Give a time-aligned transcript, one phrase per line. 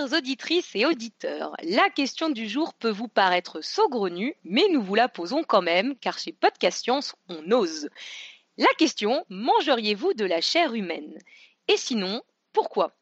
[0.00, 5.10] Auditrices et auditeurs, la question du jour peut vous paraître saugrenue, mais nous vous la
[5.10, 7.90] posons quand même, car chez Podcast Science, on ose.
[8.56, 11.18] La question, mangeriez-vous de la chair humaine?
[11.68, 12.22] Et sinon,
[12.54, 12.96] pourquoi?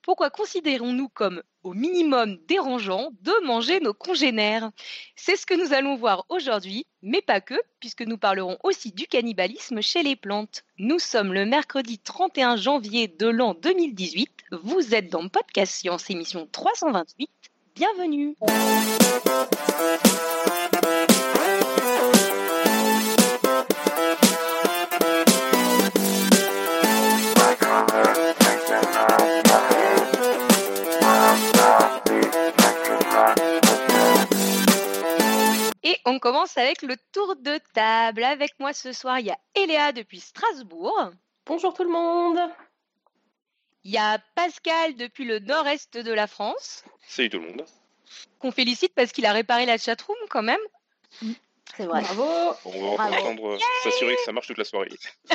[0.00, 4.70] Pourquoi considérons-nous comme au minimum dérangeant de manger nos congénères
[5.16, 9.06] C'est ce que nous allons voir aujourd'hui, mais pas que, puisque nous parlerons aussi du
[9.06, 10.62] cannibalisme chez les plantes.
[10.78, 14.30] Nous sommes le mercredi 31 janvier de l'an 2018.
[14.62, 17.30] Vous êtes dans Podcast Science émission 328.
[17.74, 18.36] Bienvenue.
[36.04, 38.24] On commence avec le tour de table.
[38.24, 41.12] Avec moi ce soir, il y a Eléa depuis Strasbourg.
[41.46, 42.38] Bonjour tout le monde.
[43.84, 46.84] Il y a Pascal depuis le nord-est de la France.
[47.06, 47.64] Salut tout le monde.
[48.38, 50.60] Qu'on félicite parce qu'il a réparé la chatroom quand même.
[51.76, 52.00] C'est vrai.
[52.02, 52.56] Bravo.
[52.64, 54.90] On va entendre s'assurer que ça marche toute la soirée.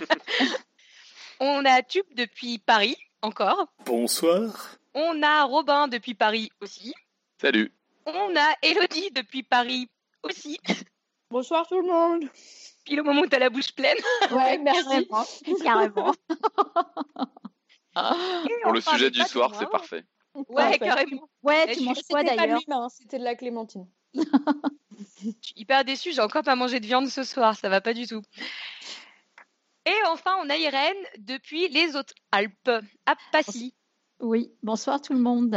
[1.39, 3.67] on a Tube depuis Paris, encore.
[3.85, 4.77] Bonsoir.
[4.93, 6.93] On a Robin depuis Paris aussi.
[7.39, 7.71] Salut.
[8.05, 9.89] On a Elodie depuis Paris
[10.23, 10.59] aussi.
[11.31, 12.23] Bonsoir tout le monde.
[12.85, 13.97] Puis au moment où tu as la bouche pleine.
[14.31, 15.07] Ouais, merci.
[15.63, 16.13] Carrément.
[18.63, 20.05] Pour le sujet du soir, c'est parfait.
[20.33, 21.29] Ouais, carrément.
[21.43, 23.87] Ouais, tu manges quoi d'ailleurs C'était de la clémentine.
[24.13, 24.21] Je
[25.41, 28.07] suis hyper déçue, j'ai encore pas mangé de viande ce soir, ça va pas du
[28.07, 28.21] tout.
[29.85, 33.73] Et enfin, on a Irène depuis les Hautes-Alpes, à Passy.
[34.19, 35.55] Oui, bonsoir tout le monde.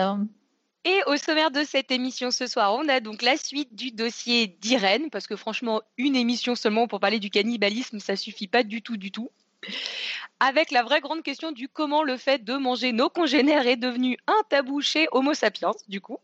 [0.84, 4.48] Et au sommaire de cette émission ce soir, on a donc la suite du dossier
[4.48, 8.82] d'Irène, parce que franchement, une émission seulement pour parler du cannibalisme, ça suffit pas du
[8.82, 9.30] tout, du tout.
[10.40, 14.18] Avec la vraie grande question du comment le fait de manger nos congénères est devenu
[14.26, 16.18] un tabou chez Homo sapiens, du coup.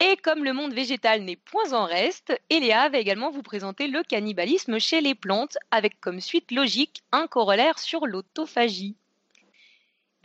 [0.00, 4.02] Et comme le monde végétal n'est point en reste, Eléa va également vous présenter le
[4.02, 8.96] cannibalisme chez les plantes, avec comme suite logique un corollaire sur l'autophagie.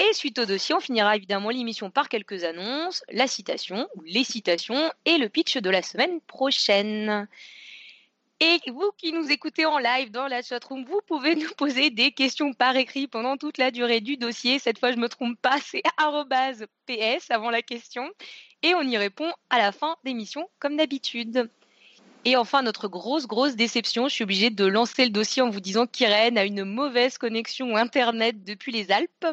[0.01, 4.23] Et suite au dossier, on finira évidemment l'émission par quelques annonces, la citation ou les
[4.23, 7.27] citations et le pitch de la semaine prochaine.
[8.39, 12.11] Et vous qui nous écoutez en live dans la chatroom, vous pouvez nous poser des
[12.13, 14.57] questions par écrit pendant toute la durée du dossier.
[14.57, 15.83] Cette fois, je ne me trompe pas, c'est
[16.87, 18.09] ps avant la question.
[18.63, 21.47] Et on y répond à la fin d'émission comme d'habitude.
[22.25, 25.59] Et enfin, notre grosse, grosse déception, je suis obligée de lancer le dossier en vous
[25.59, 29.27] disant qu'Irène a une mauvaise connexion Internet depuis les Alpes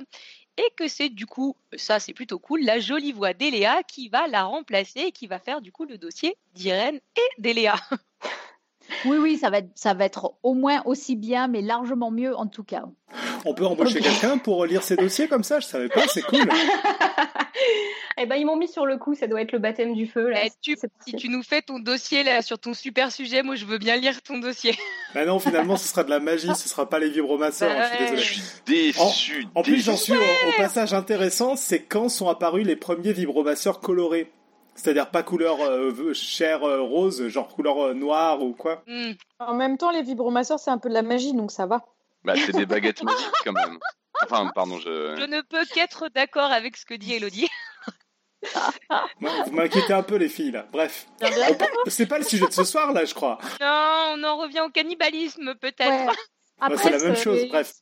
[0.59, 4.27] et que c'est du coup, ça c'est plutôt cool, la jolie voix d'Eléa qui va
[4.27, 7.77] la remplacer et qui va faire du coup le dossier d'Irène et d'Eléa.
[9.05, 12.35] Oui, oui, ça va, être, ça va être au moins aussi bien, mais largement mieux
[12.35, 12.85] en tout cas.
[13.49, 16.47] On peut embaucher quelqu'un pour lire ces dossiers comme ça Je savais pas, c'est cool.
[18.19, 20.29] eh ben, ils m'ont mis sur le coup, ça doit être le baptême du feu.
[20.29, 20.41] Là.
[20.45, 20.77] Eh, tu,
[21.07, 23.97] si tu nous fais ton dossier là sur ton super sujet, moi je veux bien
[23.97, 24.77] lire ton dossier.
[25.15, 27.75] Bah non, finalement, ce sera de la magie, ce sera pas les vibromasseurs.
[27.75, 29.47] Bah hein, je suis déçu.
[29.55, 33.15] En, en plus, j'en suis au, au, passage intéressant, c'est quand sont apparus les premiers
[33.15, 34.31] vibromasseurs colorés.
[34.79, 38.83] C'est-à-dire pas couleur euh, chair euh, rose, genre couleur euh, noire ou quoi.
[38.87, 39.13] Mm.
[39.41, 41.85] En même temps, les vibromasseurs, c'est un peu de la magie, donc ça va.
[42.29, 43.79] Bah, c'est des baguettes magiques quand même.
[44.23, 45.17] Enfin, pardon, je.
[45.17, 47.49] Je ne peux qu'être d'accord avec ce que dit Elodie.
[49.21, 50.67] vous m'inquiétez un peu, les filles, là.
[50.71, 51.07] Bref.
[51.87, 53.39] C'est pas le sujet de ce soir, là, je crois.
[53.63, 55.89] Non, on en revient au cannibalisme, peut-être.
[55.89, 56.17] Ouais.
[56.61, 57.73] Après, c'est la même chose, bref.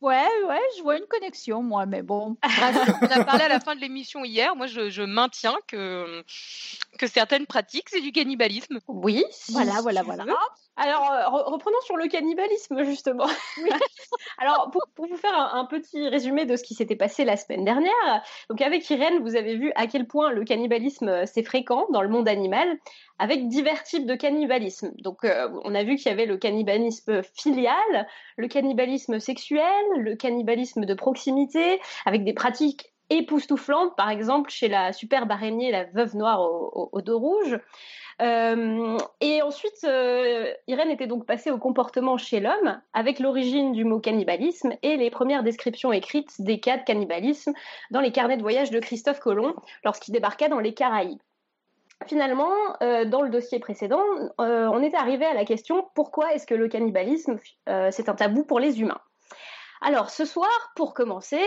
[0.00, 2.38] Ouais, ouais, je vois une connexion, moi, mais bon.
[3.02, 4.56] on a parlé à la fin de l'émission hier.
[4.56, 6.24] Moi, je, je, maintiens que,
[6.98, 8.80] que certaines pratiques, c'est du cannibalisme.
[8.88, 10.24] Oui, voilà, voilà, voilà.
[10.82, 13.26] Alors, euh, reprenons sur le cannibalisme, justement.
[13.62, 13.68] Oui.
[14.38, 17.36] Alors, pour, pour, vous faire un, un, petit résumé de ce qui s'était passé la
[17.36, 21.42] semaine dernière, donc avec Irène, vous avez vu à quel point le cannibalisme, euh, c'est
[21.42, 22.78] fréquent dans le monde animal,
[23.18, 24.92] avec divers types de cannibalisme.
[25.02, 28.08] Donc, euh, on a vu qu'il y avait le cannibalisme filial,
[28.38, 34.94] le cannibalisme sexuel, le cannibalisme de proximité, avec des pratiques époustouflantes, par exemple chez la
[34.94, 37.58] superbe araignée, la veuve noire au, au, au dos rouge.
[38.20, 43.84] Euh, et ensuite, euh, Irène était donc passée au comportement chez l'homme, avec l'origine du
[43.84, 47.52] mot cannibalisme et les premières descriptions écrites des cas de cannibalisme
[47.90, 51.20] dans les carnets de voyage de Christophe Colomb lorsqu'il débarqua dans les Caraïbes.
[52.06, 52.52] Finalement,
[52.82, 54.02] euh, dans le dossier précédent,
[54.38, 57.36] on est arrivé à la question pourquoi est-ce que le cannibalisme
[57.66, 59.00] c'est un tabou pour les humains?
[59.82, 61.42] Alors ce soir, pour commencer,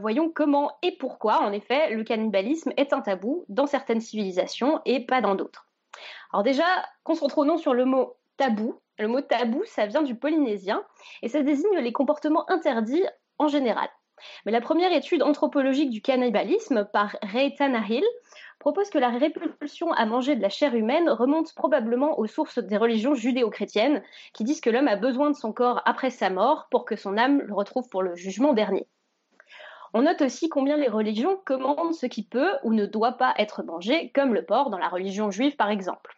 [0.00, 5.06] voyons comment et pourquoi, en effet, le cannibalisme est un tabou dans certaines civilisations et
[5.06, 5.69] pas dans d'autres.
[6.32, 6.64] Alors déjà,
[7.04, 8.80] concentrons-nous sur le mot tabou.
[8.98, 10.84] Le mot tabou, ça vient du polynésien
[11.22, 13.04] et ça désigne les comportements interdits
[13.38, 13.88] en général.
[14.44, 18.04] Mais la première étude anthropologique du cannibalisme par Ray Tannehill
[18.58, 22.76] propose que la répulsion à manger de la chair humaine remonte probablement aux sources des
[22.76, 24.02] religions judéo-chrétiennes
[24.34, 27.16] qui disent que l'homme a besoin de son corps après sa mort pour que son
[27.16, 28.86] âme le retrouve pour le jugement dernier.
[29.92, 33.62] On note aussi combien les religions commandent ce qui peut ou ne doit pas être
[33.62, 36.16] mangé, comme le porc dans la religion juive par exemple.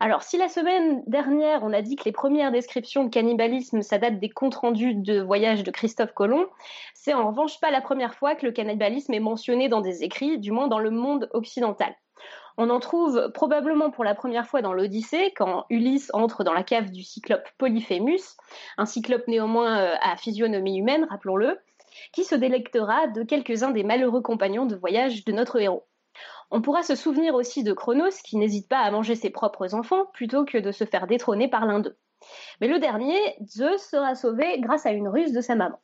[0.00, 3.98] Alors, si la semaine dernière, on a dit que les premières descriptions de cannibalisme, ça
[3.98, 6.46] date des comptes rendus de voyage de Christophe Colomb,
[6.94, 10.38] c'est en revanche pas la première fois que le cannibalisme est mentionné dans des écrits,
[10.38, 11.94] du moins dans le monde occidental.
[12.56, 16.62] On en trouve probablement pour la première fois dans l'Odyssée, quand Ulysse entre dans la
[16.62, 18.36] cave du cyclope Polyphémus,
[18.78, 21.58] un cyclope néanmoins euh, à physionomie humaine, rappelons-le,
[22.12, 25.86] qui se délectera de quelques-uns des malheureux compagnons de voyage de notre héros.
[26.50, 30.06] On pourra se souvenir aussi de Cronos qui n'hésite pas à manger ses propres enfants
[30.12, 31.96] plutôt que de se faire détrôner par l'un d'eux.
[32.60, 35.80] Mais le dernier, Zeus sera sauvé grâce à une ruse de sa maman.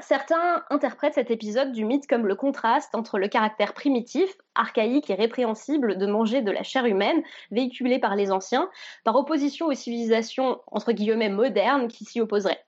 [0.00, 5.14] Certains interprètent cet épisode du mythe comme le contraste entre le caractère primitif, archaïque et
[5.14, 8.68] répréhensible de manger de la chair humaine véhiculée par les anciens,
[9.04, 12.64] par opposition aux civilisations entre guillemets modernes qui s'y opposeraient.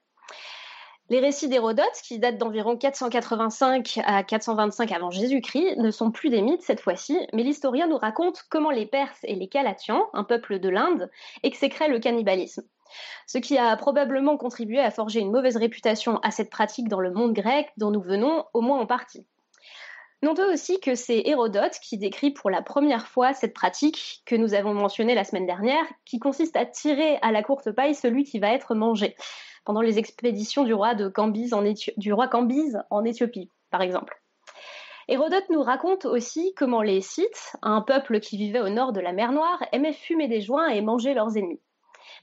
[1.11, 6.41] Les récits d'Hérodote, qui datent d'environ 485 à 425 avant Jésus-Christ, ne sont plus des
[6.41, 10.59] mythes cette fois-ci, mais l'historien nous raconte comment les Perses et les Calatians, un peuple
[10.59, 11.11] de l'Inde,
[11.43, 12.63] exécraient le cannibalisme.
[13.27, 17.11] Ce qui a probablement contribué à forger une mauvaise réputation à cette pratique dans le
[17.11, 19.25] monde grec dont nous venons, au moins en partie.
[20.23, 24.53] Notons aussi que c'est Hérodote qui décrit pour la première fois cette pratique que nous
[24.53, 28.39] avons mentionnée la semaine dernière, qui consiste à tirer à la courte paille celui qui
[28.39, 29.17] va être mangé
[29.63, 31.11] pendant les expéditions du roi, de
[32.89, 34.21] en Éthiopie, par exemple.
[35.07, 39.13] Hérodote nous raconte aussi comment les Scythes, un peuple qui vivait au nord de la
[39.13, 41.59] mer Noire, aimaient fumer des joints et manger leurs ennemis.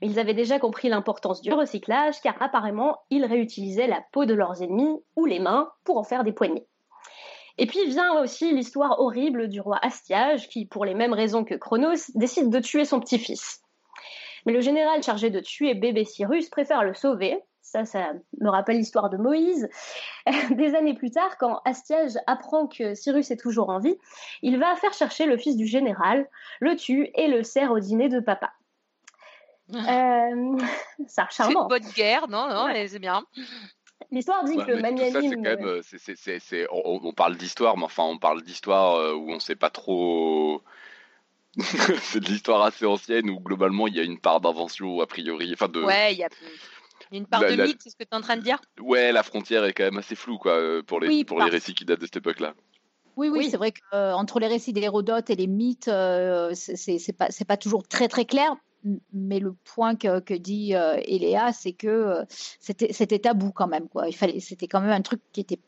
[0.01, 4.35] Mais ils avaient déjà compris l'importance du recyclage car apparemment ils réutilisaient la peau de
[4.35, 6.67] leurs ennemis ou les mains pour en faire des poignées.
[7.59, 11.57] Et puis vient aussi l'histoire horrible du roi Astiage qui, pour les mêmes raisons que
[11.57, 13.63] Chronos, décide de tuer son petit-fils.
[14.49, 17.39] Mais le général chargé de tuer bébé Cyrus préfère le sauver.
[17.61, 19.69] Ça, ça me rappelle l'histoire de Moïse.
[20.53, 23.99] Des années plus tard, quand Astiage apprend que Cyrus est toujours en vie,
[24.41, 26.27] il va faire chercher le fils du général,
[26.61, 28.51] le tue et le sert au dîner de papa.
[29.71, 30.57] Euh,
[31.09, 31.69] ça charmant.
[31.69, 33.23] C'est une bonne guerre, non, non, mais c'est bien.
[34.11, 35.45] L'histoire dit que magnanime.
[36.71, 40.63] on, parle d'histoire, mais enfin, on parle d'histoire euh, où on ne sait pas trop
[42.03, 45.51] c'est de l'histoire assez ancienne où globalement il y a une part d'invention a priori.
[45.53, 45.83] Enfin de...
[45.83, 46.29] Ouais, il y a
[47.13, 48.61] une part de mythe, c'est ce que tu es en train de dire?
[48.81, 51.75] Ouais, la frontière est quand même assez floue quoi, euh, pour les, pour les récits
[51.75, 52.55] qui datent de cette époque-là.
[53.17, 57.29] Oui, oui, c'est vrai qu'entre euh, les récits d'Hérodote et les mythes, euh, c'est pas,
[57.47, 58.55] pas toujours très très clair.
[59.13, 63.89] Mais le point que, que dit Eléa, c'est que c'était tabou quand même.
[63.89, 64.09] Quoi.
[64.09, 65.59] Il fallait, c'était quand même un truc qui était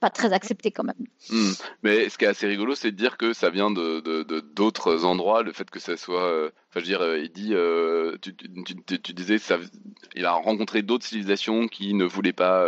[0.00, 1.06] pas très accepté quand même.
[1.28, 1.52] Hmm.
[1.82, 4.00] Mais ce qui est assez rigolo, c'est de dire que ça vient de
[4.54, 6.24] d'autres endroits, le fait que ça soit.
[6.24, 9.58] Euh, enfin, je veux dire, euh, il dit, euh, tu, tu, tu, disais, ça,
[10.16, 12.64] il a rencontré d'autres civilisations qui ne voulaient pas,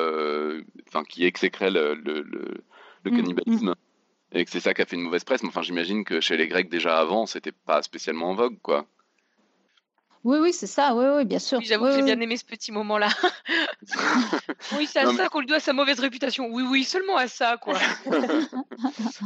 [0.88, 3.74] enfin, qui exécraient le, le, le, hmm, cannibalisme.
[4.34, 5.42] Et que c'est ça qui a fait une mauvaise presse.
[5.42, 8.86] Mais enfin, j'imagine que chez les Grecs déjà avant, c'était pas spécialement en vogue, quoi.
[10.24, 11.60] Oui, oui, c'est ça, oui, oui, bien sûr.
[11.62, 13.08] J'avoue que j'ai bien aimé ce petit moment-là.
[14.76, 16.48] oui, c'est à ça qu'on lui doit sa mauvaise réputation.
[16.50, 17.74] Oui, oui, seulement à ça, quoi.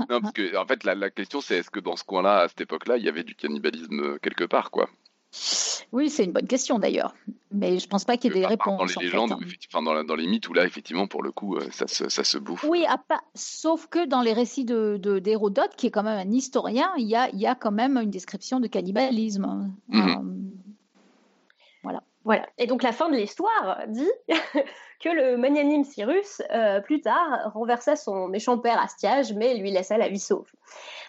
[0.09, 2.49] non, parce que, en fait, la, la question, c'est est-ce que dans ce coin-là, à
[2.49, 4.89] cette époque-là, il y avait du cannibalisme euh, quelque part, quoi?
[5.93, 7.15] Oui, c'est une bonne question d'ailleurs,
[7.53, 8.95] mais je pense pas qu'il y ait des réponses.
[8.95, 9.39] Dans les légendes, hein.
[9.73, 12.25] enfin, dans, dans, les mythes, où là, effectivement, pour le coup, euh, ça se, ça
[12.25, 12.65] se bouffe.
[12.65, 16.91] Oui, pas, sauf que dans les récits d'Hérodote, de, qui est quand même un historien,
[16.97, 19.73] il y a, il y a quand même une description de cannibalisme.
[19.89, 20.09] Mhm.
[20.09, 20.47] Euh,
[22.27, 22.45] voilà.
[22.59, 24.11] Et donc la fin de l'histoire dit
[25.01, 29.97] que le magnanime Cyrus, euh, plus tard, renversa son méchant père Astiage, mais lui laissa
[29.97, 30.51] la vie sauve.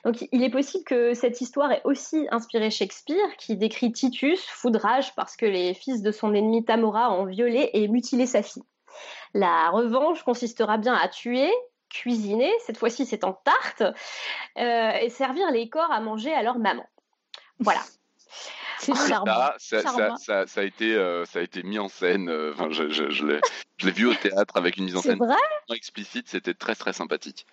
[0.06, 5.16] Donc il est possible que cette histoire ait aussi inspiré Shakespeare, qui décrit Titus, foudrage
[5.16, 8.62] parce que les fils de son ennemi Tamora ont violé et mutilé sa fille.
[9.34, 11.52] La revanche consistera bien à tuer,
[11.90, 13.82] cuisiner, cette fois-ci c'est en tarte,
[14.60, 16.86] euh, et servir les corps à manger à leur maman.
[17.58, 17.82] Voilà.
[18.80, 19.26] C'est charmant.
[19.58, 22.30] Ça, ça, ça, a été, euh, ça a été mis en scène.
[22.30, 23.26] Euh, je, je, je
[23.86, 25.36] l'ai vu au théâtre avec une mise en scène vrai
[25.76, 26.28] explicite.
[26.28, 27.46] C'était très très sympathique.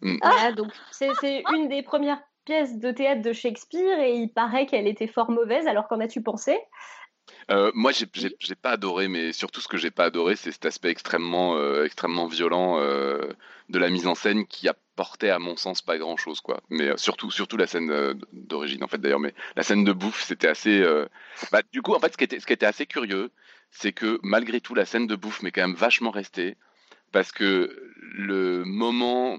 [0.00, 0.18] Mm.
[0.22, 4.86] Ah, donc c'est une des premières pièces de théâtre de Shakespeare et il paraît qu'elle
[4.86, 5.66] était fort mauvaise.
[5.66, 6.58] Alors qu'en as-tu pensé?
[7.50, 10.90] Euh, moi, j'ai pas adoré, mais surtout ce que j'ai pas adoré, c'est cet aspect
[10.90, 13.32] extrêmement, euh, extrêmement violent euh,
[13.68, 16.62] de la mise en scène qui apportait, à mon sens, pas grand chose, quoi.
[16.70, 19.20] Mais surtout, surtout la scène d'origine, en fait, d'ailleurs.
[19.20, 20.84] Mais la scène de bouffe, c'était assez.
[21.50, 23.30] Bah, du coup, en fait, ce qui était, ce qui était assez curieux,
[23.70, 26.56] c'est que malgré tout, la scène de bouffe m'est quand même vachement restée
[27.12, 29.38] parce que le moment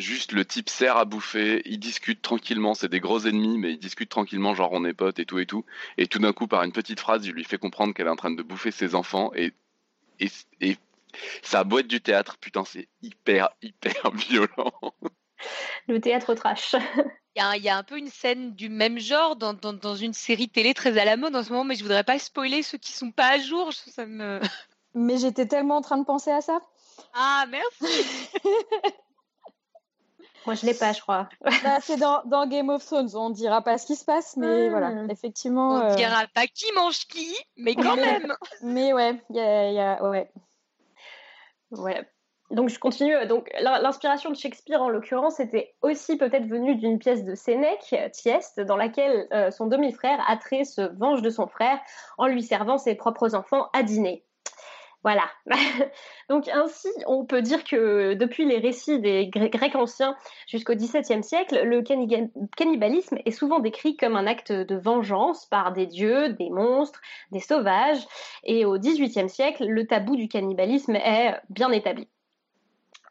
[0.00, 3.78] juste le type sert à bouffer, ils discutent tranquillement, c'est des gros ennemis, mais ils
[3.78, 5.64] discutent tranquillement, genre on est potes et tout et tout.
[5.98, 8.16] Et tout d'un coup, par une petite phrase, il lui fait comprendre qu'elle est en
[8.16, 9.52] train de bouffer ses enfants et,
[10.18, 10.28] et,
[10.60, 10.76] et
[11.42, 14.72] ça boîte du théâtre, putain, c'est hyper, hyper violent.
[15.88, 16.74] Le théâtre trash.
[17.36, 20.74] Il y, a, un peu une scène du même genre dans, dans, une série télé
[20.74, 23.12] très à la mode en ce moment, mais je voudrais pas spoiler ceux qui sont
[23.12, 23.72] pas à jour.
[23.72, 24.40] Ça me...
[24.94, 26.60] Mais j'étais tellement en train de penser à ça.
[27.14, 28.10] Ah, merci
[30.46, 31.28] Moi, je l'ai pas, je crois.
[31.64, 33.10] Bah, c'est dans, dans, Game of Thrones.
[33.14, 34.70] On dira pas ce qui se passe, mais ah.
[34.70, 35.76] voilà, effectivement.
[35.76, 35.94] On euh...
[35.94, 38.34] dira pas qui mange qui, mais quand même.
[38.62, 40.30] mais ouais, il y a, y a, ouais.
[41.72, 42.06] Ouais.
[42.50, 43.14] Donc je continue.
[43.26, 48.60] Donc l'inspiration de Shakespeare en l'occurrence était aussi peut-être venue d'une pièce de Sénèque, Thieste,
[48.60, 51.78] dans laquelle euh, son demi-frère Atrée se venge de son frère
[52.18, 54.24] en lui servant ses propres enfants à dîner.
[55.02, 55.24] Voilà.
[56.28, 60.14] Donc ainsi, on peut dire que depuis les récits des Grecs anciens
[60.46, 61.80] jusqu'au XVIIe siècle, le
[62.56, 67.00] cannibalisme est souvent décrit comme un acte de vengeance par des dieux, des monstres,
[67.32, 68.06] des sauvages.
[68.44, 72.06] Et au XVIIIe siècle, le tabou du cannibalisme est bien établi.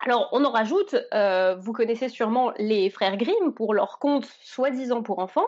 [0.01, 5.03] Alors, on en rajoute, euh, vous connaissez sûrement les frères Grimm pour leur conte soi-disant
[5.03, 5.48] pour enfants.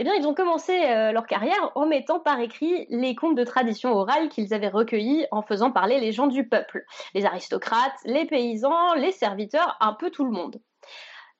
[0.00, 3.44] Eh bien, ils ont commencé euh, leur carrière en mettant par écrit les contes de
[3.44, 8.24] tradition orale qu'ils avaient recueillis en faisant parler les gens du peuple, les aristocrates, les
[8.24, 10.58] paysans, les serviteurs, un peu tout le monde.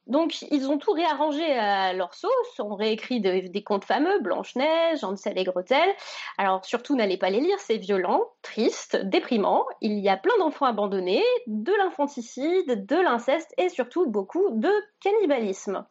[0.07, 5.39] Donc, ils ont tout réarrangé à leur sauce, ont réécrit des contes fameux, Blanche-Neige, Hansel
[5.39, 5.89] et Gretel.
[6.37, 9.65] Alors, surtout, n'allez pas les lire, c'est violent, triste, déprimant.
[9.81, 14.71] Il y a plein d'enfants abandonnés, de l'infanticide, de l'inceste et surtout beaucoup de
[15.03, 15.87] cannibalisme.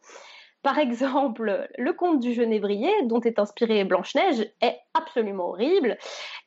[0.62, 5.96] Par exemple, le conte du genévrier, dont est inspiré Blanche-Neige, est absolument horrible.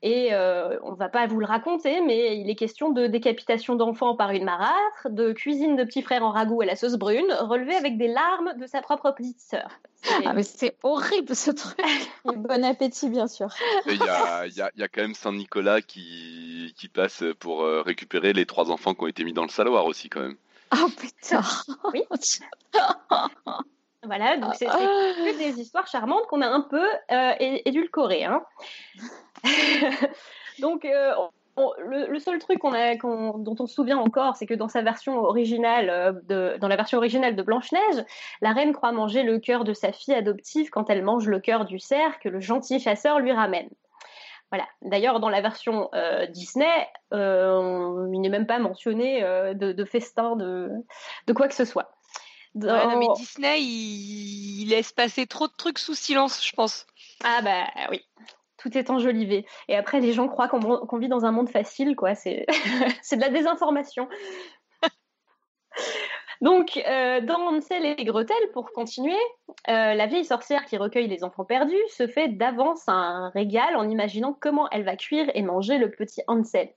[0.04, 3.76] Et euh, on ne va pas vous le raconter, mais il est question de décapitation
[3.76, 7.26] d'enfants par une marâtre, de cuisine de petits frères en ragoût à la sauce brune,
[7.40, 9.80] relevé avec des larmes de sa propre petite sœur.
[10.26, 11.80] Ah, mais c'est horrible ce truc.
[12.26, 13.48] bon appétit, bien sûr.
[13.88, 17.82] Il y a, y, a, y a, quand même Saint-Nicolas qui, qui passe pour euh,
[17.82, 20.36] récupérer les trois enfants qui ont été mis dans le saloir aussi, quand même.
[20.74, 21.42] Oh putain!
[21.94, 22.04] Oui.
[24.06, 28.26] Voilà, donc c'est que des histoires charmantes qu'on a un peu euh, édulcorées.
[28.26, 28.44] Hein.
[30.60, 31.14] donc, euh,
[31.86, 35.90] le, seul truc a, dont on se souvient encore, c'est que dans sa version originale,
[35.90, 38.04] euh, de, dans la version originale de Blanche Neige,
[38.42, 41.64] la reine croit manger le cœur de sa fille adoptive quand elle mange le cœur
[41.64, 43.70] du cerf que le gentil chasseur lui ramène.
[44.52, 44.68] Voilà.
[44.82, 45.90] D'ailleurs, dans la version
[46.30, 50.70] Disney, il n'est même pas mentionné de, de, festin de,
[51.26, 51.90] de quoi que ce soit
[52.56, 54.68] mais Disney, il...
[54.70, 56.86] laisse passer trop de trucs sous silence, je pense.
[57.24, 58.02] Ah bah oui,
[58.58, 59.46] tout est enjolivé.
[59.68, 62.16] Et après, les gens croient qu'on vit dans un monde facile, quoi.
[62.16, 62.46] C'est
[63.12, 64.08] de la désinformation.
[66.42, 69.18] Donc, euh, dans Hansel et Gretel, pour continuer,
[69.70, 73.90] euh, la vieille sorcière qui recueille les enfants perdus se fait d'avance un régal en
[73.90, 76.70] imaginant comment elle va cuire et manger le petit Hansel.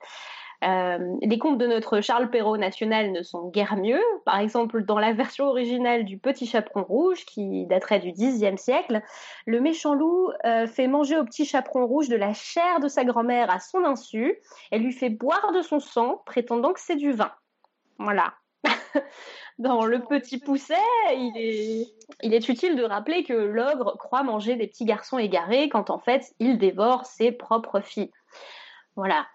[0.65, 4.01] Euh, les contes de notre Charles Perrault national ne sont guère mieux.
[4.25, 9.03] Par exemple, dans la version originale du Petit Chaperon Rouge, qui daterait du Xe siècle,
[9.47, 13.05] le méchant loup euh, fait manger au petit chaperon rouge de la chair de sa
[13.05, 14.39] grand-mère à son insu
[14.73, 17.33] et lui fait boire de son sang, prétendant que c'est du vin.
[17.99, 18.35] Voilà.
[19.59, 20.75] dans le petit pousset,
[21.13, 21.87] il est,
[22.23, 25.99] il est utile de rappeler que l'ogre croit manger des petits garçons égarés quand en
[25.99, 28.11] fait il dévore ses propres filles.
[28.97, 29.27] Voilà,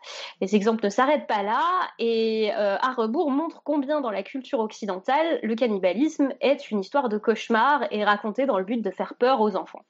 [0.41, 1.62] les exemples ne s'arrêtent pas là
[2.00, 7.10] et euh, à rebours montre combien dans la culture occidentale le cannibalisme est une histoire
[7.10, 9.86] de cauchemar et raconté dans le but de faire peur aux enfants.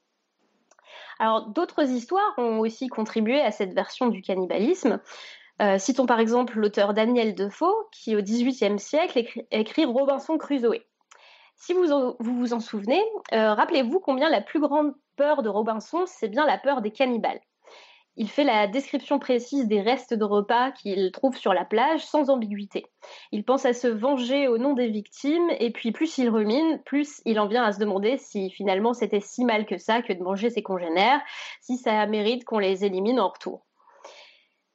[1.18, 5.00] Alors d'autres histoires ont aussi contribué à cette version du cannibalisme.
[5.62, 10.82] Euh, citons par exemple l'auteur Daniel Defoe qui au XVIIIe siècle écrit, Robinson Crusoe.
[11.56, 11.86] Si vous
[12.18, 13.02] vous, vous en souvenez,
[13.32, 17.40] euh, rappelez-vous combien la plus grande peur de Robinson, c'est bien la peur des cannibales.
[18.16, 22.28] Il fait la description précise des restes de repas qu'il trouve sur la plage sans
[22.28, 22.84] ambiguïté.
[23.32, 27.22] Il pense à se venger au nom des victimes et puis plus il rumine, plus
[27.24, 30.22] il en vient à se demander si finalement c'était si mal que ça que de
[30.22, 31.22] manger ses congénères,
[31.62, 33.64] si ça mérite qu'on les élimine en retour.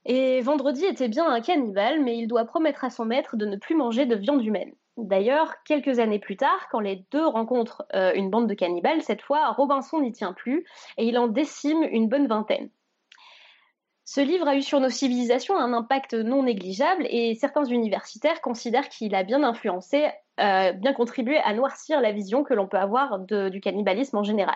[0.05, 3.57] Et Vendredi était bien un cannibale, mais il doit promettre à son maître de ne
[3.57, 4.71] plus manger de viande humaine.
[4.95, 9.21] D'ailleurs, quelques années plus tard, quand les deux rencontrent euh, une bande de cannibales, cette
[9.21, 10.65] fois, Robinson n'y tient plus
[10.97, 12.69] et il en décime une bonne vingtaine.
[14.09, 18.87] Ce livre a eu sur nos civilisations un impact non négligeable et certains universitaires considèrent
[18.87, 20.05] qu'il a bien influencé,
[20.39, 24.55] euh, bien contribué à noircir la vision que l'on peut avoir du cannibalisme en général.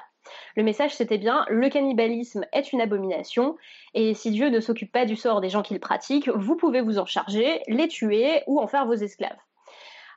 [0.55, 3.57] Le message c'était bien le cannibalisme est une abomination
[3.93, 6.79] et si Dieu ne s'occupe pas du sort des gens qui le pratiquent, vous pouvez
[6.79, 9.35] vous en charger, les tuer ou en faire vos esclaves.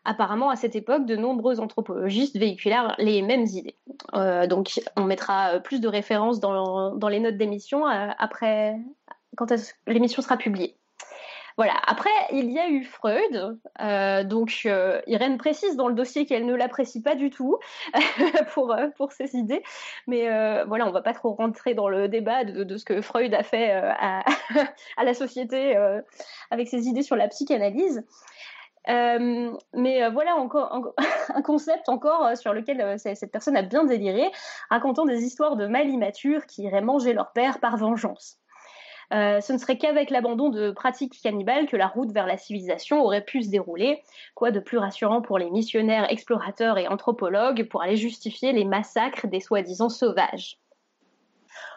[0.05, 3.79] Apparemment, à cette époque, de nombreux anthropologistes véhiculèrent les mêmes idées.
[4.13, 8.77] Euh, donc, on mettra plus de références dans, dans les notes d'émission après,
[9.37, 9.53] quand
[9.87, 10.77] l'émission sera publiée.
[11.57, 11.75] Voilà.
[11.87, 13.59] Après, il y a eu Freud.
[13.81, 17.59] Euh, donc, euh, Irène précise dans le dossier qu'elle ne l'apprécie pas du tout
[18.55, 19.63] pour, euh, pour ses idées.
[20.09, 20.25] Mais
[20.67, 23.71] voilà, on va pas trop rentrer dans le débat de, ce que Freud a fait
[23.73, 24.25] à,
[25.05, 25.77] la société
[26.51, 28.05] avec ses idées sur la psychanalyse.
[28.87, 30.95] mais voilà encore
[31.35, 34.31] un concept encore sur lequel cette personne a bien déliré,
[34.71, 38.41] racontant des histoires de mal immatures qui iraient manger leur père par vengeance.
[39.13, 43.03] Euh, ce ne serait qu'avec l'abandon de pratiques cannibales que la route vers la civilisation
[43.03, 44.03] aurait pu se dérouler.
[44.35, 49.27] Quoi de plus rassurant pour les missionnaires, explorateurs et anthropologues pour aller justifier les massacres
[49.27, 50.59] des soi-disant sauvages?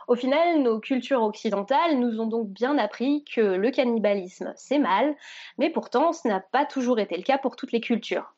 [0.07, 5.15] Au final, nos cultures occidentales nous ont donc bien appris que le cannibalisme, c'est mal,
[5.57, 8.33] mais pourtant, ce n'a pas toujours été le cas pour toutes les cultures.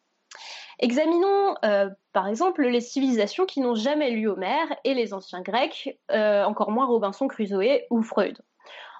[0.80, 6.00] Examinons euh, par exemple les civilisations qui n'ont jamais lu Homère et les anciens Grecs,
[6.12, 8.42] euh, encore moins Robinson Crusoe ou Freud.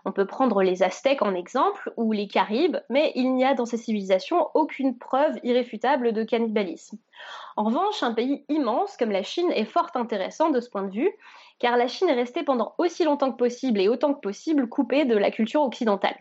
[0.06, 3.66] On peut prendre les Aztèques en exemple ou les Caribes, mais il n'y a dans
[3.66, 6.98] ces civilisations aucune preuve irréfutable de cannibalisme.
[7.58, 10.94] En revanche, un pays immense comme la Chine est fort intéressant de ce point de
[10.94, 11.12] vue,
[11.60, 15.06] car la Chine est restée pendant aussi longtemps que possible et autant que possible coupée
[15.06, 16.18] de la culture occidentale.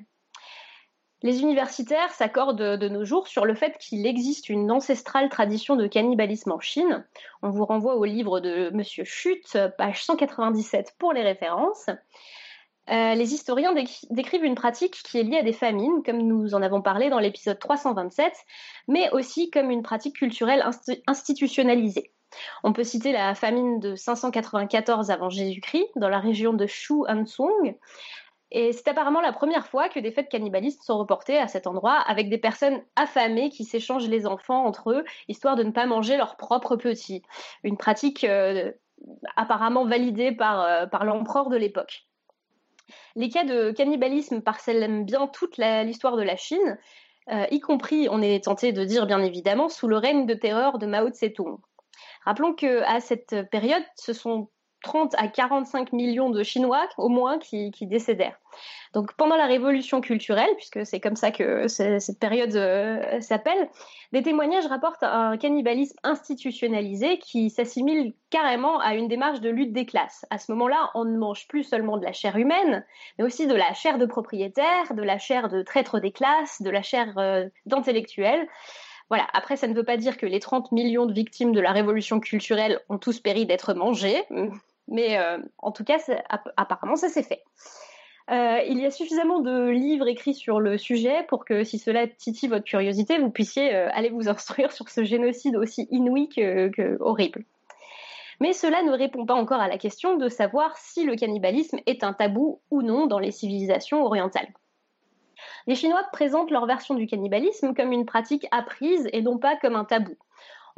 [1.23, 5.89] Les universitaires s'accordent de nos jours sur le fait qu'il existe une ancestrale tradition de
[5.89, 7.05] cannibalisme en Chine.
[7.43, 8.83] On vous renvoie au livre de M.
[8.85, 11.91] Chute, page 197 pour les références.
[12.91, 13.75] Euh, les historiens
[14.11, 17.19] décrivent une pratique qui est liée à des famines, comme nous en avons parlé dans
[17.19, 18.33] l'épisode 327,
[18.87, 20.65] mais aussi comme une pratique culturelle
[21.07, 22.13] institutionnalisée.
[22.63, 27.77] On peut citer la famine de 594 avant Jésus-Christ dans la région de Shu Hansung.
[28.51, 31.97] Et c'est apparemment la première fois que des fêtes cannibalistes sont reportées à cet endroit
[32.07, 36.17] avec des personnes affamées qui s'échangent les enfants entre eux, histoire de ne pas manger
[36.17, 37.23] leurs propres petits.
[37.63, 38.73] Une pratique euh,
[39.37, 42.08] apparemment validée euh, par l'empereur de l'époque.
[43.17, 46.79] Les cas de cannibalisme parcellent bien toute l'histoire de la Chine,
[47.31, 50.79] euh, y compris, on est tenté de dire bien évidemment, sous le règne de terreur
[50.79, 51.59] de Mao Tse-tung.
[52.25, 54.51] Rappelons qu'à cette période, ce sont
[54.83, 58.39] 30 à 45 millions de Chinois au moins qui, décédèrent.
[58.95, 63.69] Donc pendant la révolution culturelle, puisque c'est comme ça que cette période euh, s'appelle,
[64.13, 69.85] des témoignages rapportent un cannibalisme institutionnalisé qui s'assimile carrément à une démarche de lutte des
[69.85, 70.25] classes.
[70.31, 72.85] À ce moment-là, on ne mange plus seulement de la chair humaine,
[73.19, 76.71] mais aussi de la chair de propriétaires, de la chair de traîtres des classes, de
[76.71, 78.49] la chair euh, d'intellectuels.
[79.11, 79.27] Voilà.
[79.33, 82.21] Après, ça ne veut pas dire que les 30 millions de victimes de la révolution
[82.21, 84.23] culturelle ont tous péri d'être mangés.
[84.89, 85.99] Mais euh, en tout cas,
[86.57, 87.43] apparemment, ça s'est fait.
[88.31, 92.07] Euh, il y a suffisamment de livres écrits sur le sujet pour que, si cela
[92.07, 96.97] titille votre curiosité, vous puissiez euh, aller vous instruire sur ce génocide aussi inouï que,
[97.01, 97.45] horrible.
[98.41, 102.05] Mais cela ne répond pas encore à la question de savoir si le cannibalisme est
[102.05, 104.53] un tabou ou non dans les civilisations orientales.
[105.67, 109.75] Les Chinois présentent leur version du cannibalisme comme une pratique apprise et non pas comme
[109.75, 110.17] un tabou.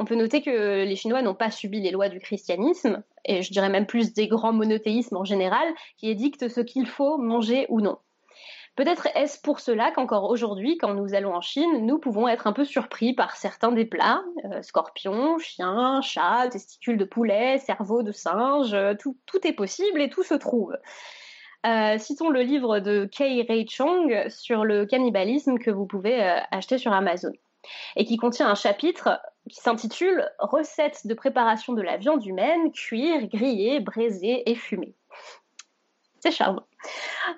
[0.00, 3.52] On peut noter que les Chinois n'ont pas subi les lois du christianisme, et je
[3.52, 7.82] dirais même plus des grands monothéismes en général, qui édictent ce qu'il faut manger ou
[7.82, 7.98] non.
[8.76, 12.54] Peut-être est-ce pour cela qu'encore aujourd'hui, quand nous allons en Chine, nous pouvons être un
[12.54, 18.10] peu surpris par certains des plats, euh, scorpions, chiens, chats, testicules de poulet, cerveau de
[18.10, 20.78] singe, euh, tout, est possible et tout se trouve.
[21.66, 26.78] Euh, citons le livre de Kei Rei Chong sur le cannibalisme que vous pouvez acheter
[26.78, 27.32] sur Amazon
[27.96, 33.26] et qui contient un chapitre qui s'intitule Recettes de préparation de la viande humaine, cuire,
[33.26, 34.94] griller, braiser et fumer.
[36.20, 36.66] C'est charmant.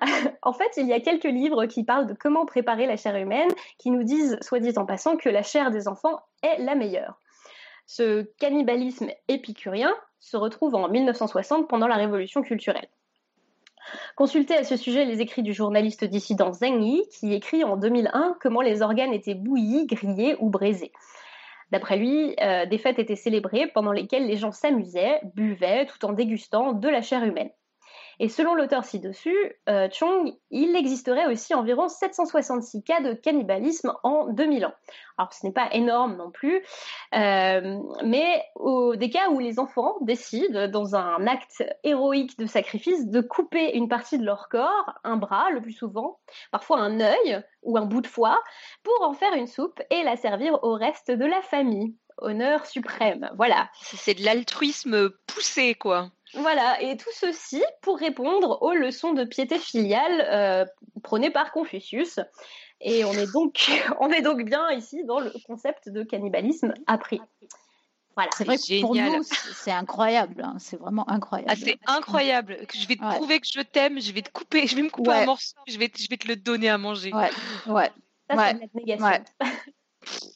[0.41, 3.49] en fait, il y a quelques livres qui parlent de comment préparer la chair humaine,
[3.77, 7.19] qui nous disent, soit dit en passant, que la chair des enfants est la meilleure.
[7.85, 12.87] Ce cannibalisme épicurien se retrouve en 1960 pendant la révolution culturelle.
[14.15, 18.37] Consultez à ce sujet les écrits du journaliste dissident Zheng Yi, qui écrit en 2001
[18.39, 20.91] comment les organes étaient bouillis, grillés ou braisés.
[21.71, 26.13] D'après lui, euh, des fêtes étaient célébrées pendant lesquelles les gens s'amusaient, buvaient, tout en
[26.13, 27.49] dégustant de la chair humaine.
[28.23, 29.35] Et selon l'auteur ci-dessus,
[29.67, 34.73] euh, Chong, il existerait aussi environ 766 cas de cannibalisme en 2000 ans.
[35.17, 36.63] Alors ce n'est pas énorme non plus,
[37.13, 43.07] euh, mais au, des cas où les enfants décident, dans un acte héroïque de sacrifice,
[43.07, 47.43] de couper une partie de leur corps, un bras le plus souvent, parfois un œil
[47.61, 48.41] ou un bout de foie,
[48.83, 51.93] pour en faire une soupe et la servir au reste de la famille.
[52.19, 53.69] Honneur suprême, voilà.
[53.81, 56.09] C'est de l'altruisme poussé, quoi.
[56.35, 60.65] Voilà, et tout ceci pour répondre aux leçons de piété filiale euh,
[61.03, 62.19] prônées par Confucius.
[62.81, 63.69] Et on est donc,
[63.99, 67.21] on est donc bien ici dans le concept de cannibalisme appris.
[68.15, 68.29] Voilà.
[68.37, 70.43] C'est vrai que pour nous, c'est incroyable.
[70.43, 70.55] Hein.
[70.59, 71.51] C'est vraiment incroyable.
[71.51, 72.57] Ah, c'est incroyable.
[72.71, 73.99] Je vais te prouver que je t'aime.
[73.99, 74.67] Je vais te couper.
[74.67, 75.55] Je vais me couper un morceau.
[75.67, 77.11] Je vais, je vais te le donner à manger.
[77.11, 77.31] Ouais.
[77.65, 77.91] Ouais.
[78.29, 79.23] Ça, c'est la négation.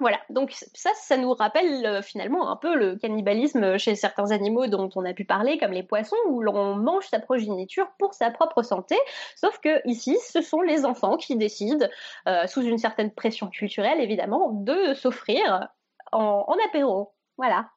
[0.00, 4.66] Voilà, donc ça, ça nous rappelle euh, finalement un peu le cannibalisme chez certains animaux
[4.66, 8.30] dont on a pu parler, comme les poissons, où l'on mange sa progéniture pour sa
[8.30, 8.96] propre santé.
[9.36, 11.86] Sauf que ici, ce sont les enfants qui décident,
[12.28, 15.68] euh, sous une certaine pression culturelle évidemment, de s'offrir
[16.12, 17.12] en, en apéro.
[17.36, 17.68] Voilà.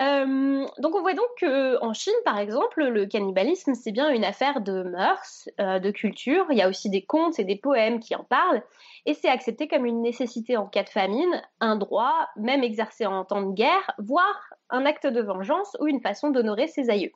[0.00, 4.62] Euh, donc on voit donc qu'en Chine, par exemple, le cannibalisme, c'est bien une affaire
[4.62, 6.46] de mœurs, euh, de culture.
[6.50, 8.62] Il y a aussi des contes et des poèmes qui en parlent.
[9.04, 13.24] Et c'est accepté comme une nécessité en cas de famine, un droit, même exercé en
[13.26, 17.12] temps de guerre, voire un acte de vengeance ou une façon d'honorer ses aïeux.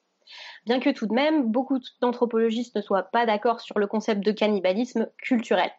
[0.66, 4.32] Bien que tout de même, beaucoup d'anthropologistes ne soient pas d'accord sur le concept de
[4.32, 5.70] cannibalisme culturel.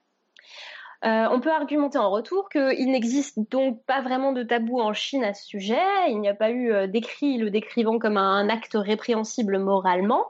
[1.06, 5.24] Euh, on peut argumenter en retour qu'il n'existe donc pas vraiment de tabou en Chine
[5.24, 5.78] à ce sujet.
[6.10, 10.26] Il n'y a pas eu euh, d'écrit le décrivant comme un acte répréhensible moralement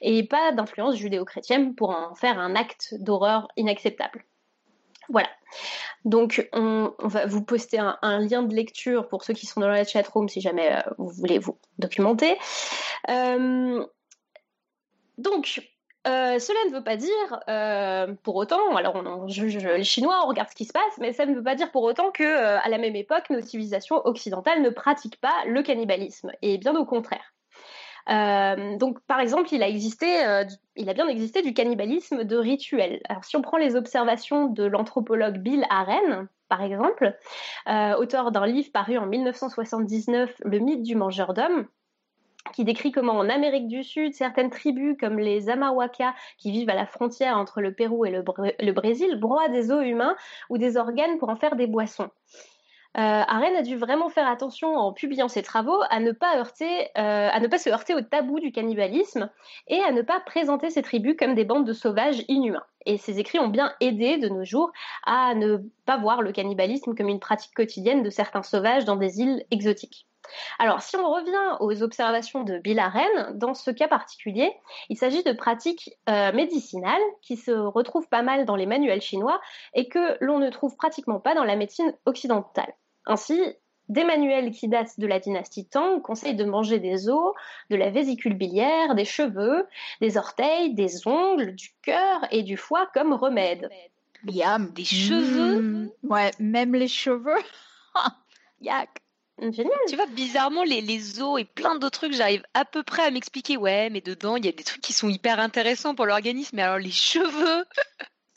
[0.00, 4.24] et pas d'influence judéo-chrétienne pour en faire un acte d'horreur inacceptable.
[5.08, 5.28] Voilà.
[6.04, 9.84] Donc, on, va vous poster un, lien de lecture pour ceux qui sont dans la
[9.84, 12.38] chatroom si jamais euh, vous voulez vous documenter.
[15.18, 15.60] donc,
[16.06, 20.28] euh, cela ne veut pas dire euh, pour autant, alors on, juge les Chinois, on
[20.28, 22.58] regarde ce qui se passe, mais ça ne veut pas dire pour autant que euh,
[22.58, 26.86] à la même époque, nos civilisations occidentales ne pratiquent pas le cannibalisme, et bien au
[26.86, 27.34] contraire.
[28.78, 33.02] donc, par exemple, il a bien existé du cannibalisme de rituel.
[33.08, 37.14] Alors, si on prend les observations de l'anthropologue Bill Aren, par exemple,
[37.98, 41.66] auteur d'un livre paru en 1979, Le mythe du mangeur d'hommes,
[42.52, 46.74] qui décrit comment en Amérique du Sud, certaines tribus comme les Amawaka, qui vivent à
[46.74, 50.16] la frontière entre le Pérou et le, Brésil, broient des os humains
[50.48, 52.10] ou des organes pour en faire des boissons.
[52.96, 57.28] Euh, Arène a dû vraiment faire attention en publiant ses travaux à ne pas euh,
[57.32, 59.30] à ne pas se heurter au tabou du cannibalisme
[59.68, 62.64] et à ne pas présenter ces tribus comme des bandes de sauvages inhumains.
[62.86, 64.72] Et ses écrits ont bien aidé de nos jours
[65.06, 69.20] à ne pas voir le cannibalisme comme une pratique quotidienne de certains sauvages dans des
[69.20, 70.08] îles exotiques.
[70.58, 74.52] Alors, si on revient aux observations de Bill Aren, dans ce cas particulier,
[74.88, 79.40] il s'agit de pratiques euh, médicinales qui se retrouvent pas mal dans les manuels chinois
[79.74, 82.74] et que l'on ne trouve pratiquement pas dans la médecine occidentale.
[83.06, 83.40] Ainsi,
[83.90, 87.34] des manuels qui datent de la dynastie Tang conseillent de manger des os,
[87.70, 89.66] de la vésicule biliaire, des cheveux,
[90.00, 93.68] des orteils, des ongles, du cœur et du foie comme remède.
[94.22, 95.90] Miam, des cheveux mmh.
[96.04, 97.42] Ouais, même les cheveux.
[98.60, 98.90] Yak.
[99.40, 99.72] Génial.
[99.88, 103.10] Tu vois, bizarrement, les, les os et plein d'autres trucs, j'arrive à peu près à
[103.10, 103.56] m'expliquer.
[103.56, 106.56] Ouais, mais dedans, il y a des trucs qui sont hyper intéressants pour l'organisme.
[106.56, 107.64] Mais alors, les cheveux.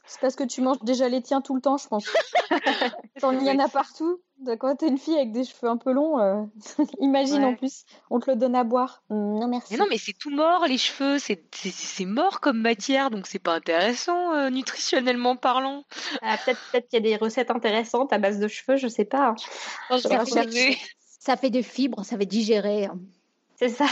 [0.05, 2.05] C'est parce que tu manges déjà les tiens tout le temps, je pense.
[3.23, 4.21] Il y en a partout.
[4.59, 6.43] Quand t'es une fille avec des cheveux un peu longs, euh,
[6.99, 9.03] imagine en plus, on te le donne à boire.
[9.09, 9.73] Non, merci.
[9.73, 11.17] Mais non, mais c'est tout mort, les cheveux.
[11.19, 15.83] C'est mort comme matière, donc c'est pas intéressant, euh, nutritionnellement parlant.
[16.21, 19.05] Ah, peut-être peut qu'il y a des recettes intéressantes à base de cheveux, je sais
[19.05, 19.35] pas.
[19.89, 22.89] ça, fait des fibres, ça va digérer.
[23.55, 23.85] C'est ça.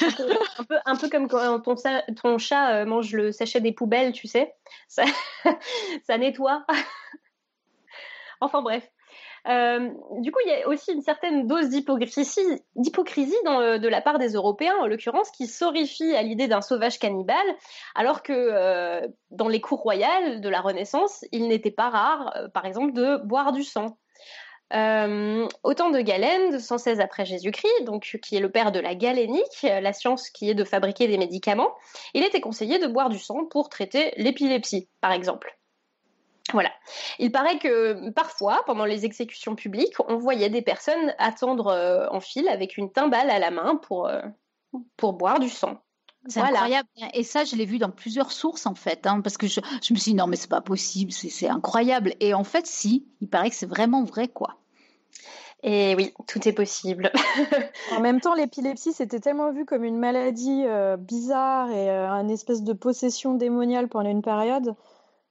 [0.00, 1.74] un, peu, un peu comme quand ton,
[2.20, 4.54] ton chat euh, mange le sachet des poubelles, tu sais.
[4.88, 5.04] Ça,
[6.06, 6.64] ça nettoie.
[8.44, 8.88] Enfin bref.
[9.46, 12.56] Euh, du coup, il y a aussi une certaine dose d'hypocrisie,
[13.46, 17.36] euh, de la part des Européens, en l'occurrence, qui s'horrifient à l'idée d'un sauvage cannibale,
[17.94, 22.92] alors que dans les cours royales de la Renaissance, il n'était pas rare, par exemple,
[22.92, 23.98] de boire du sang.
[24.72, 29.62] Euh, autant de Galène, de 116 après Jésus-Christ, qui est le père de la galénique,
[29.62, 31.72] la science qui est de fabriquer des médicaments,
[32.14, 35.56] il était conseillé de boire du sang pour traiter l'épilepsie, par exemple.
[36.54, 36.70] Voilà.
[37.18, 42.20] Il paraît que parfois, pendant les exécutions publiques, on voyait des personnes attendre euh, en
[42.20, 44.22] file avec une timbale à la main pour, euh,
[44.96, 45.82] pour boire du sang.
[46.26, 46.88] C'est incroyable.
[47.12, 49.92] Et ça, je l'ai vu dans plusieurs sources, en fait, hein, parce que je, je,
[49.92, 52.14] me suis dit, non, mais c'est pas possible, c'est incroyable.
[52.20, 54.56] Et en fait, si, il paraît que c'est vraiment vrai, quoi.
[55.64, 57.10] Et oui, tout est possible.
[57.96, 62.30] en même temps, l'épilepsie, c'était tellement vu comme une maladie euh, bizarre et euh, une
[62.30, 64.76] espèce de possession démoniale pendant une période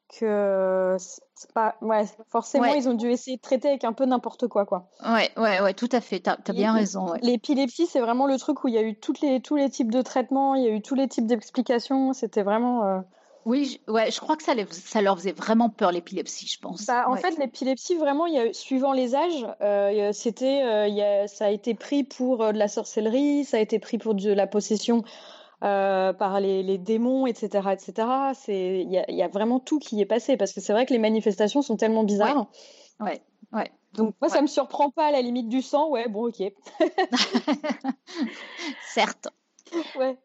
[0.08, 4.48] que c'est pas ouais forcément ils ont dû essayer de traiter avec un peu n'importe
[4.48, 4.88] quoi quoi.
[5.06, 6.20] Ouais ouais ouais tout à fait.
[6.20, 9.22] T'as as bien raison l'épilepsie c'est vraiment le truc où il y a eu toutes
[9.22, 12.14] les tous les types de traitements il y a eu tous les types d'explications.
[12.14, 13.00] C'était vraiment euh,
[13.46, 16.86] oui, je, ouais, je crois que ça, ça leur faisait vraiment peur l'épilepsie, je pense.
[16.86, 21.46] Bah, en fait, l'épilepsie, vraiment, il y a, suivant les âges, euh, c'était, euh, ça
[21.46, 24.48] a été pris pour euh, de la sorcellerie, ça a été pris pour de la
[24.48, 25.04] possession
[25.64, 28.08] par les, démons, etc., etc.
[28.34, 31.00] C'est il y, a vraiment tout qui est passé parce que c'est vrai que les
[31.00, 32.48] manifestations sont tellement bizarres.
[33.00, 33.22] Ouais,
[33.54, 33.72] ouais.
[33.94, 35.90] Donc moi, ça me surprend pas à la limite du sang.
[35.90, 36.44] Ouais, bon, ok.
[38.94, 39.30] Certes.
[39.96, 40.18] Ouais.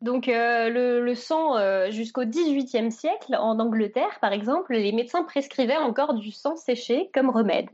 [0.00, 1.56] Donc le, le, sang,
[1.90, 7.30] jusqu'au XVIIIe siècle, en Angleterre par exemple, les médecins prescrivaient encore du sang séché comme
[7.30, 7.68] remède.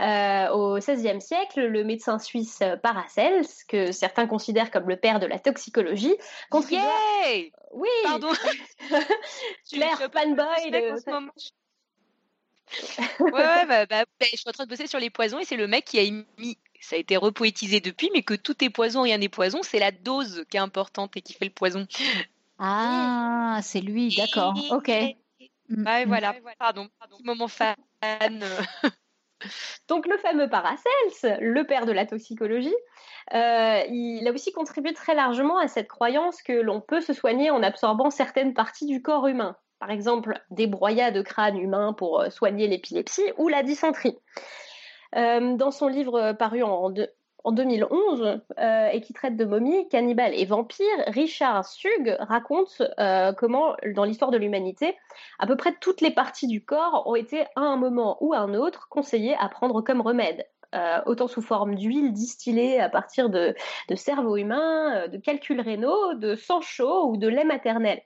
[0.00, 5.26] Euh, au XVIe siècle, le médecin suisse Paracels, que certains considèrent comme le père de
[5.26, 6.14] la toxicologie,
[6.50, 6.84] contribua...
[7.72, 8.30] Oui Pardon
[9.70, 10.92] Claire fanboy de...
[13.20, 15.44] ouais, ouais bah, bah, bah, je suis en train de bosser sur les poisons et
[15.44, 18.70] c'est le mec qui a mis ça a été repoétisé depuis, mais que tout est
[18.70, 21.86] poison, rien n'est poison, c'est la dose qui est importante et qui fait le poison.
[22.58, 24.88] Ah, c'est lui, d'accord, ok.
[24.88, 25.16] Ouais,
[25.68, 26.04] mm, mm.
[26.06, 27.16] voilà, pardon, pardon.
[27.16, 27.76] petit moment fan.
[29.88, 32.74] Donc le fameux Paracels, le père de la toxicologie,
[33.34, 37.50] euh, il a aussi contribué très largement à cette croyance que l'on peut se soigner
[37.50, 39.56] en absorbant certaines parties du corps humain.
[39.78, 44.18] Par exemple, des broyats de crâne humain pour euh, soigner l'épilepsie ou la dysenterie.
[45.14, 46.92] Euh, dans son livre paru en,
[47.46, 53.32] en 2011 euh, et qui traite de momies, cannibales et vampires, Richard Sugg raconte euh,
[53.32, 54.96] comment, dans l'histoire de l'humanité,
[55.38, 58.38] à peu près toutes les parties du corps ont été à un moment ou à
[58.38, 60.44] un autre conseillées à prendre comme remède.
[60.74, 63.54] Euh, autant sous forme d'huile distillée à partir de,
[63.88, 68.02] de cerveau humain, de calculs rénaux, de sang chaud ou de lait maternel.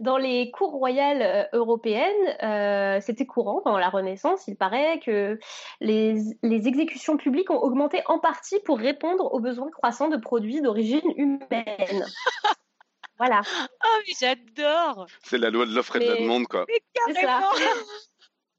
[0.00, 4.46] Dans les cours royales euh, européennes, euh, c'était courant pendant la Renaissance.
[4.48, 5.38] Il paraît que
[5.80, 11.12] les, exécutions publiques ont augmenté en partie pour répondre aux besoins croissants de produits d'origine
[11.16, 12.06] humaine.
[13.18, 13.42] voilà.
[13.84, 16.64] Oh, mais j'adore C'est la loi de l'offre et de la demande, quoi.
[16.68, 16.80] Mais
[17.14, 17.50] carrément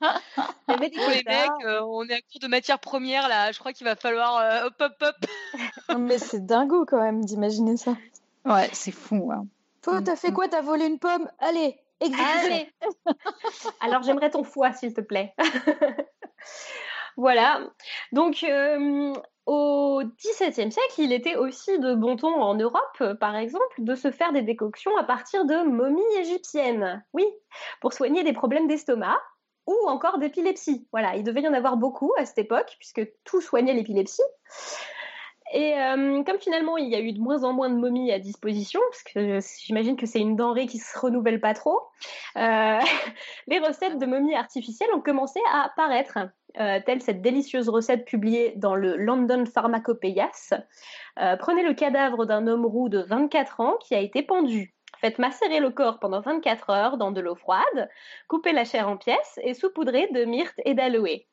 [0.01, 3.51] Il y avait des les mecs, euh, on est à court de matières premières là.
[3.51, 5.25] Je crois qu'il va falloir hop hop hop.
[5.99, 7.95] mais c'est dingo quand même d'imaginer ça.
[8.45, 9.31] Ouais, c'est fou.
[9.31, 9.47] Hein.
[9.83, 10.47] Toi, t'as fait mm, quoi?
[10.47, 11.29] T'as volé une pomme?
[11.39, 12.65] Allez, exécution.
[13.81, 15.35] Alors, j'aimerais ton foie, s'il te plaît.
[17.17, 17.61] voilà.
[18.13, 19.13] Donc, euh,
[19.45, 24.09] au XVIIe siècle, il était aussi de bon ton en Europe, par exemple, de se
[24.09, 27.03] faire des décoctions à partir de momies égyptiennes.
[27.13, 27.25] Oui,
[27.81, 29.21] pour soigner des problèmes d'estomac
[29.67, 30.87] ou encore d'épilepsie.
[30.91, 34.23] Voilà, il devait y en avoir beaucoup à cette époque, puisque tout soignait l'épilepsie.
[35.53, 38.17] Et euh, comme finalement il y a eu de moins en moins de momies à
[38.17, 41.79] disposition, parce que j'imagine que c'est une denrée qui se renouvelle pas trop,
[42.37, 42.79] euh,
[43.47, 46.17] les recettes de momies artificielles ont commencé à apparaître,
[46.59, 50.53] euh, telle cette délicieuse recette publiée dans le London Pharmacopoeias.
[51.39, 54.73] prenez le cadavre d'un homme roux de 24 ans qui a été pendu.
[54.99, 57.89] Faites macérer le corps pendant 24 heures dans de l'eau froide,
[58.27, 61.25] coupez la chair en pièces et saupoudrez de myrte et d'aloe.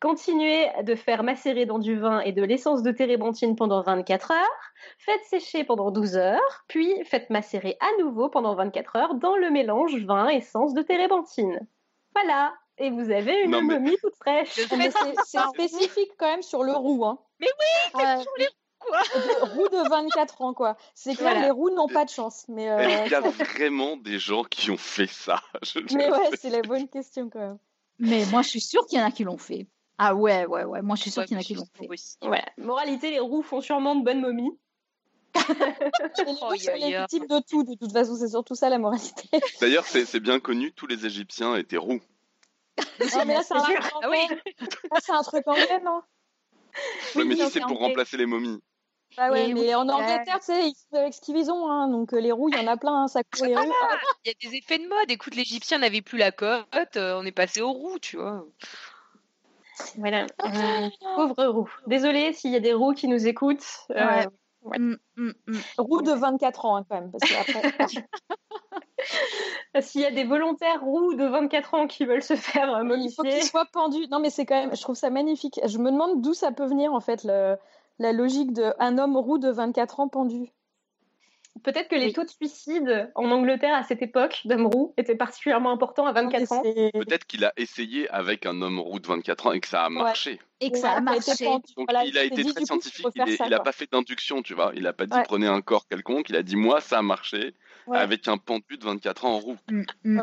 [0.00, 4.72] Continuez de faire macérer dans du vin et de l'essence de térébenthine pendant 24 heures.
[4.98, 9.50] Faites sécher pendant 12 heures, puis faites macérer à nouveau pendant 24 heures dans le
[9.50, 11.66] mélange vin essence de térébenthine.
[12.14, 14.50] Voilà, et vous avez une momie toute fraîche.
[14.50, 17.04] C'est spécifique quand même sur le roux.
[17.04, 17.18] Hein.
[17.40, 18.48] Mais oui, c'est sur les
[18.84, 19.38] roux.
[19.38, 19.48] Quoi.
[19.48, 20.76] roux de 24 ans, quoi.
[20.94, 22.44] C'est clair, les roux n'ont pas de chance.
[22.48, 25.42] Mais euh, Il y a vraiment des gens qui ont fait ça.
[25.94, 27.58] mais ouais, c'est la bonne question quand même.
[27.98, 29.66] Mais moi, je suis sûre qu'il y en a qui l'ont fait.
[29.98, 30.82] Ah ouais, ouais, ouais.
[30.82, 31.88] Moi, je suis sûre qu'il y en a qui l'ont fait.
[32.20, 32.44] Voilà.
[32.58, 34.58] Moralité, les roux font sûrement de bonnes momies.
[35.34, 39.28] les roux sont légitimes de tout, de toute façon, c'est surtout ça la moralité.
[39.60, 42.00] D'ailleurs, c'est bien connu, tous les Égyptiens étaient roux.
[42.78, 44.18] Ah, mais là, c'est un, truc ah, oui.
[45.08, 46.02] un truc anglais, non?
[47.14, 48.60] Oui, mais si c'est pour remplacer les momies.
[49.16, 52.12] Bah ouais, mais en Angleterre, tu sais, ils font avec ce qu'ils ont, hein, donc
[52.12, 53.70] euh, les roues, il y en a plein, hein, ça court les rues.
[54.24, 55.10] Il y a des effets de mode.
[55.10, 56.64] Écoute, l'Égyptien n'avait plus la cote,
[56.96, 58.44] euh, on est passé aux roues, tu vois.
[59.98, 60.26] Voilà.
[60.44, 61.70] Euh, pauvre roue.
[61.86, 63.86] Désolée s'il y a des roues qui nous écoutent.
[63.90, 64.26] Ouais.
[64.78, 65.58] Mm, mm, mm.
[65.78, 67.12] Roue de 24 ans, hein, quand même.
[67.12, 67.24] Parce
[69.88, 73.10] S'il y a des volontaires roux de 24 ans qui veulent se faire momifier.
[73.10, 74.08] Il faut qu'ils soient pendus.
[74.10, 75.60] Non, mais c'est quand même, je trouve ça magnifique.
[75.64, 77.56] Je me demande d'où ça peut venir, en fait, le,
[77.98, 80.52] la logique d'un homme roux de 24 ans pendu.
[81.62, 85.70] Peut-être que les taux de suicide en Angleterre à cette époque d'homme roux étaient particulièrement
[85.70, 86.62] importants à 24 ans.
[86.62, 89.88] Peut-être qu'il a essayé avec un homme roux de 24 ans et que ça a
[89.88, 90.40] marché.
[90.60, 91.46] Et que ça a marché.
[92.06, 93.06] il a été très scientifique.
[93.14, 94.72] il n'a pas fait d'induction, tu vois.
[94.74, 96.28] Il n'a pas dit prenez un corps quelconque.
[96.28, 97.54] Il a dit moi ça a marché
[97.92, 99.56] avec un pendu de 24 ans en roux.
[99.70, 100.22] Mm, mm,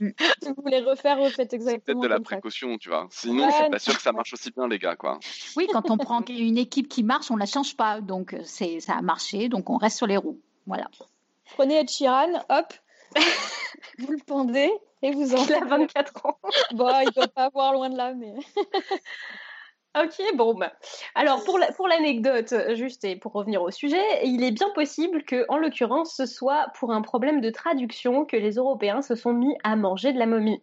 [0.00, 0.12] mm,
[0.42, 1.84] si vous voulez refaire, refaites exactement.
[1.84, 3.08] Peut-être de la précaution, tu vois.
[3.10, 5.18] Sinon, je suis pas sûr que ça marche aussi bien, les gars, quoi.
[5.56, 8.00] Oui, quand on prend une équipe qui marche, on la change pas.
[8.00, 10.40] Donc c'est ça a marché, donc on reste sur les roues.
[10.68, 10.86] Voilà.
[11.54, 12.74] Prenez Ed Sheeran, hop,
[13.98, 14.70] vous le pendez
[15.02, 15.44] et vous en.
[15.44, 16.38] Il a 24 ans.
[16.72, 18.34] bon, il doit pas avoir loin de là, mais.
[19.96, 20.54] Ok, bon.
[20.54, 20.72] Bah.
[21.14, 25.46] Alors, pour, pour l'anecdote, juste et pour revenir au sujet, il est bien possible que,
[25.48, 29.56] en l'occurrence, ce soit pour un problème de traduction que les Européens se sont mis
[29.64, 30.62] à manger de la momie.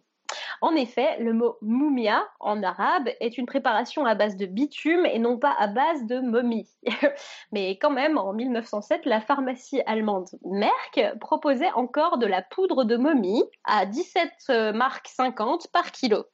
[0.60, 5.18] En effet, le mot mumia en arabe est une préparation à base de bitume et
[5.18, 6.68] non pas à base de momie.
[7.52, 12.96] Mais quand même, en 1907, la pharmacie allemande Merck proposait encore de la poudre de
[12.96, 16.24] momie à 17 euh, marques 50 par kilo.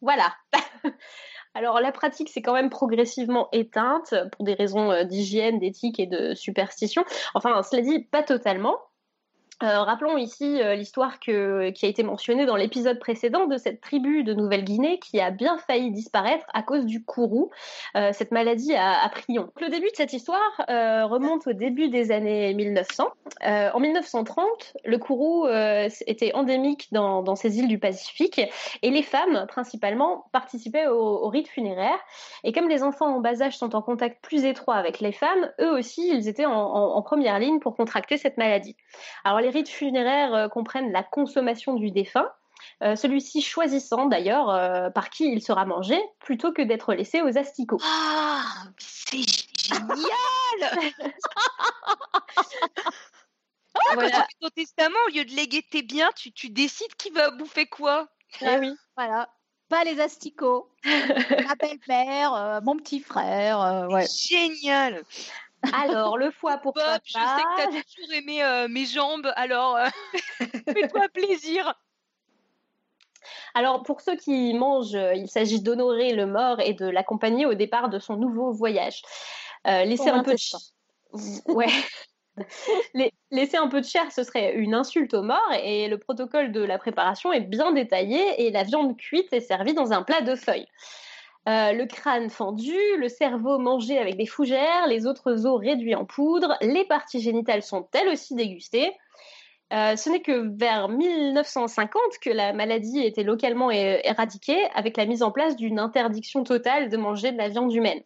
[0.00, 0.34] Voilà.
[1.54, 6.06] Alors la pratique s'est quand même progressivement éteinte pour des raisons euh, d'hygiène, d'éthique et
[6.06, 7.04] de superstition.
[7.34, 8.76] Enfin, cela dit, pas totalement.
[9.64, 14.22] Euh, rappelons ici euh, l'histoire qui a été mentionnée dans l'épisode précédent de cette tribu
[14.22, 17.50] de Nouvelle-Guinée qui a bien failli disparaître à cause du kourou,
[17.96, 19.50] euh, cette maladie à, à, prion.
[19.60, 23.08] Le début de cette histoire remonte au début des années 1900.
[23.42, 25.46] en 1930, le kourou
[26.06, 28.40] était endémique dans, ces îles du Pacifique
[28.82, 31.98] et les femmes, principalement, participaient au, au rite funéraire.
[32.44, 35.50] Et comme les enfants en bas âge sont en contact plus étroit avec les femmes,
[35.60, 38.76] eux aussi, ils étaient en, en, en première ligne pour contracter cette maladie.
[39.24, 42.30] Alors les rites funéraires euh, comprennent la consommation du défunt,
[42.82, 47.38] euh, celui-ci choisissant d'ailleurs euh, par qui il sera mangé plutôt que d'être laissé aux
[47.38, 47.78] asticots.
[47.82, 48.42] Ah,
[48.78, 49.18] c'est
[49.58, 49.98] génial
[53.74, 56.94] ah, Quand tu fais ton testament, au lieu de léguer tes biens, tu, tu décides
[56.96, 58.08] qui va bouffer quoi.
[58.42, 59.28] Ah oui, voilà.
[59.68, 60.70] Pas les asticots.
[60.84, 63.86] Ma belle-mère, mon petit frère.
[63.90, 64.06] ouais.
[64.06, 65.04] Génial
[65.72, 69.30] alors, le foie pour Bob, je sais que tu as toujours aimé euh, mes jambes,
[69.36, 69.88] alors euh,
[70.72, 71.74] fais-toi plaisir.
[73.54, 77.54] Alors, pour ceux qui mangent, euh, il s'agit d'honorer le mort et de l'accompagner au
[77.54, 79.02] départ de son nouveau voyage.
[79.64, 81.52] laisser un peu de...
[81.52, 81.66] ouais.
[83.32, 86.60] laisser un peu de chair, ce serait une insulte au mort et le protocole de
[86.60, 90.36] la préparation est bien détaillé et la viande cuite est servie dans un plat de
[90.36, 90.68] feuilles.
[91.48, 96.04] Euh, le crâne fendu, le cerveau mangé avec des fougères, les autres os réduits en
[96.04, 98.92] poudre, les parties génitales sont elles aussi dégustées.
[99.72, 105.22] Euh, ce n'est que vers 1950 que la maladie était localement éradiquée avec la mise
[105.22, 108.02] en place d'une interdiction totale de manger de la viande humaine.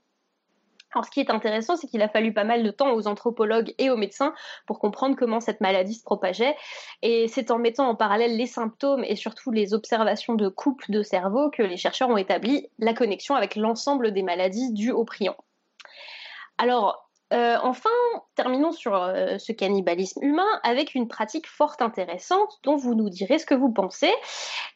[0.93, 3.75] Alors, ce qui est intéressant, c'est qu'il a fallu pas mal de temps aux anthropologues
[3.79, 4.35] et aux médecins
[4.67, 6.55] pour comprendre comment cette maladie se propageait.
[7.01, 11.03] Et c'est en mettant en parallèle les symptômes et surtout les observations de couple de
[11.03, 15.35] cerveau que les chercheurs ont établi la connexion avec l'ensemble des maladies dues au prion.
[16.59, 17.89] Alors, euh, enfin,
[18.35, 23.39] terminons sur euh, ce cannibalisme humain avec une pratique fort intéressante dont vous nous direz
[23.39, 24.13] ce que vous pensez.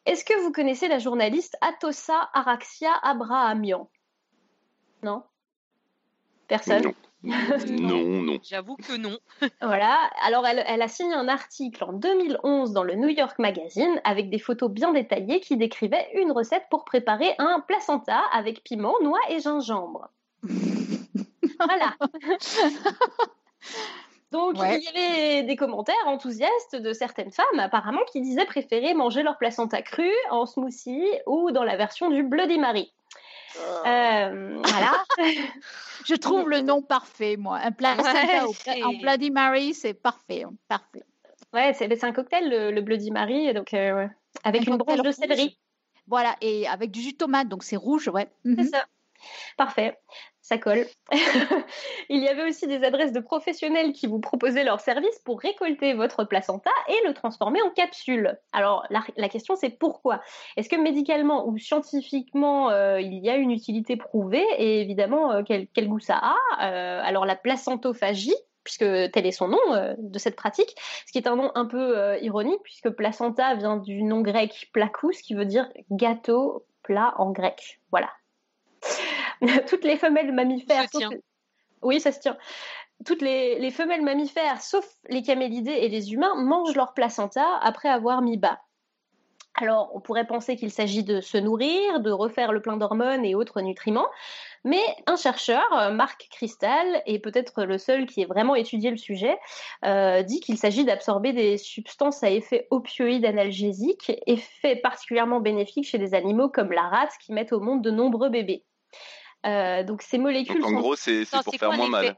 [0.06, 3.90] Est-ce que vous connaissez la journaliste Atossa Araxia Abrahamian?
[5.02, 5.22] Non?
[6.48, 8.38] Personne non, non.
[8.42, 9.18] J'avoue que non.
[9.62, 9.98] voilà.
[10.22, 14.38] Alors, elle, a signé un article en 2011 dans le New York Magazine avec des
[14.38, 19.40] photos bien détaillées qui décrivaient une recette pour préparer un placenta avec piment, noix et
[19.40, 20.08] gingembre.
[20.44, 21.96] voilà.
[24.30, 29.22] Donc, il y avait des commentaires enthousiastes de certaines femmes, apparemment, qui disaient préférer manger
[29.22, 32.92] leur placenta cru en smoothie ou dans la version du Bloody Mary.
[33.86, 35.04] Euh, voilà.
[36.06, 37.58] je trouve le nom parfait, moi.
[37.58, 38.46] Un placenta
[38.84, 41.02] en Bloody Mary, c'est parfait, hein, parfait.
[41.52, 44.06] Ouais, c'est un cocktail, le, Bloody Mary, donc euh,
[44.44, 45.58] avec une branche de céleri.
[46.06, 48.28] Voilà, et avec du jus de tomate, donc c'est rouge, ouais.
[48.44, 48.68] C'est mhm.
[48.68, 48.86] ça.
[49.56, 49.98] Parfait
[50.46, 50.86] ça colle.
[52.08, 55.92] Il y avait aussi des adresses de professionnels qui vous proposaient leur service pour récolter
[55.94, 58.38] votre placenta et le transformer en capsule.
[58.52, 60.22] Alors la, question c'est pourquoi?
[60.56, 64.46] Est-ce que médicalement ou scientifiquement euh, il y a une utilité prouvée?
[64.58, 66.36] Et évidemment euh, quel, goût ça a?
[66.62, 70.74] Euh, Alors la placentophagie puisque tel est son nom de cette pratique,
[71.06, 75.22] ce qui est un nom un peu ironique, puisque placenta vient du nom grec plakous,
[75.22, 77.78] qui veut dire gâteau plat en grec.
[77.92, 78.08] Voilà,
[79.68, 80.86] toutes les femelles mammifères.
[81.82, 82.36] Oui, ça se tient.
[83.04, 88.22] Toutes les, femelles mammifères, sauf les camélidés et les humains, mangent leur placenta après avoir
[88.22, 88.58] mis bas.
[89.58, 93.34] Alors, on pourrait penser qu'il s'agit de se nourrir, de refaire le plein d'hormones et
[93.34, 94.08] autres nutriments,
[94.64, 99.38] mais un chercheur, Marc Cristal, et peut-être le seul qui ait vraiment étudié le sujet,
[99.84, 105.98] euh, dit qu'il s'agit d'absorber des substances à effet opioïde analgésique, effet particulièrement bénéfique chez
[105.98, 108.64] des animaux comme la rate qui mettent au monde de nombreux bébés.
[109.44, 110.64] Euh, donc ces molécules.
[110.64, 112.16] en gros, c'est pour faire moins mal.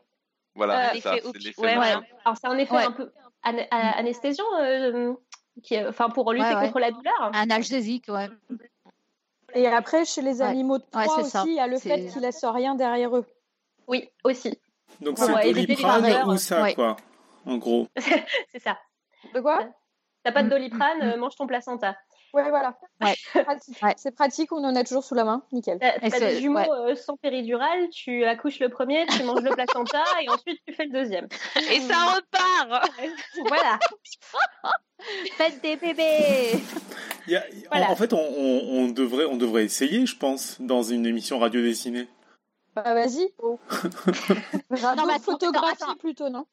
[0.55, 1.61] Voilà, euh, c'est l'effet.
[1.61, 1.77] Ouais,
[2.25, 3.13] Alors c'est un effet un peu
[3.43, 5.15] anesthésiant, euh,
[5.63, 7.31] qui, enfin pour lutter contre la douleur.
[7.33, 8.29] Analgésique, ouais.
[9.55, 12.45] Et après, chez les animaux de proie aussi, il y a le fait qu'ils laissent
[12.45, 13.27] rien derrière eux.
[13.87, 14.59] Oui, aussi.
[15.01, 16.97] Donc c'est doliprane ou ça, quoi,
[17.47, 17.87] en gros?
[18.53, 18.79] c'est ça.
[19.35, 19.69] De quoi?
[20.25, 21.97] T'as pas de doliprane, mange ton placenta.
[22.35, 22.77] Ouais, voilà.
[23.81, 23.95] Ouais.
[23.97, 25.43] C'est pratique, on en a toujours sous la main.
[25.53, 25.79] Nickel.
[25.79, 30.29] T'as des jumeaux euh, sans péridurale, tu accouches le premier, tu manges le placenta et
[30.29, 31.29] ensuite tu fais le deuxième.
[31.57, 32.91] Et ça repart
[33.49, 33.79] Voilà.
[35.37, 36.61] Faites des bébés
[37.73, 42.09] en, fait, on, devrait, on devrait essayer, je pense, dans une émission radio dessinée.
[42.75, 43.33] Bah vas-y.
[43.41, 46.47] non, mais photographie plutôt, non?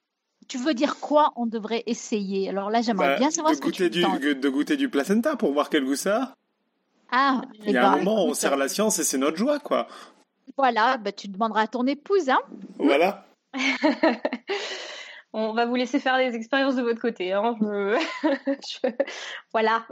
[0.48, 2.50] Tu veux dire quoi on devrait essayer?
[2.50, 4.90] Alors là, j'aimerais bah, bien savoir de ce goûter que tu du, De goûter du
[4.90, 6.34] placenta pour voir quel goût ça a.
[7.12, 9.60] Ah, Il y a un ben, moment, on sert la science et c'est notre joie,
[9.60, 9.88] quoi.
[10.58, 12.40] Voilà, bah, tu demanderas à ton épouse, hein
[12.78, 13.26] Voilà.
[15.34, 17.34] on va vous laisser faire les expériences de votre côté.
[17.34, 17.56] Hein.
[19.54, 19.86] Voilà.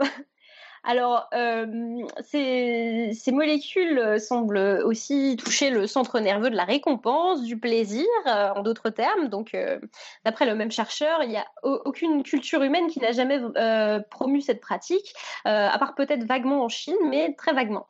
[0.86, 8.04] Alors, euh, ces, molécules semblent aussi toucher le centre nerveux de la récompense, du plaisir,
[8.26, 9.28] euh, en d'autres termes.
[9.28, 9.80] Donc, euh,
[10.26, 13.40] d'après le même chercheur, il n'y a aucune culture humaine qui n'a jamais
[14.10, 15.14] promu cette pratique,
[15.44, 17.86] à part peut-être vaguement en Chine, mais très vaguement.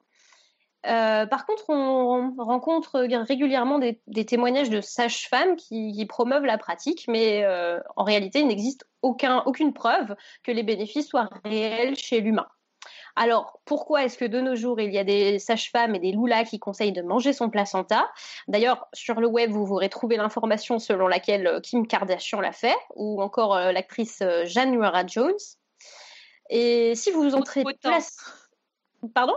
[0.85, 7.45] par contre, on rencontre régulièrement des, témoignages de sages-femmes qui, promeuvent la pratique, mais
[7.97, 10.15] en réalité, il n'existe aucune preuve
[10.45, 12.47] que les bénéfices soient réels chez l'humain.
[13.17, 16.45] Alors, pourquoi est-ce que de nos jours, il y a des sages-femmes et des loulas
[16.45, 18.11] qui conseillent de manger son placenta?
[18.49, 22.77] D'ailleurs, sur le web, vous pourrez trouver l'information selon laquelle euh, Kim Kardashian l'a fait,
[22.97, 25.33] ou encore euh, l'actrice euh, Jeanne Jones.
[26.51, 28.17] Et si vous entrez place...
[29.15, 29.37] Pardon?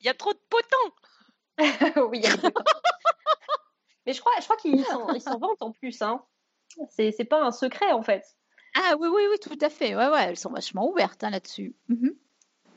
[0.00, 1.56] Il y a trop de potents
[2.08, 2.54] Oui, il y a trop de
[4.06, 6.02] Mais je crois, je crois qu'ils s'en vantent en plus.
[6.02, 6.22] Hein.
[6.90, 8.24] C'est pas un secret, en fait.
[8.74, 9.94] Ah oui, oui, oui, tout à fait.
[9.94, 11.74] Ouais, ouais, elles sont vachement ouvertes hein, là-dessus.
[11.88, 12.14] Mhm.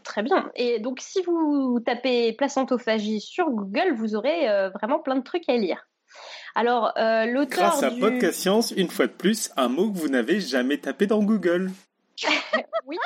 [0.08, 0.50] Très bien.
[0.56, 5.50] Et donc, si vous tapez placentophagie sur Google, vous aurez euh, vraiment plein de trucs
[5.50, 5.86] à lire.
[6.56, 7.78] Alors, euh, l'auteur.
[7.78, 11.08] Grâce à Podcast Science, une fois de plus, un mot que vous n'avez jamais tapé
[11.08, 11.72] dans Google.
[12.86, 12.98] oui.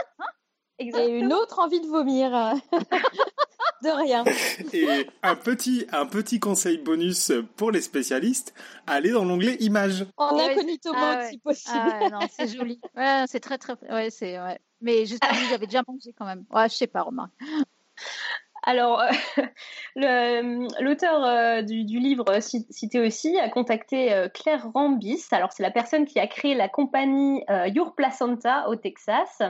[0.78, 1.16] Exactement.
[1.16, 2.30] Et une autre envie de vomir.
[3.84, 4.24] de rien.
[4.72, 8.54] Et un petit, un petit conseil bonus pour les spécialistes,
[8.86, 10.06] allez dans l'onglet images.
[10.18, 11.80] En incognito mode, ah si possible.
[12.14, 12.80] Ah c'est joli.
[12.96, 14.60] Ouais, c'est très, très, ouais, c'est, ouais.
[14.82, 16.46] Mais justement, j'avais déjà mangé quand même.
[16.50, 17.30] Ouais, je sais pas, Romain.
[18.64, 19.02] Alors,
[19.96, 25.26] l'auteur euh, du, livre cité aussi a contacté euh, Claire Rambis.
[25.32, 29.42] Alors, c'est la personne qui a créé la compagnie euh, Your Placenta au Texas.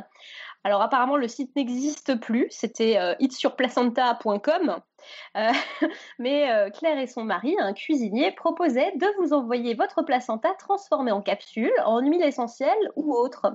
[0.64, 4.80] Alors apparemment le site n'existe plus, c'était euh, itsurplacenta.com.
[5.36, 5.52] Euh,
[6.20, 11.12] mais euh, Claire et son mari, un cuisinier, proposaient de vous envoyer votre placenta transformé
[11.12, 13.48] en capsule, en huile essentielle ou autre.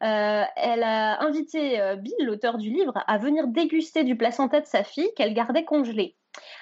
[0.00, 5.10] elle a invité Bill, l'auteur du livre, à venir déguster du placenta de sa fille
[5.14, 6.16] qu'elle gardait congelé.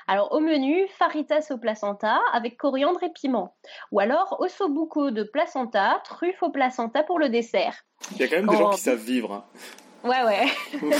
[0.06, 3.56] Alors au menu, faritas au placenta avec coriandre et piment.
[3.92, 7.84] Ou alors ossobuco de placenta, truffe au placenta pour le dessert.
[8.12, 9.32] Il y a quand même des gens qui savent vivre.
[9.32, 9.44] Hein.
[10.02, 10.46] Ouais, ouais.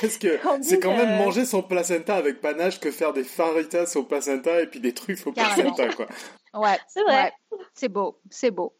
[0.00, 4.04] Parce que c'est quand même manger son placenta avec panache que faire des faritas au
[4.04, 6.06] placenta et puis des truffes au placenta, quoi.
[6.54, 7.32] Ouais, c'est vrai.
[7.74, 8.74] C'est beau, c'est beau.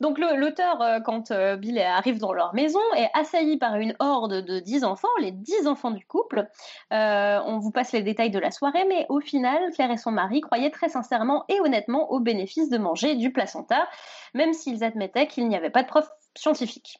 [0.00, 4.44] Donc l'auteur, euh, quand euh, Bill arrive dans leur maison, est assailli par une horde
[4.44, 6.48] de 10 enfants, les 10 enfants du couple.
[6.92, 10.10] Euh, on vous passe les détails de la soirée, mais au final, Claire et son
[10.10, 13.88] mari croyaient très sincèrement et honnêtement au bénéfice de manger du placenta,
[14.34, 16.98] même s'ils admettaient qu'il n'y avait pas de preuve scientifique.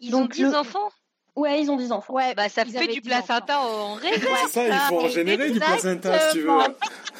[0.00, 0.88] Ils Donc, ont 10 enfants?
[1.34, 2.14] Ouais, ils ont 10 enfants.
[2.14, 4.34] Ouais, bah ça fait du placenta en réserve.
[4.46, 6.48] c'est ça, il faut en générer du placenta si tu veux.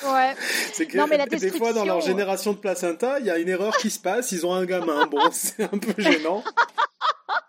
[0.05, 0.35] Ouais.
[0.73, 3.39] C'est que non, mais la des fois dans leur génération de placenta, il y a
[3.39, 5.07] une erreur qui se passe, ils ont un gamin.
[5.07, 6.43] Bon, c'est un peu gênant.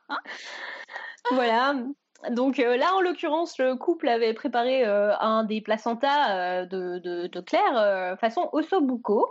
[1.32, 1.76] voilà.
[2.32, 7.00] Donc euh, là, en l'occurrence, le couple avait préparé euh, un des placentas euh, de,
[7.00, 9.30] de, de, Claire façon ossobuco.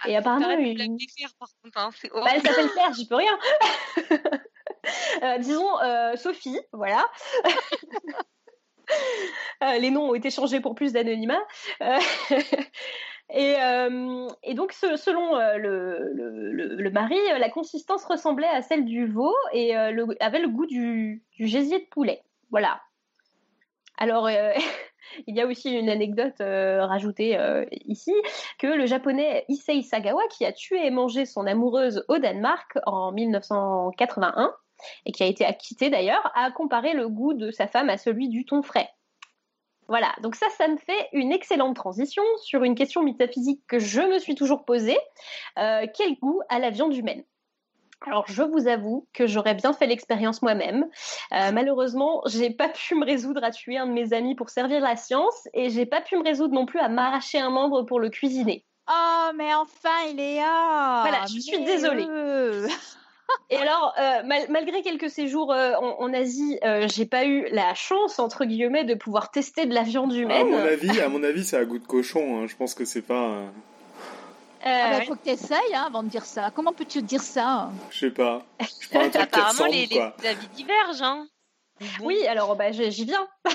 [0.00, 0.76] Ah, et apparemment, une...
[0.76, 3.38] Claire, par contre, hein, bah, elle s'appelle Claire, j'y peux rien.
[5.22, 7.06] Euh, disons euh, Sophie, voilà.
[9.64, 11.42] Euh, les noms ont été changés pour plus d'anonymat.
[13.30, 13.54] Et,
[14.54, 20.66] donc, selon le, mari, la consistance ressemblait à celle du veau et avait le goût
[20.66, 22.22] du, du, gésier de poulet.
[22.50, 22.80] Voilà.
[23.96, 24.28] Alors,
[25.26, 27.38] il y a aussi une anecdote rajoutée
[27.86, 28.12] ici
[28.58, 33.10] que le japonais Issei Sagawa, qui a tué et mangé son amoureuse au Danemark en
[33.10, 34.54] 1981,
[35.06, 38.28] et qui a été acquitté d'ailleurs, a comparé le goût de sa femme à celui
[38.28, 38.90] du thon frais.
[39.88, 44.00] Voilà, donc ça, ça me fait une excellente transition sur une question métaphysique que je
[44.00, 44.98] me suis toujours posée.
[45.58, 47.22] Euh, quel goût a la viande humaine?
[48.06, 50.86] Alors, je vous avoue que j'aurais bien fait l'expérience moi-même.
[51.32, 54.80] Euh, malheureusement, j'ai pas pu me résoudre à tuer un de mes amis pour servir
[54.80, 58.00] la science et j'ai pas pu me résoudre non plus à m'arracher un membre pour
[58.00, 58.64] le cuisiner.
[58.90, 62.06] Oh, mais enfin, il est là Voilà, je suis désolée.
[63.50, 68.18] Et alors, euh, malgré quelques séjours euh, en, Asie, euh, j'ai pas eu la chance
[68.18, 70.52] entre guillemets de pouvoir tester de la viande humaine.
[70.52, 72.42] À mon avis, à mon avis, ça a goût de cochon.
[72.42, 72.46] Hein.
[72.46, 73.42] Je pense que c'est pas.
[74.66, 76.50] Ah bah, faut que tu essayes hein, avant de dire ça.
[76.54, 78.42] Comment peux-tu dire ça Je sais pas.
[78.60, 81.02] Je prends un truc Apparemment, les, les avis divergent.
[81.02, 81.26] Hein.
[82.02, 83.28] Oui, alors bah, j'y viens.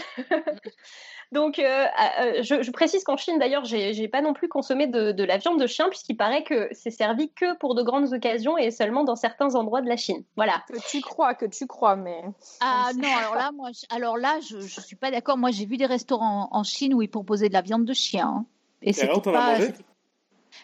[1.32, 1.86] Donc, euh,
[2.22, 5.68] euh, je, précise qu'en Chine, d'ailleurs, j'ai pas non plus consommé de, la viande de
[5.68, 9.54] chien, puisqu'il paraît que c'est servi que pour de grandes occasions et seulement dans certains
[9.54, 10.24] endroits de la Chine.
[10.36, 10.64] Voilà.
[10.68, 12.24] Que tu crois, que tu crois, mais.
[12.62, 15.38] Ah non, alors là, moi, je, alors là, je, je suis pas d'accord.
[15.38, 18.28] Moi, j'ai vu des restaurants en, Chine où ils proposaient de la viande de chien.
[18.28, 18.46] Hein.
[18.82, 19.58] Et c'était pas.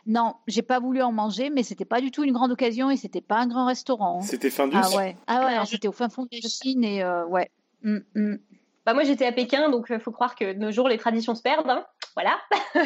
[0.07, 2.97] Non, j'ai pas voulu en manger, mais c'était pas du tout une grande occasion et
[2.97, 4.22] c'était pas un grand restaurant.
[4.22, 4.76] C'était fin du.
[4.76, 7.51] Ah ouais, ah ouais, c'était au fin fond de la Chine et euh, ouais.
[7.84, 8.36] Mm, mm.
[8.86, 10.97] Bah moi j'étais à Pékin, donc il euh, faut croire que de nos jours les
[10.97, 11.69] traditions se perdent.
[11.69, 11.86] Hein.
[12.15, 12.38] Voilà.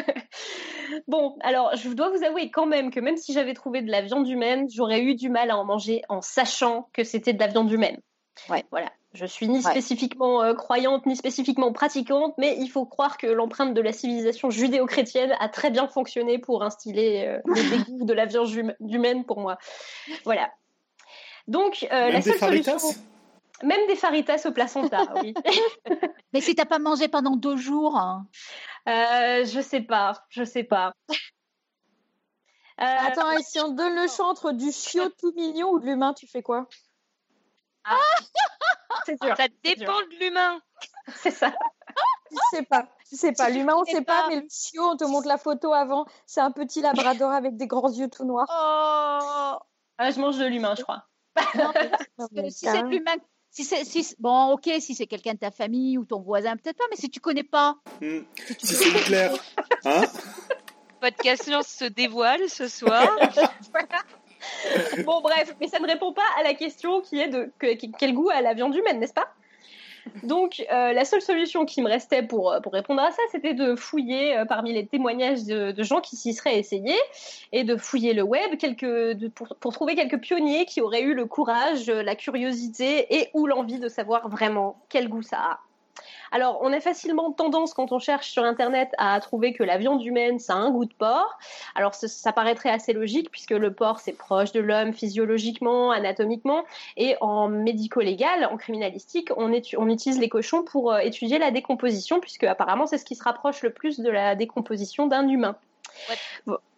[1.08, 4.00] bon, alors je dois vous avouer quand même que même si j'avais trouvé de la
[4.00, 7.48] viande humaine, j'aurais eu du mal à en manger en sachant que c'était de la
[7.48, 8.00] viande humaine.
[8.48, 8.90] Ouais, voilà.
[9.12, 13.74] Je suis ni spécifiquement euh, croyante ni spécifiquement pratiquante, mais il faut croire que l'empreinte
[13.74, 18.24] de la civilisation judéo-chrétienne a très bien fonctionné pour instiller euh, le dégoût de la
[18.24, 18.48] viande
[18.80, 19.58] humaine pour moi.
[20.24, 20.50] Voilà.
[21.48, 22.78] Donc la seule solution.
[23.62, 25.34] Même des faritas au placenta, oui.
[26.32, 28.26] Mais si t'as pas mangé pendant deux jours hein.
[28.88, 30.94] euh, Je sais pas, je sais pas.
[32.80, 35.86] Euh, Attends, et si on donne le choix entre du chiot tout mignon ou de
[35.86, 36.66] l'humain, tu fais quoi?
[37.84, 37.98] Ah.
[39.04, 39.36] C'est sûr.
[39.36, 40.60] Ça dépend de l'humain.
[41.14, 41.52] C'est ça.
[42.30, 42.88] Tu sais pas.
[43.08, 43.50] Tu sais pas.
[43.50, 46.06] L'humain, on sait pas, mais le chiot, on te montre la photo avant.
[46.26, 48.46] C'est un petit labrador avec des grands yeux tout noirs.
[48.48, 49.58] Oh.
[49.98, 51.04] Ah, je mange de l'humain, je crois.
[52.48, 53.16] si c'est l'humain
[53.50, 56.78] si c'est si, bon, ok, si c'est quelqu'un de ta famille ou ton voisin, peut-être
[56.78, 57.76] pas, mais si tu connais pas.
[58.00, 58.20] Hmm.
[58.58, 59.32] Si, c'est clair,
[59.84, 60.02] hein?
[61.00, 63.16] Podcast science se dévoile ce soir.
[65.04, 67.52] bon, bref, mais ça ne répond pas à la question qui est de
[67.98, 69.32] quel goût a la viande humaine, n'est-ce pas?
[70.22, 73.74] Donc, euh, la seule solution qui me restait pour, euh, répondre à ça, c'était de
[73.74, 76.98] fouiller euh, parmi les témoignages de, gens qui s'y seraient essayés
[77.52, 78.50] et de fouiller le web
[79.34, 83.88] pour, trouver quelques pionniers qui auraient eu le courage, la curiosité et ou l'envie de
[83.88, 85.60] savoir vraiment quel goût ça a.
[86.32, 90.02] Alors, on a facilement tendance, quand on cherche sur Internet, à trouver que la viande
[90.04, 91.38] humaine, ça a un goût de porc.
[91.74, 96.64] Alors, ça, paraîtrait assez logique, puisque le porc, c'est proche de l'homme physiologiquement, anatomiquement.
[96.96, 102.44] Et en médico-légal, en criminalistique, on, utilise les cochons pour euh, étudier la décomposition, puisque
[102.44, 105.56] apparemment, c'est ce qui se rapproche le plus de la décomposition d'un humain.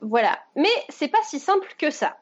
[0.00, 0.38] Voilà.
[0.56, 2.16] Mais c'est pas si simple que ça.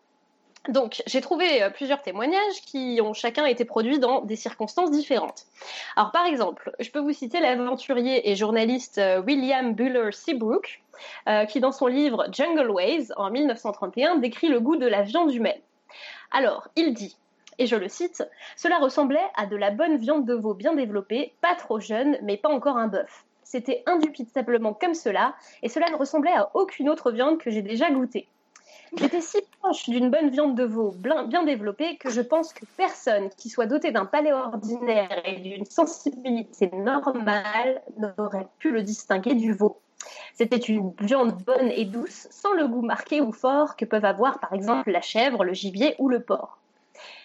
[0.68, 5.46] Donc, j'ai trouvé euh, plusieurs témoignages qui ont chacun été produits dans des circonstances différentes.
[5.96, 10.82] Alors, par exemple, je peux vous citer l'aventurier et journaliste euh, William Buller Seabrook,
[11.28, 15.32] euh, qui, dans son livre Jungle Ways, en 1931, décrit le goût de la viande
[15.32, 15.60] humaine.
[16.30, 17.16] Alors, il dit,
[17.58, 18.22] et je le cite,
[18.56, 22.36] Cela ressemblait à de la bonne viande de veau bien développée, pas trop jeune, mais
[22.36, 23.24] pas encore un bœuf.
[23.44, 27.90] C'était indubitablement comme cela, et cela ne ressemblait à aucune autre viande que j'ai déjà
[27.90, 28.28] goûtée.
[28.96, 33.30] J'étais si proche d'une bonne viande de veau bien développée que je pense que personne
[33.36, 39.52] qui soit doté d'un palais ordinaire et d'une sensibilité normale n'aurait pu le distinguer du
[39.52, 39.80] veau.
[40.34, 44.40] C'était une viande bonne et douce, sans le goût marqué ou fort que peuvent avoir
[44.40, 46.58] par exemple la chèvre, le gibier ou le porc.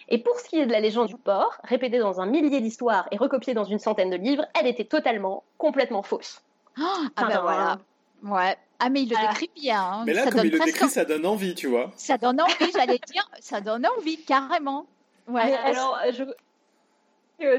[0.09, 3.07] Et pour ce qui est de la légende du porc, répétée dans un millier d'histoires
[3.11, 6.43] et recopiée dans une centaine de livres, elle était totalement, complètement fausse.
[6.77, 7.79] ah ben voilà.
[8.25, 8.57] Ouais.
[8.79, 9.81] Ah, mais il le décrit bien.
[9.81, 10.03] Hein.
[10.05, 11.91] Mais là, comme il le décrit, ça donne envie, tu vois.
[11.95, 14.85] Ça donne envie, j'allais dire, ça donne envie, carrément.
[15.27, 15.53] Ouais.
[15.63, 16.23] alors, je...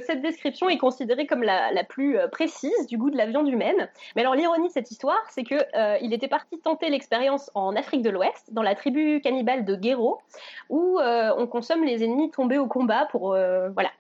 [0.06, 3.48] cette description est considérée comme la, la, plus euh, précise du goût de la viande
[3.48, 3.88] humaine.
[4.14, 7.74] Mais alors, l'ironie de cette histoire, c'est qu'il euh, il était parti tenter l'expérience en
[7.76, 10.20] Afrique de l'Ouest, dans la tribu cannibale de Guéro,
[10.68, 13.30] où euh, on consomme les ennemis tombés au combat pour.
[13.30, 13.90] voilà.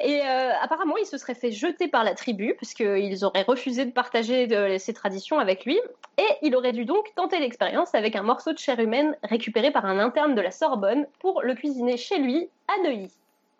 [0.00, 3.84] Et euh, apparemment, il se serait fait jeter par la tribu parce qu'ils auraient refusé
[3.84, 5.78] de partager de, ses traditions avec lui.
[6.18, 9.86] Et il aurait dû donc tenter l'expérience avec un morceau de chair humaine récupéré par
[9.86, 13.10] un interne de la Sorbonne pour le cuisiner chez lui à Neuilly.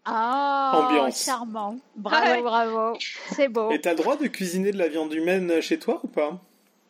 [0.05, 1.25] Ah, Ambiance.
[1.25, 1.77] charmant.
[1.97, 2.99] Bravo, bravo.
[3.33, 3.71] C'est beau.
[3.73, 6.39] Et t'as le droit de cuisiner de la viande humaine chez toi ou pas?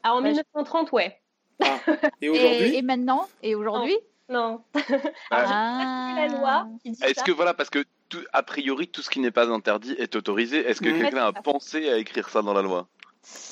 [0.03, 1.19] Ah, En 1930, ouais.
[1.63, 1.79] Ah.
[2.21, 2.77] Et aujourd'hui?
[2.77, 3.27] Et, maintenant?
[3.43, 3.97] Et aujourd'hui?
[4.29, 4.61] Non.
[5.31, 6.15] Ah.
[6.17, 7.85] la loi Est-ce que voilà, parce que
[8.33, 10.59] a priori, tout ce qui n'est pas interdit est autorisé.
[10.59, 12.89] Est-ce que quelqu'un a pensé à écrire ça dans la loi?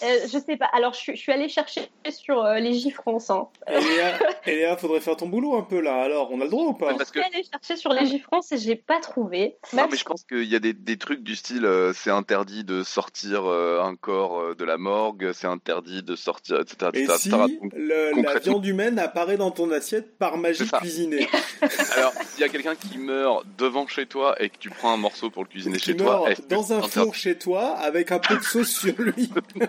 [0.03, 0.67] Euh, je sais pas.
[0.73, 3.31] Alors, je, suis- je suis allée chercher sur euh, Légifrance.
[3.31, 3.49] Hein.
[3.67, 6.03] Eléa, Eléa, faudrait faire ton boulot un peu là.
[6.03, 6.89] Alors, on a le droit ou pas?
[6.93, 9.57] Ouais, parce Je que suis allée chercher sur Légifrance et j'ai pas trouvé.
[9.73, 12.65] non, mais je pense qu'il y a des, des trucs du style euh, c'est interdit
[12.65, 16.91] de sortir euh, un corps euh, de la morgue, c'est interdit de sortir, etc.
[16.95, 18.13] Et etc., si etc.
[18.25, 21.29] La viande humaine apparaît dans ton assiette par magie cuisinée?
[21.97, 24.97] Alors, s'il y a quelqu'un qui meurt devant chez toi et que tu prends un
[24.99, 28.13] morceau pour le cuisiner qui chez meurt toi, que dans un four chez toi avec
[28.13, 29.31] un peu de sauce sur lui?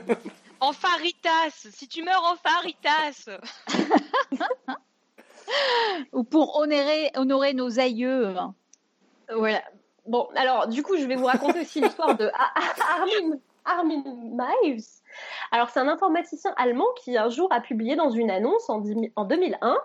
[0.60, 3.30] En faritas Si tu meurs en faritas
[6.14, 8.34] Ou pour honorer, honorer nos aïeux.
[9.34, 9.64] Voilà.
[10.08, 14.04] Bon, alors, du coup, je vais vous raconter aussi l'histoire de Armin, Armin
[14.64, 14.84] Miles.
[15.52, 19.12] Alors, c'est un informaticien allemand qui, un jour, a publié dans une annonce en, dix-
[19.16, 19.78] en 2001,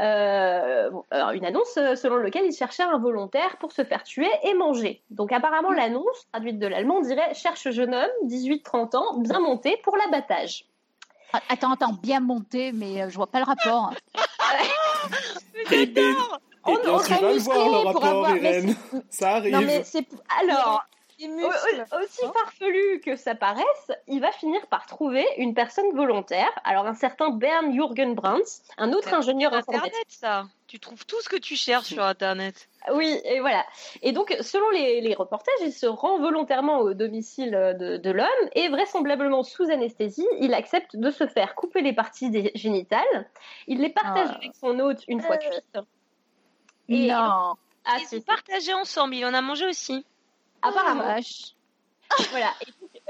[0.00, 0.90] euh,
[1.34, 5.02] une annonce euh, selon laquelle il cherchait un volontaire pour se faire tuer et manger.
[5.10, 9.96] Donc, apparemment, l'annonce, traduite de l'allemand, dirait «Cherche jeune homme, 18-30 ans, bien monté pour
[9.96, 10.64] l'abattage».
[11.32, 13.92] Ah, Attends, attends, bien monté, mais euh, je vois pas le rapport.
[16.64, 18.74] On- on serait vas le musclé voir le pour rapport, avoir- Irène.
[19.08, 19.54] Ça arrive.
[19.54, 20.06] Non, mais c'est
[20.40, 20.84] Alors,
[21.22, 26.50] Aussi Hein farfelu que ça paraisse, il va finir par trouver une personne volontaire.
[26.64, 29.88] Alors un certain Bern Jürgen Brandt, un autre ingénieur informatique.
[29.88, 30.46] Internet, ça.
[30.66, 32.68] Tu trouves tout ce que tu cherches sur Internet.
[32.92, 33.64] Oui, et voilà.
[34.02, 38.48] Et donc, selon les, les reportages, il se rend volontairement au domicile de, de l'homme
[38.54, 43.28] et vraisemblablement sous anesthésie, il accepte de se faire couper les parties des génitales.
[43.66, 44.36] Il les partage Ah.
[44.36, 45.50] avec son hôte une fois Euh.
[45.50, 45.78] cuites.
[46.88, 47.54] Et- non.
[47.84, 48.24] Ah, Ils si, ont si.
[48.24, 50.04] partagé ensemble, il en a mangé aussi.
[50.62, 51.02] Apparemment.
[51.04, 51.54] Oh, vache.
[52.30, 52.52] Voilà.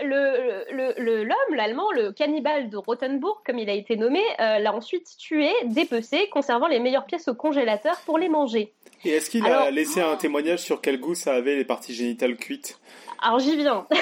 [0.03, 4.59] Le, le, le- l'homme, l'allemand, le cannibale de Rothenburg, comme il a été nommé, euh,
[4.59, 8.73] l'a ensuite tué, dépecé, conservant les meilleures pièces au congélateur pour les manger.
[9.05, 11.95] Et est-ce qu'il Alors- a laissé un témoignage sur quel goût ça avait les parties
[11.95, 12.79] génitales cuites?
[13.23, 13.87] Alors j'y viens.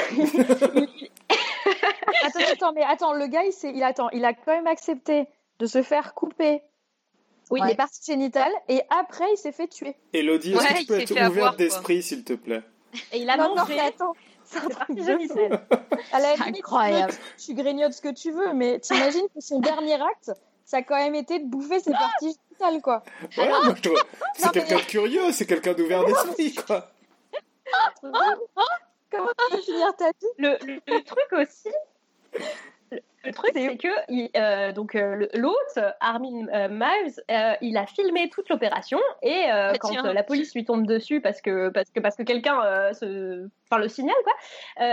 [2.24, 5.26] Attends, attends, mais attends, le gars, il, s'est- il, attend, il a quand même accepté
[5.58, 6.60] de se faire couper
[7.50, 9.94] Oui, les parties génitales et après, il s'est fait tuer.
[10.12, 11.56] Elodie, est-ce Ouais, que tu peux être ouverte quoi.
[11.56, 12.62] d'esprit, s'il te plaît?
[13.12, 14.14] Et il a non, non, mangé mais attends,
[14.44, 14.58] c'est
[14.88, 15.32] C'est limite,
[16.58, 17.12] incroyable.
[17.38, 20.32] Tu grignotes ce que tu veux, mais t'imagines que son dernier acte,
[20.64, 23.02] ça a quand même été de bouffer ses parties génitales, quoi.
[23.36, 24.02] Ouais, moi, je trouve-
[24.34, 26.90] C'est Non, mais- quelqu'un de curieux, c'est quelqu'un d'ouvert d'esprit, quoi.
[29.10, 30.26] Comment tu veux finir ta vie?
[30.38, 31.70] Le, le- le truc aussi,
[33.24, 37.86] le, truc c'est que il- euh, donc euh, l'hôte Armin euh, Miles, euh, il a
[37.86, 41.90] filmé toute l'opération et euh, Ah, quand la police lui tombe dessus parce que parce
[41.90, 44.32] que parce que quelqu'un se, enfin le signale quoi,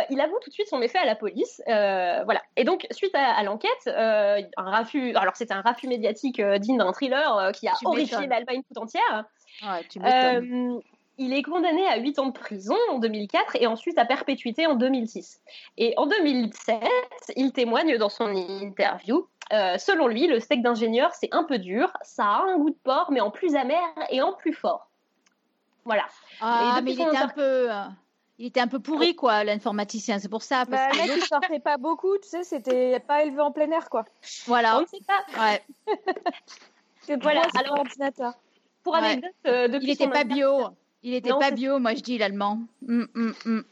[0.10, 2.42] il avoue tout de suite son méfait à la police, voilà.
[2.58, 6.92] Et donc suite à, à l'enquête, un raffut, alors c'était un raffut médiatique digne d'un
[6.92, 9.26] thriller qui a Tu horrifié l'Allemagne tout entière.
[9.64, 10.00] Ouais, tu
[11.18, 14.76] il est condamné à 8 ans de prison en 2004 et ensuite à perpétuité en
[14.76, 15.42] 2006.
[15.78, 16.82] Et en 2007,
[17.36, 19.28] il témoigne dans son interview.
[19.54, 22.78] euh, selon lui, le steak d'ingénieur, c'est un peu dur, ça a un goût de
[22.84, 24.90] porc, mais en plus amer et en plus fort.
[25.86, 26.06] Voilà.
[26.42, 27.72] ah, et mais depuis il était un peu.
[27.72, 27.84] euh,
[28.40, 30.18] Il était un peu pourri, quoi, l'informaticien.
[30.20, 30.66] C'est pour ça.
[30.66, 33.52] Parce Bah, que le mec, il sortait pas beaucoup, tu sais, c'était pas élevé en
[33.52, 34.04] plein air, quoi.
[34.08, 34.82] On Voilà.
[34.82, 35.24] ne sait pas.
[35.42, 35.64] Ouais.
[37.02, 38.34] C'est Voilà, alors- l'ordinateur.
[38.84, 39.00] Pour Ouais.
[39.00, 40.48] anecdote, euh, depuis Il était son pas bio.
[41.08, 42.62] Il était Non, pas bio, moi je dis l'allemand.
[42.90, 43.64] Hum, hum, hum.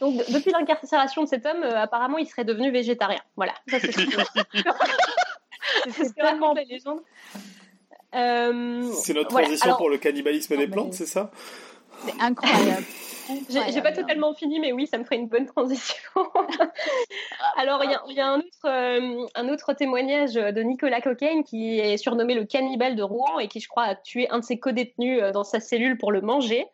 [0.00, 3.20] Donc, de- depuis l'incarcération de cet homme, euh, apparemment, il serait devenu végétarien.
[3.36, 3.52] Voilà.
[3.68, 4.02] Ça, c'est ce que-
[5.92, 7.00] c'est ce que racontent les légendes.
[8.14, 9.46] Euh, C'est notre voilà.
[9.46, 11.30] transition Alors, pour le cannibalisme des mais- plantes, c'est ça?
[12.04, 12.84] C'est incroyable.
[13.48, 15.96] J'ai pas totalement fini, mais oui, ça me ferait une bonne transition.
[17.56, 21.00] Alors, il y a, il y a un, autre, euh, un autre témoignage de Nicolas
[21.00, 24.40] Cocaine, qui est surnommé le cannibale de Rouen et qui, je crois, a tué un
[24.40, 26.66] de ses co-détenus euh, dans sa cellule pour le manger.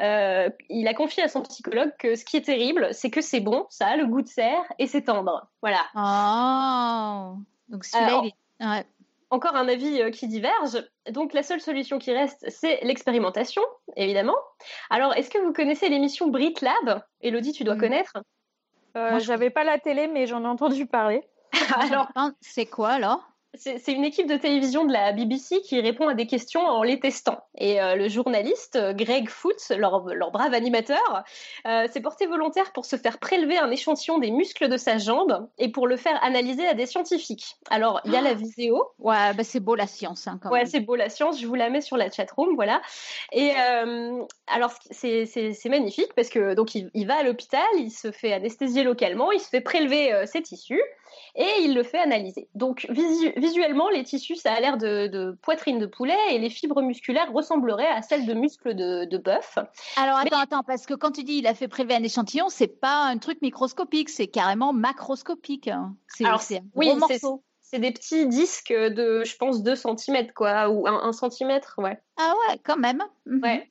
[0.00, 3.40] Euh, il a confié à son psychologue que ce qui est terrible, c'est que c'est
[3.40, 5.48] bon, ça a le goût de serre et c'est tendre.
[5.60, 5.84] Voilà.
[5.94, 7.38] Oh.
[7.68, 8.66] Donc celui-là, Alors- il est.
[8.66, 8.86] Ouais.
[9.30, 10.84] Encore un avis euh, qui diverge.
[11.10, 13.62] Donc, la seule solution qui reste, c'est l'expérimentation,
[13.96, 14.36] évidemment.
[14.90, 17.02] Alors, est-ce que vous connaissez l'émission Brit Lab?
[17.20, 17.80] Elodie, tu dois Mm.
[17.80, 18.12] connaître.
[18.96, 21.22] Euh, Moi, je- J'avais pas la télé, mais j'en ai entendu parler.
[22.04, 23.22] Alors, Hein, C'est quoi alors?
[23.54, 27.00] C'est une équipe de télévision de la BBC qui répond à des questions en les
[27.00, 27.42] testant.
[27.58, 31.24] Et euh, le journaliste euh, Greg Foots, leur, leur brave animateur,
[31.66, 35.48] euh, s'est porté volontaire pour se faire prélever un échantillon des muscles de sa jambe
[35.58, 37.56] et pour le faire analyser à des scientifiques.
[37.70, 38.84] Alors, il y a la vidéo.
[39.00, 41.56] Ouais, bah, c'est beau la science hein, quand Ouais, c'est beau la science, je vous
[41.56, 42.80] la mets sur la chatroom, voilà.
[43.32, 45.26] Et euh, alors, c'est-
[45.68, 49.40] magnifique parce que donc il, il va à l'hôpital, il se fait anesthésier localement, il
[49.40, 50.82] se fait prélever ses tissus.
[51.34, 52.48] Et il le fait analyser.
[52.54, 52.86] Donc
[53.36, 57.86] visuellement, les tissus, ça a l'air de, poitrine de poulet et les fibres musculaires ressembleraient
[57.86, 59.58] à celles de muscles de, bœuf.
[59.96, 62.80] Alors attends, attends, parce que quand tu dis il a fait prélever un échantillon, c'est
[62.80, 65.68] pas un truc microscopique, c'est carrément macroscopique.
[65.68, 65.94] Hein.
[66.08, 66.38] C'est un
[66.74, 71.12] oui, gros morceau c'est des petits disques de, je pense, 2 cm, quoi, ou 1
[71.12, 72.00] cm, ouais.
[72.16, 73.04] Ah ouais, quand même.
[73.26, 73.70] Ouais.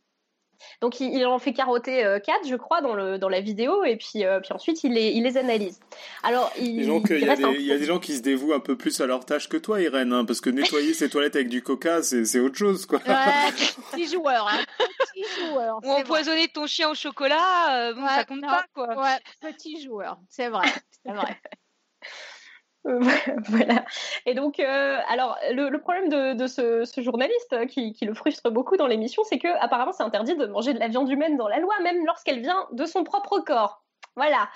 [0.82, 3.97] Donc il, en fait carotter 4, euh, je crois, dans, le, dans la vidéo, et
[3.97, 5.80] puis, euh, puis ensuite il les, il les analyse.
[6.24, 8.60] Alors, il, il, y, a des, il y, a des gens qui se dévouent un
[8.60, 11.49] peu plus à leur tâche que toi, Irène, hein, parce que nettoyer ses toilettes avec
[11.49, 12.99] du coca, c'est autre chose, quoi.
[12.99, 13.51] Ouais,
[13.91, 14.64] petit joueur, hein.
[15.14, 15.80] petit joueur.
[15.84, 18.88] Ou empoisonner ton chien au chocolat, euh, bon, ça compte pas, quoi.
[18.99, 20.68] Ouais, petit joueur, c'est vrai,
[21.05, 21.38] c'est vrai.
[22.86, 23.86] voilà.
[24.25, 28.88] Et donc, euh, alors, le, problème de, ce, journaliste euh, qui, le frustre beaucoup dans
[28.88, 31.73] l'émission, c'est que apparemment, c'est interdit de manger de la viande humaine dans la loi,
[31.84, 33.84] même lorsqu'elle vient de son propre corps.
[34.15, 34.49] Voilà.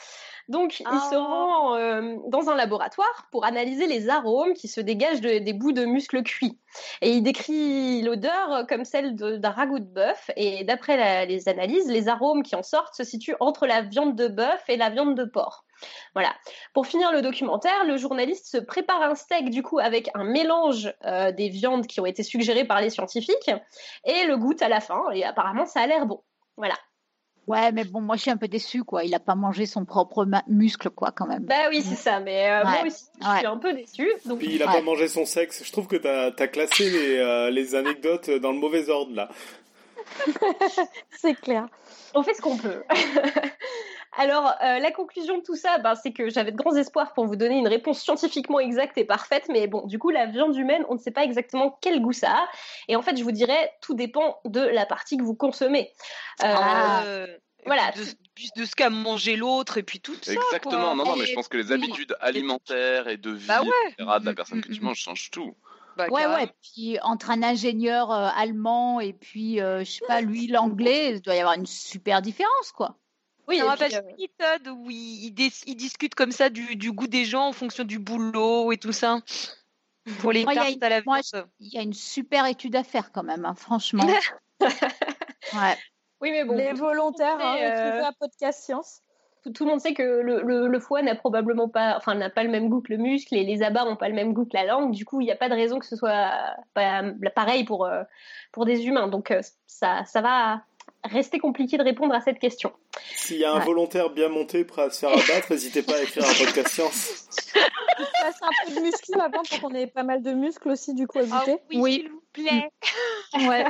[0.49, 5.21] Donc, il se rend euh, dans un laboratoire pour analyser les arômes qui se dégagent
[5.21, 6.59] des bouts de muscles cuits.
[7.01, 10.31] Et il décrit l'odeur comme celle d'un ragoût de bœuf.
[10.35, 14.27] Et d'après les analyses, les arômes qui en sortent se situent entre la viande de
[14.27, 15.63] bœuf et la viande de porc.
[16.13, 16.33] Voilà.
[16.73, 20.93] Pour finir le documentaire, le journaliste se prépare un steak du coup avec un mélange
[21.05, 23.51] euh, des viandes qui ont été suggérées par les scientifiques
[24.05, 25.01] et le goûte à la fin.
[25.13, 26.21] Et apparemment, ça a l'air bon.
[26.57, 26.75] Voilà.
[27.45, 29.03] Ouais, mais bon, moi je suis un peu déçue, quoi.
[29.03, 31.43] Il n'a pas mangé son propre muscle, quoi, quand même.
[31.43, 34.11] Bah oui, c'est ça, mais euh, moi aussi, je suis un peu déçue.
[34.25, 34.39] Donc...
[34.39, 35.63] Puis il n'a pas mangé son sexe.
[35.65, 39.29] Je trouve que tu as, classé les, euh, les anecdotes dans le mauvais ordre, là.
[41.11, 41.67] c'est clair.
[42.13, 42.83] On fait ce qu'on peut.
[44.15, 47.25] Alors, euh, la conclusion de tout ça, ben, c'est que j'avais de grands espoirs pour
[47.25, 50.85] vous donner une réponse scientifiquement exacte et parfaite, mais bon, du coup, la viande humaine,
[50.89, 52.47] on ne sait pas exactement quel goût ça a.
[52.87, 55.91] Et en fait, je vous dirais, tout dépend de la partie que vous consommez.
[56.43, 57.03] Euh, ah.
[57.65, 57.91] voilà.
[57.91, 60.33] De, de ce qu'a mangé l'autre et puis tout ça.
[60.33, 60.95] Exactement.
[60.95, 64.33] Non, non, mais je pense que les habitudes alimentaires et de vie, bah de la
[64.33, 65.55] personne que tu manges changent tout.
[65.97, 66.47] Bah, ouais, ouais.
[66.61, 71.35] Puis entre un ingénieur euh, allemand et puis, je sais pas, lui, l'anglais, il doit
[71.35, 72.95] y avoir une super différence, quoi.
[73.47, 77.53] Oui, ça rappelle une méthode où ils, discutent comme ça du, goût des gens en
[77.53, 79.19] fonction du boulot et tout ça.
[80.19, 81.01] Pour les cartes à la
[81.59, 84.05] Il y a une super étude à faire quand même, hein, franchement.
[84.61, 85.77] ouais.
[86.21, 86.55] Oui, mais bon.
[86.55, 88.03] Les volontaires, hein, euh...
[88.03, 89.01] à podcast science.
[89.53, 92.69] Tout, le monde sait que le, foie n'a probablement pas, enfin, n'a pas le même
[92.69, 94.91] goût que le muscle et les abats n'ont pas le même goût que la langue.
[94.93, 96.31] Du coup, il n'y a pas de raison que ce soit
[96.73, 97.03] pas,
[97.35, 98.03] pareil pour, euh,
[98.53, 99.09] pour des humains.
[99.09, 100.63] Donc, euh, ça, ça va
[101.03, 102.71] rester compliqué de répondre à cette question.
[103.15, 106.01] S'il y a un volontaire bien monté prêt à se faire abattre, n'hésitez pas à
[106.01, 107.27] écrire un podcast science.
[107.99, 110.93] Il passe un peu de muscles avant pour qu'on ait pas mal de muscles aussi
[110.93, 111.57] du coup à goûter.
[111.73, 112.69] Oh, oui, s'il vous plaît.
[113.47, 113.65] ouais.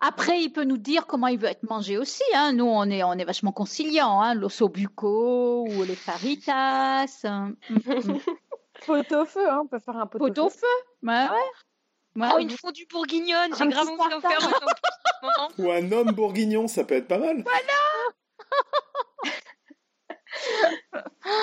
[0.00, 2.22] Après, il peut nous dire comment il veut être mangé aussi.
[2.34, 2.52] Hein.
[2.52, 4.20] Nous, on est, on est vachement conciliant.
[4.20, 4.34] Hein.
[4.34, 7.24] L'osso bucco ou les faritas.
[8.86, 9.60] pot au feu, hein.
[9.64, 10.66] on peut faire un pot, pot au feu.
[11.02, 11.50] Ouais, ouais.
[12.16, 14.38] Oh, une fondue bourguignonne, j'ai grave envie d'en faire
[15.58, 17.42] Ou un homme bourguignon, ça peut être pas mal.
[17.42, 17.74] Voilà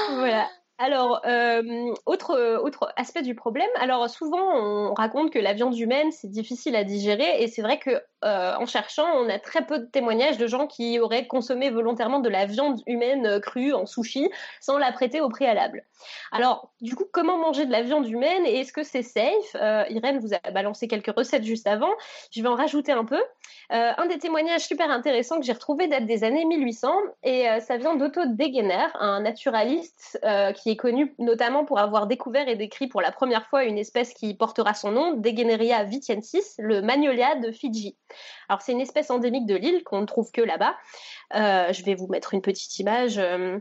[0.09, 0.49] Voilà.
[0.83, 6.11] Alors, euh, autre, autre aspect du problème, alors souvent on raconte que la viande humaine
[6.11, 7.91] c'est difficile à digérer et c'est vrai que
[8.25, 12.19] euh, en cherchant on a très peu de témoignages de gens qui auraient consommé volontairement
[12.19, 15.83] de la viande humaine euh, crue en sushi sans la prêter au préalable.
[16.31, 19.55] Alors, du coup, comment manger de la viande humaine et est-ce que c'est safe?
[19.89, 21.91] Irène vous a balancé quelques recettes juste avant,
[22.31, 23.21] je vais en rajouter un peu.
[23.69, 27.95] un des témoignages super intéressants que j'ai retrouvé date des années 1800 et ça vient
[27.95, 30.19] d'Otto Degener, un naturaliste
[30.55, 34.13] qui est connu notamment pour avoir découvert et décrit pour la première fois une espèce
[34.13, 37.97] qui portera son nom, Degeneria vitiensis, le magnolia de Fidji.
[38.49, 40.75] Alors c'est une espèce endémique de l'île qu'on ne trouve que là-bas.
[41.35, 43.17] Euh, je vais vous mettre une petite image.
[43.17, 43.59] Euh,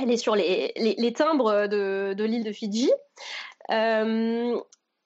[0.00, 2.90] elle est sur les, timbres de, l'île de Fidji.
[3.70, 4.58] Euh,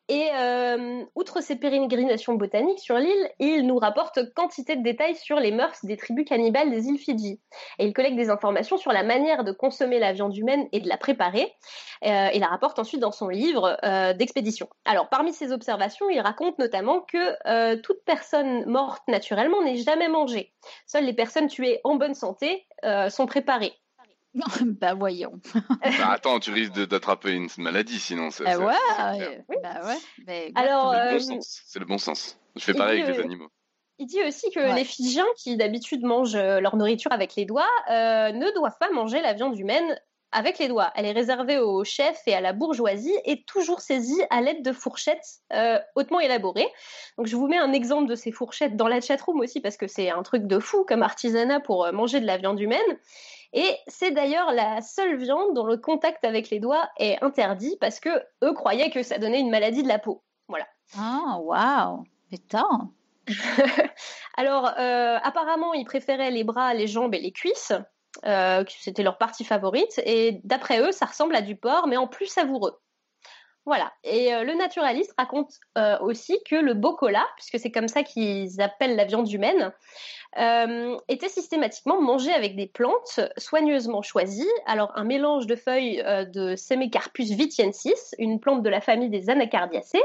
[0.08, 5.40] et euh, outre ses pérégrinations botaniques sur l'île, il nous rapporte quantité de détails sur
[5.40, 7.40] les mœurs des tribus cannibales des îles Fidji.
[7.78, 10.88] Et il collecte des informations sur la manière de consommer la viande humaine et de
[10.88, 11.52] la préparer.
[12.04, 14.68] Euh, il la rapporte ensuite dans son livre euh, d'expédition.
[14.84, 20.52] Alors, parmi ses observations, il raconte notamment que toute personne morte naturellement n'est jamais mangée.
[20.86, 22.66] Seules les personnes tuées en bonne santé
[23.08, 23.74] sont préparées.
[24.80, 25.40] bah voyons.
[25.54, 28.30] bah, attends, tu risques d'attraper une maladie sinon.
[28.30, 30.52] C'est, bah ouais, bah ouais.
[30.54, 30.94] Alors,
[31.40, 32.38] c'est le, bon sens.
[32.54, 33.50] Je fais pareil avec les animaux.
[33.98, 37.68] Il dit aussi que les Fidjiens, qui d'habitude mangent euh, leur nourriture avec les doigts,
[37.90, 39.98] euh, ne doivent pas manger la viande humaine
[40.32, 40.92] avec les doigts.
[40.96, 44.72] Elle est réservée aux chefs et à la bourgeoisie et toujours saisie à l'aide de
[44.72, 46.68] fourchettes euh, hautement élaborées.
[47.16, 49.86] Donc je vous mets un exemple de ces fourchettes dans la chatroom aussi parce que
[49.86, 52.98] c'est un truc de fou comme artisanat pour manger de la viande humaine.
[53.52, 58.00] Et c'est d'ailleurs la seule viande dont le contact avec les doigts est interdit parce
[58.00, 58.10] que
[58.42, 60.22] eux croyaient que ça donnait une maladie de la peau.
[60.48, 60.66] Voilà.
[60.96, 62.90] Ah, waouh Putain
[64.36, 67.72] Alors, euh, apparemment, ils préféraient les bras, les jambes et les cuisses.
[68.24, 70.00] Euh, c'était leur partie favorite.
[70.04, 72.78] Et d'après eux, ça ressemble à du porc, mais en plus savoureux.
[73.66, 73.92] Voilà.
[74.04, 78.60] Et euh, le naturaliste raconte euh, aussi que le bocola, puisque c'est comme ça qu'ils
[78.60, 79.72] appellent la viande humaine,
[80.38, 84.46] euh, était systématiquement mangé avec des plantes soigneusement choisies.
[84.66, 86.00] Alors un mélange de feuilles
[86.32, 90.02] de Semecarpus vitiensis, une plante de la famille des Anacardiacées,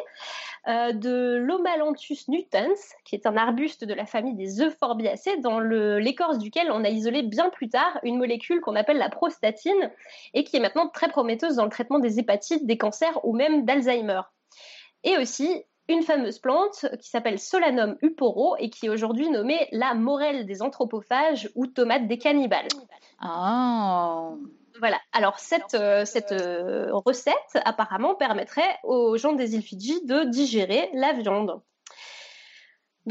[0.68, 6.72] de l'Omalanthus nutans, qui est un arbuste de la famille des Euphorbiacées, dans l'écorce duquel
[6.72, 9.91] on a isolé bien plus tard une molécule qu'on appelle la prostatine
[10.34, 13.51] et qui est maintenant très prometteuse dans le traitement des hépatites, des cancers ou même
[13.60, 14.22] d'Alzheimer.
[15.04, 19.93] Et aussi une fameuse plante qui s'appelle Solanum uporo et qui est aujourd'hui nommée la
[19.93, 22.68] morelle des anthropophages ou tomate des cannibales.
[23.20, 24.32] Ah.
[24.80, 24.97] Voilà.
[25.12, 27.36] Alors cette, euh, cette euh, recette
[27.66, 31.62] apparemment permettrait aux gens des îles Fidji de digérer la viande.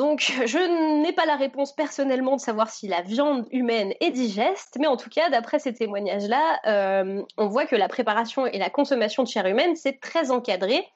[0.01, 4.79] Donc, je n'ai pas la réponse personnellement de savoir si la viande humaine est digeste,
[4.81, 8.71] mais en tout cas, d'après ces témoignages-là, euh, on voit que la préparation et la
[8.71, 10.87] consommation de chair humaine, c'est très encadré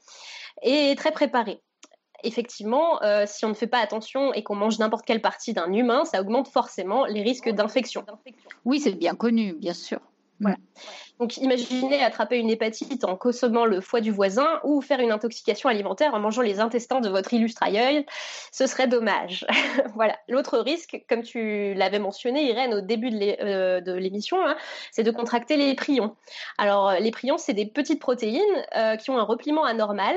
[0.63, 1.61] et très préparé.
[2.23, 5.71] Effectivement, euh, si on ne fait pas attention et qu'on mange n'importe quelle partie d'un
[5.71, 8.07] humain, ça augmente forcément les risques d'infection.
[8.65, 10.01] Oui, c'est bien connu, bien sûr.
[10.45, 10.59] Voilà.
[11.21, 15.71] Donc imaginez attraper une hépatite en consommant le foie du voisin ou faire une intoxication
[15.71, 18.05] alimentaire en mangeant les intestins de votre illustre aïeul,
[18.53, 19.47] ce serait dommage.
[19.95, 20.19] voilà.
[20.29, 24.57] L'autre risque, comme tu l'avais mentionné Irène au début de euh, l'émission, hein,
[24.91, 26.15] c'est de contracter les prions.
[26.59, 28.43] Alors les prions, c'est des petites protéines
[28.77, 30.15] euh, qui ont un repliement anormal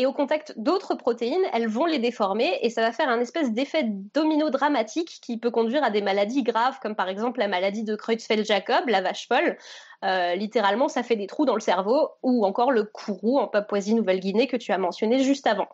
[0.00, 3.52] et au contact d'autres protéines, elles vont les déformer et ça va faire un espèce
[3.52, 3.84] d'effet
[4.14, 7.94] domino dramatique qui peut conduire à des maladies graves comme par exemple la maladie de
[7.96, 9.58] Creutzfeldt-Jacob, la vache folle.
[10.02, 14.46] Euh, littéralement, ça fait des trous dans le cerveau ou encore le kourou en Papouasie-Nouvelle-Guinée
[14.46, 15.68] que tu as mentionné juste avant.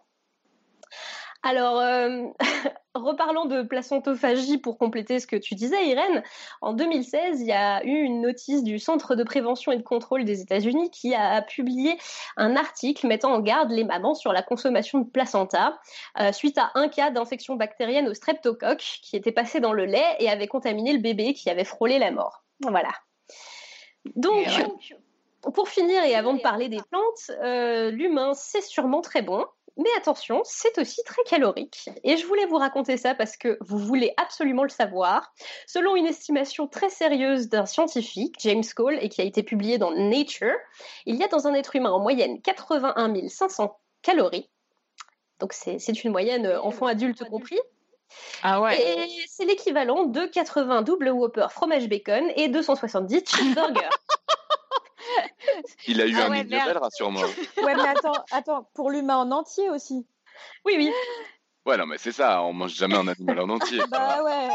[1.47, 2.25] Alors, euh,
[2.97, 6.25] reparlons de placentophagie pour compléter ce que tu disais, Irène.
[6.61, 10.25] En 2016, il y a eu une notice du Centre de prévention et de contrôle
[10.25, 11.97] des États-Unis qui a publié
[12.37, 15.79] un article mettant en garde les mamans sur la consommation de placenta
[16.19, 20.17] euh, suite à un cas d'infection bactérienne au streptocoque qui était passé dans le lait
[20.19, 22.43] et avait contaminé le bébé qui avait frôlé la mort.
[22.59, 22.91] Voilà.
[24.17, 24.49] Donc,
[25.55, 29.45] pour finir et avant de parler des plantes, euh, l'humain, c'est sûrement très bon.
[29.77, 31.91] Mais attention, c'est aussi très calorique.
[32.03, 35.35] Et je voulais vous raconter ça parce que vous voulez absolument le savoir.
[35.67, 39.91] Selon une estimation très sérieuse d'un scientifique, James Cole, et qui a été publiée dans
[39.91, 40.57] Nature,
[41.05, 44.49] il y a dans un être humain en moyenne 81 500 calories.
[45.41, 47.59] Donc c'est une moyenne euh, enfant-adulte compris.
[48.43, 48.81] Ah ouais.
[48.81, 53.91] Et c'est l'équivalent de 80 double Whopper fromage bacon et 270 cheeseburgers.
[55.87, 57.27] Il a eu ah un ouais, Nobel, rassure-moi.
[57.63, 60.07] Ouais, mais attends, attends, pour l'humain en entier aussi.
[60.65, 60.93] Oui, oui.
[61.67, 63.81] Ouais, non, mais c'est ça, on mange jamais un animal en entier.
[63.91, 64.49] bah ouais.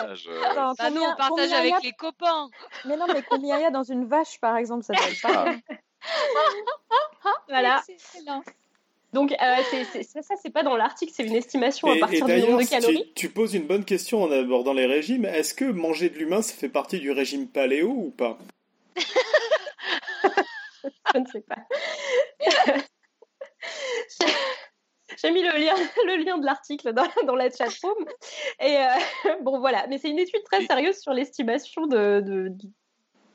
[0.45, 2.49] Attends, bah nous, on partage avec les copains.
[2.85, 5.53] Mais non, mais combien il y a dans une vache, par exemple, ça doit pas.
[7.49, 7.83] voilà.
[9.11, 12.39] Donc, euh, c'est, ça, ça c'est pas dans l'article, c'est une estimation à partir du
[12.39, 13.03] nombre de calories.
[13.07, 15.25] Tu, tu, poses une bonne question en abordant les régimes.
[15.25, 18.37] Est-ce que manger de l'humain, ça fait partie du régime paléo ou pas?
[21.13, 21.57] je ne sais pas.
[25.21, 25.75] J'ai mis le lien,
[26.05, 28.05] le lien de l'article dans, dans, la chatroom.
[28.59, 29.85] Et euh, bon, voilà.
[29.87, 32.55] Mais c'est une étude très sérieuse sur l'estimation de, de,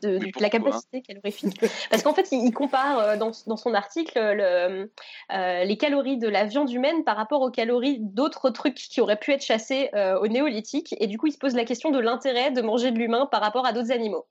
[0.02, 1.60] de, de la capacité calorifique.
[1.90, 4.90] Parce qu'en fait, il, compare euh, dans, dans, son article le,
[5.32, 9.18] euh, les calories de la viande humaine par rapport aux calories d'autres trucs qui auraient
[9.18, 10.94] pu être chassés euh, au néolithique.
[11.00, 13.40] Et du coup, il se pose la question de l'intérêt de manger de l'humain par
[13.40, 14.26] rapport à d'autres animaux.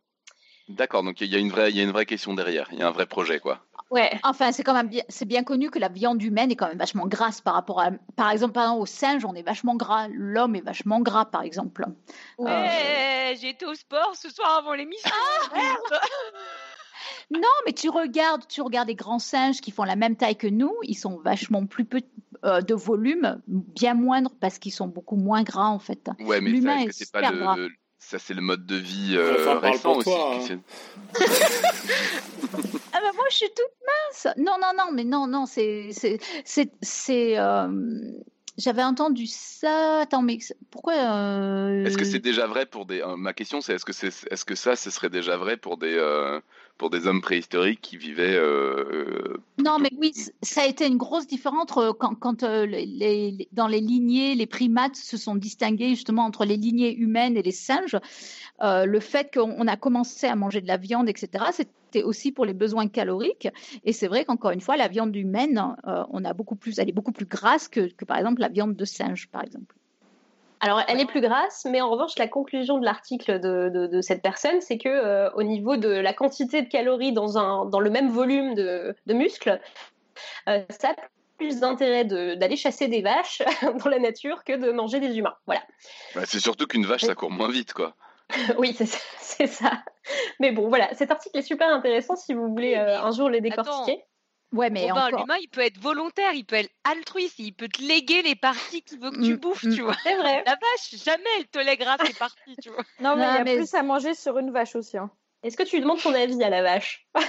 [0.68, 2.80] D'accord, donc il y a une vraie, il y a une vraie question derrière, il
[2.80, 3.62] y a un vrai projet, quoi.
[3.92, 4.12] Ouais.
[4.24, 6.78] Enfin, c'est quand même bien, c'est bien connu que la viande humaine est quand même
[6.78, 10.56] vachement grasse par rapport à, par exemple, par au singe, on est vachement gras, l'homme
[10.56, 11.86] est vachement gras, par exemple.
[12.40, 13.36] Ouais, euh...
[13.40, 15.12] j'ai été au sport ce soir avant l'émission.
[15.14, 16.02] Ah, merde.
[17.32, 20.48] non, mais tu regardes, tu regardes les grands singes qui font la même taille que
[20.48, 22.10] nous, ils sont vachement plus petits
[22.44, 26.10] euh, de volume, bien moindre parce qu'ils sont beaucoup moins gras en fait.
[26.20, 27.70] Ouais, mais l'humain est, est, pas le,
[28.06, 30.10] ça c'est le mode de vie euh, récent aussi.
[30.10, 30.60] Toi, hein.
[32.94, 34.28] ah bah moi je suis toute mince.
[34.38, 36.20] Non non non mais non non c'est c'est
[36.82, 37.68] c'est euh,
[38.58, 40.02] j'avais entendu ça.
[40.02, 40.38] Attends mais
[40.70, 41.86] pourquoi euh...
[41.86, 44.46] Est-ce que c'est déjà vrai pour des euh, ma question c'est est-ce que c'est est-ce
[44.46, 46.40] que ça ce serait déjà vrai pour des euh,
[46.78, 48.40] pour des hommes préhistoriques qui vivaient
[49.64, 54.36] Non, mais oui, ça a été une grosse différence quand, quand les, dans les lignées,
[54.36, 57.98] les primates se sont distingués justement entre les lignées humaines et les singes.
[58.62, 62.54] le fait qu'on a commencé à manger de la viande, etc., c'était aussi pour les
[62.54, 63.48] besoins caloriques.
[63.84, 66.94] Et c'est vrai qu'encore une fois, la viande humaine, on a beaucoup plus, elle est
[66.94, 69.76] beaucoup plus grasse que, que par exemple la viande de singe, par exemple.
[70.60, 74.62] Alors, elle est plus grasse, mais en revanche, la conclusion de l'article de, cette personne,
[74.62, 78.10] c'est que euh, au niveau de la quantité de calories dans, un, dans le même
[78.10, 79.60] volume de, muscles,
[80.48, 80.96] euh, ça a
[81.38, 83.42] plus d'intérêt d'aller chasser des vaches
[83.84, 85.36] dans la nature que de manger des humains.
[85.46, 85.62] Voilà.
[86.26, 87.94] c'est surtout qu'une vache, ça court moins vite, quoi.
[88.58, 88.76] oui,
[89.20, 89.84] c'est ça.
[90.40, 93.42] Mais bon, voilà, cet article est super intéressant si vous voulez euh, un jour le
[93.42, 94.04] décortiquer.
[94.52, 98.22] Ouais, mais l'humain, il peut être volontaire, il peut être altruiste, il peut te léguer
[98.22, 99.76] les parties qu'il veut que tu mm, bouffes, mm.
[99.76, 99.96] tu vois.
[100.04, 100.44] C'est vrai.
[100.46, 102.84] La vache, jamais elle te lèguera ses parties, tu vois.
[103.02, 104.98] Non, mais il y a plus à manger sur une vache aussi.
[104.98, 105.12] Hein.
[105.44, 107.08] Est-ce que tu lui demandes ton avis à la vache?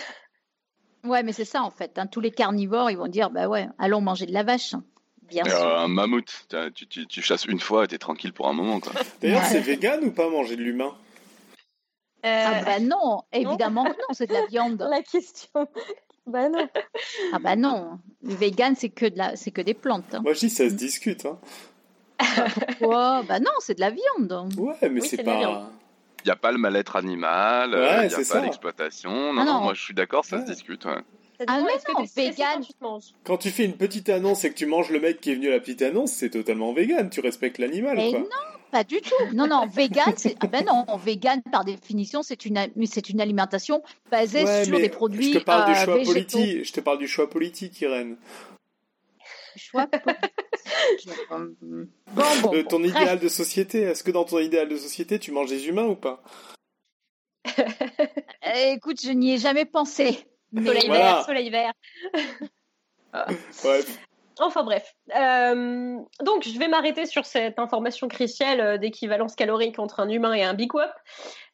[1.04, 1.98] Ouais, mais c'est ça en fait.
[1.98, 2.08] Hein.
[2.08, 4.74] Tous les carnivores, ils vont dire, bah ouais, allons manger de la vache.
[4.74, 4.82] Hein.
[5.28, 5.78] Bien sûr.
[5.78, 6.48] un mammouth,
[7.08, 8.80] tu, chasses une fois et t'es tranquille pour un moment.
[9.20, 10.94] D'ailleurs, c'est vegan ou pas manger de l'humain?
[12.24, 14.84] Euh, Ah bah non, évidemment que non, c'est de la viande.
[14.88, 15.68] La question.
[16.26, 16.68] Bah non.
[17.32, 17.98] Ah bah non.
[18.22, 19.36] Le vegan, c'est que, de la...
[19.36, 20.14] c'est que des plantes.
[20.14, 20.20] Hein.
[20.22, 21.26] Moi, je dis ça se discute.
[21.26, 21.38] Hein.
[22.80, 24.54] Bah non, c'est de la viande.
[24.58, 25.68] Ouais, mais c'est pas.
[26.24, 29.32] Il n'y a pas le mal-être animal, il n'y a pas l'exploitation.
[29.32, 30.84] Non, ah non, moi je suis d'accord, ça se discute.
[30.84, 30.98] Ouais.
[31.46, 32.64] Ah non, non, vegan.
[33.24, 35.48] Quand tu fais une petite annonce et que tu manges le mec qui est venu
[35.48, 37.10] à la petite annonce, c'est totalement vegan.
[37.10, 37.96] Tu respectes l'animal.
[37.96, 38.26] Mais non,
[38.70, 39.14] pas du tout.
[39.34, 43.82] Non, non, vegan, c'est ah ben non, vegan par définition, c'est une c'est une alimentation
[44.10, 45.32] basée sur des produits.
[45.32, 46.64] Je te parle du euh, choix politique.
[46.64, 48.16] Je te parle du choix politique, Irène.
[49.56, 49.86] Choix
[51.30, 51.56] bon,
[52.42, 53.80] bon, euh, ton idéal de société.
[53.80, 56.22] Est-ce que dans ton idéal de société, tu manges des humains ou pas?
[58.48, 60.24] Eh, Écoute, je n'y ai jamais pensé.
[60.54, 61.72] Soleil vert, soleil vert.
[63.12, 63.98] Bref.
[64.38, 64.94] Enfin bref.
[65.16, 70.34] Euh, donc je vais m'arrêter sur cette information cruciale euh, d'équivalence calorique entre un humain
[70.34, 70.86] et un Big euh,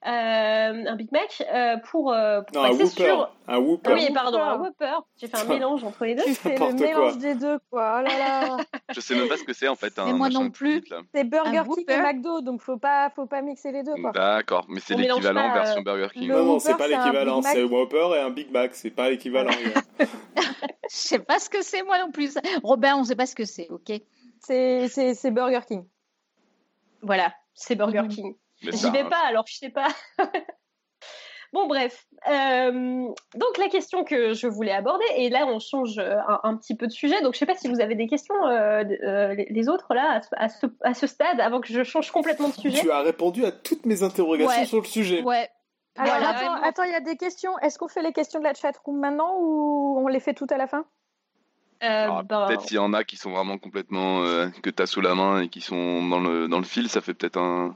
[0.04, 1.42] un Big Mac,
[1.90, 3.30] pour, non, passer un sur...
[3.48, 3.92] Un Whooper.
[3.92, 4.98] Oui, pardon, un Whopper.
[5.16, 6.24] J'ai fait un mélange entre les deux.
[6.24, 7.98] Tu fais le mélange des deux, quoi.
[7.98, 8.56] Oh là là.
[8.94, 9.98] je sais même pas ce que c'est en fait.
[9.98, 10.82] Un moi non plus.
[11.14, 13.92] C'est Burger King et McDo, donc faut pas, faut pas mixer les deux.
[14.14, 16.28] D'accord, mais c'est l'équivalent version Burger King.
[16.28, 17.42] Non, non, c'est pas l'équivalent.
[17.42, 19.50] C'est Whopper et un Big Mac, c'est pas l'équivalent.
[19.98, 20.06] Je
[20.88, 22.38] sais pas ce que c'est moi non plus.
[22.62, 23.92] Robin, on sait pas ce que c'est, ok
[24.40, 25.84] C'est Burger King.
[27.02, 28.08] Voilà, c'est Burger mhm.
[28.08, 28.34] King.
[28.62, 29.88] J'y vais pas, alors je sais pas.
[31.52, 32.06] bon, bref.
[32.28, 36.76] Euh, donc la question que je voulais aborder, et là on change euh, un, petit
[36.76, 37.20] peu de sujet.
[37.22, 38.84] Donc je sais pas si vous avez des questions, euh,
[39.34, 42.80] les, autres là, à ce, à, ce, stade, avant que je change complètement de sujet.
[42.80, 45.22] Tu as répondu à toutes mes interrogations sur le sujet.
[45.22, 45.48] Ouais.
[45.96, 47.58] Alors attends, il y a des questions.
[47.58, 50.56] Est-ce qu'on fait les questions de la chatroom maintenant ou on les fait toutes à
[50.56, 50.86] la fin?
[51.82, 54.86] Euh, bah, Peut-être s'il y en a qui sont vraiment complètement euh, que tu as
[54.86, 57.74] sous la main et qui sont dans le, dans le fil, ça fait peut-être un,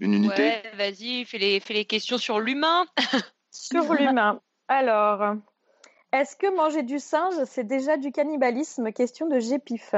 [0.00, 0.42] une unité?
[0.42, 2.86] Ouais, vas-y, fais les, fais les questions sur l'humain.
[3.50, 4.40] sur l'humain.
[4.68, 5.36] Alors,
[6.12, 8.92] est-ce que manger du singe, c'est déjà du cannibalisme?
[8.92, 9.94] Question de Gépif.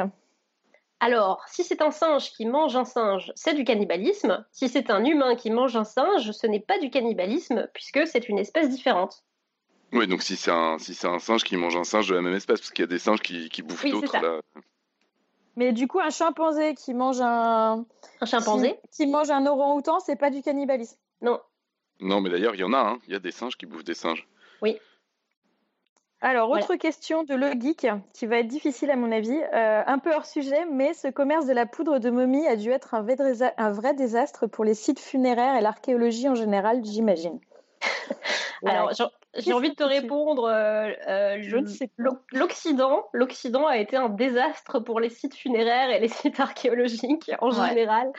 [1.00, 4.44] Alors, si c'est un singe qui mange un singe, c'est du cannibalisme.
[4.52, 8.28] Si c'est un humain qui mange un singe, ce n'est pas du cannibalisme, puisque c'est
[8.28, 9.24] une espèce différente.
[9.92, 12.34] Oui, donc si c'est un, si un singe qui mange un singe de la même
[12.34, 14.42] espèce, parce qu'il y a des singes qui, qui bouffent d'autres.
[15.56, 17.84] Mais du coup, un chimpanzé qui mange un.
[18.20, 20.96] Un chimpanzé qui, mange un orang-outan, c'est pas du cannibalisme.
[21.22, 21.40] Non.
[22.00, 22.98] Non, mais d'ailleurs, il y en a, hein.
[23.06, 24.26] il y a des singes qui bouffent des singes.
[24.62, 24.78] Oui.
[26.22, 29.98] Alors, autre question de Le Geek, qui va être difficile à mon avis, euh, un
[29.98, 33.00] peu hors sujet, mais ce commerce de la poudre de momie a dû être un
[33.02, 37.40] vrai, désastre pour les sites funéraires et l'archéologie en général, j'imagine.
[38.66, 38.92] Alors,
[39.36, 41.60] j'ai envie de te répondre, euh, euh,
[42.32, 47.50] l'Occident, l'Occident a été un désastre pour les sites funéraires et les sites archéologiques en
[47.50, 48.12] général,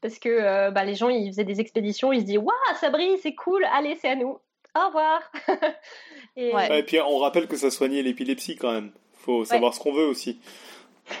[0.00, 3.18] parce que bah, les gens ils faisaient des expéditions, ils se disaient waouh ça brille,
[3.22, 4.38] c'est cool, allez c'est à nous
[4.74, 5.20] au revoir.
[6.36, 6.52] et...
[6.78, 6.82] et...
[6.84, 8.92] puis on rappelle que ça soignait l'épilepsie quand même.
[9.12, 10.40] Faut savoir ce qu'on veut aussi.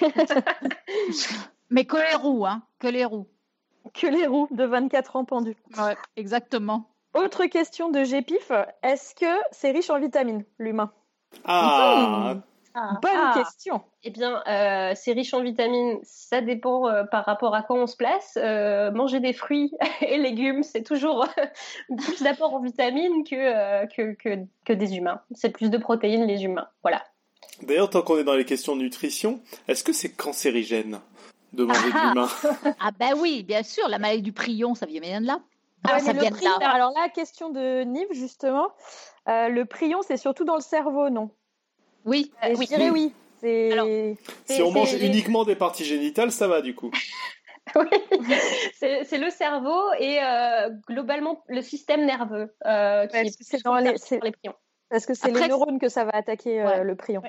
[1.70, 3.28] Mais que les roues, hein, que les roues.
[3.94, 5.56] Que les roues de 24 ans pendues.
[5.78, 6.91] Ouais, exactement.
[7.14, 8.50] Autre question de Gépif,
[8.82, 10.90] est-ce que c'est riche en vitamines, l'humain?
[11.44, 12.36] Ah,
[12.74, 12.98] ah.
[13.02, 13.34] Bonne ah.
[13.36, 13.82] question.
[14.02, 15.98] Eh bien, euh, c'est riche en vitamines.
[16.04, 18.38] Ça dépend euh, par rapport à quand on se place.
[18.38, 21.26] Euh, manger des fruits et légumes, c'est toujours
[21.98, 24.16] plus d'apport en vitamines que, que,
[24.64, 25.20] que, des humains.
[25.34, 26.68] C'est plus de protéines les humains.
[26.82, 27.04] Voilà.
[27.62, 31.00] D'ailleurs, tant qu'on est dans les questions de nutrition, est-ce que c'est cancérigène
[31.52, 32.28] de manger de l'humain?
[32.80, 33.86] Ah ben oui, bien sûr.
[33.88, 35.40] La maladie du prion, ça vient de là.
[35.84, 36.56] Ah, ça vient de là.
[36.68, 38.68] Alors la question de Nive, justement.
[39.26, 41.30] le prion, c'est surtout dans le cerveau, non?
[42.04, 43.12] Oui, euh, je dirais oui.
[43.42, 46.90] si on mange uniquement des parties génitales, ça va du coup.
[47.76, 47.86] oui,
[48.74, 54.32] c'est le cerveau et euh, globalement le système nerveux euh, qui est, dans les, les
[54.32, 54.54] prions.
[54.90, 57.22] Parce que c'est les neurones que ça va attaquer euh, le prion.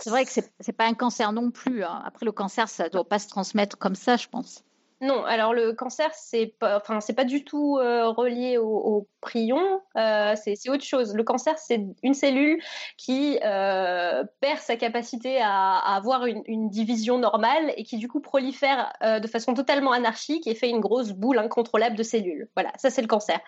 [0.00, 1.84] C'est vrai que c'est pas un cancer non plus.
[1.84, 2.02] Hein.
[2.04, 4.64] Après, le cancer, ça doit pas se transmettre comme ça, je pense.
[5.02, 10.70] Non, alors le cancer, c'est pas, pas du tout euh, relié au, prion, euh, c'est
[10.70, 11.14] autre chose.
[11.14, 12.62] Le cancer, c'est une cellule
[12.96, 18.92] qui euh, perd sa capacité à, avoir une, division normale et qui du coup prolifère
[19.02, 22.48] de façon totalement anarchique et fait une grosse boule incontrôlable de cellules.
[22.54, 23.38] Voilà, ça c'est le cancer.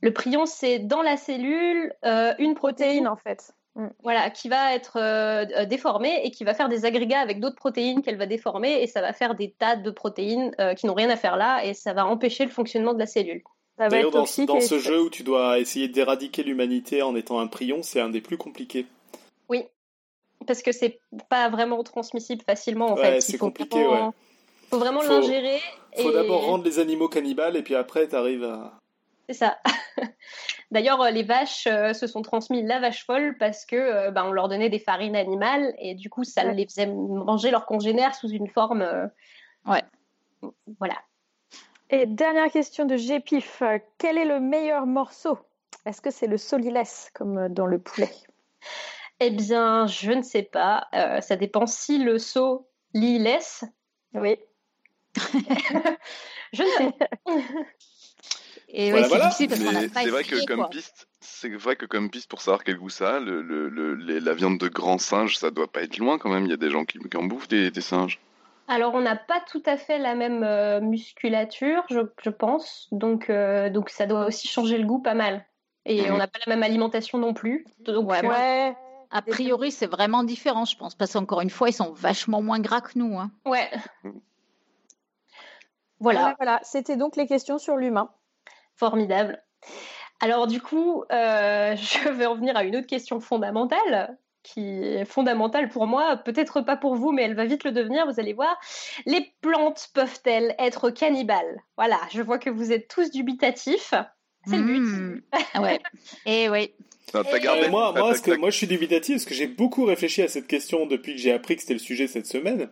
[0.00, 1.94] Le prion, c'est dans la cellule
[2.38, 3.52] une protéine en fait.
[3.76, 3.86] Mm.
[4.02, 8.02] Voilà, qui va être euh, déformée et qui va faire des agrégats avec d'autres protéines
[8.02, 11.10] qu'elle va déformer et ça va faire des tas de protéines euh, qui n'ont rien
[11.10, 13.42] à faire là et ça va empêcher le fonctionnement de la cellule.
[13.78, 17.82] D'ailleurs, dans, dans ce jeu où tu dois essayer d'éradiquer l'humanité en étant un prion,
[17.82, 18.84] c'est un des plus compliqués.
[19.48, 19.64] Oui,
[20.46, 21.00] parce que c'est
[21.30, 23.20] pas vraiment transmissible facilement en fait.
[23.20, 24.10] C'est compliqué, ouais.
[24.68, 25.60] Faut vraiment l'ingérer.
[25.96, 28.78] Il faut d'abord rendre les animaux cannibales et puis après tu arrives à.
[29.28, 29.58] C'est ça.
[30.70, 34.24] D'ailleurs, euh, les vaches euh, se sont transmis la vache folle parce que euh, bah,
[34.24, 38.14] on leur donnait des farines animales et du coup, ça les faisait manger leurs congénères
[38.14, 38.86] sous une forme.
[39.66, 39.82] Ouais.
[40.78, 40.94] Voilà.
[41.90, 43.62] Et dernière question de Gpif.
[43.98, 45.38] Quel est le meilleur morceau?
[45.86, 48.10] Est-ce que c'est le solilès comme dans le poulet?
[49.22, 50.88] Eh bien, je ne sais pas.
[51.20, 53.64] ça dépend si le saut laisse.
[54.14, 54.38] Oui.
[56.54, 56.94] je ne sais.
[58.72, 62.88] Et c'est vrai que comme piste, c'est vrai que comme piste pour savoir quel goût
[62.88, 66.44] ça a, le, la viande de grand singe, ça doit pas être loin quand même.
[66.44, 68.20] Il y a des gens qui, en bouffent des, singes.
[68.68, 72.88] Alors, on n'a pas tout à fait la même euh, musculature, je, pense.
[72.92, 75.44] Donc, euh, donc, ça doit aussi changer le goût pas mal.
[75.84, 76.14] Et mhm.
[76.14, 77.66] on n'a pas la même alimentation non plus.
[77.80, 78.76] Donc, ouais,
[79.10, 80.94] A priori, c'est vraiment différent, je pense.
[80.94, 83.18] Parce qu'encore une fois, ils sont vachement moins gras que nous.
[83.18, 83.32] Hein.
[83.44, 83.68] Ouais.
[85.98, 86.34] Voilà.
[86.38, 86.60] voilà.
[86.62, 88.10] C'était donc les questions sur l'humain.
[88.80, 89.42] Formidable.
[90.20, 95.68] Alors du coup, euh, je vais revenir à une autre question fondamentale qui est fondamentale
[95.68, 98.58] pour moi, peut-être pas pour vous, mais elle va vite le devenir, vous allez voir.
[99.04, 101.62] Les plantes peuvent-elles être cannibales?
[101.76, 103.92] Voilà, je vois que vous êtes tous dubitatifs.
[104.46, 104.80] C'est le but.
[104.80, 105.20] Hmm.
[105.62, 105.78] ouais.
[106.24, 106.72] Et eh oui.
[107.68, 110.86] moi, moi, que, moi, je suis dubitatif parce que j'ai beaucoup réfléchi à cette question
[110.86, 112.70] depuis que j'ai appris que c'était le sujet cette semaine.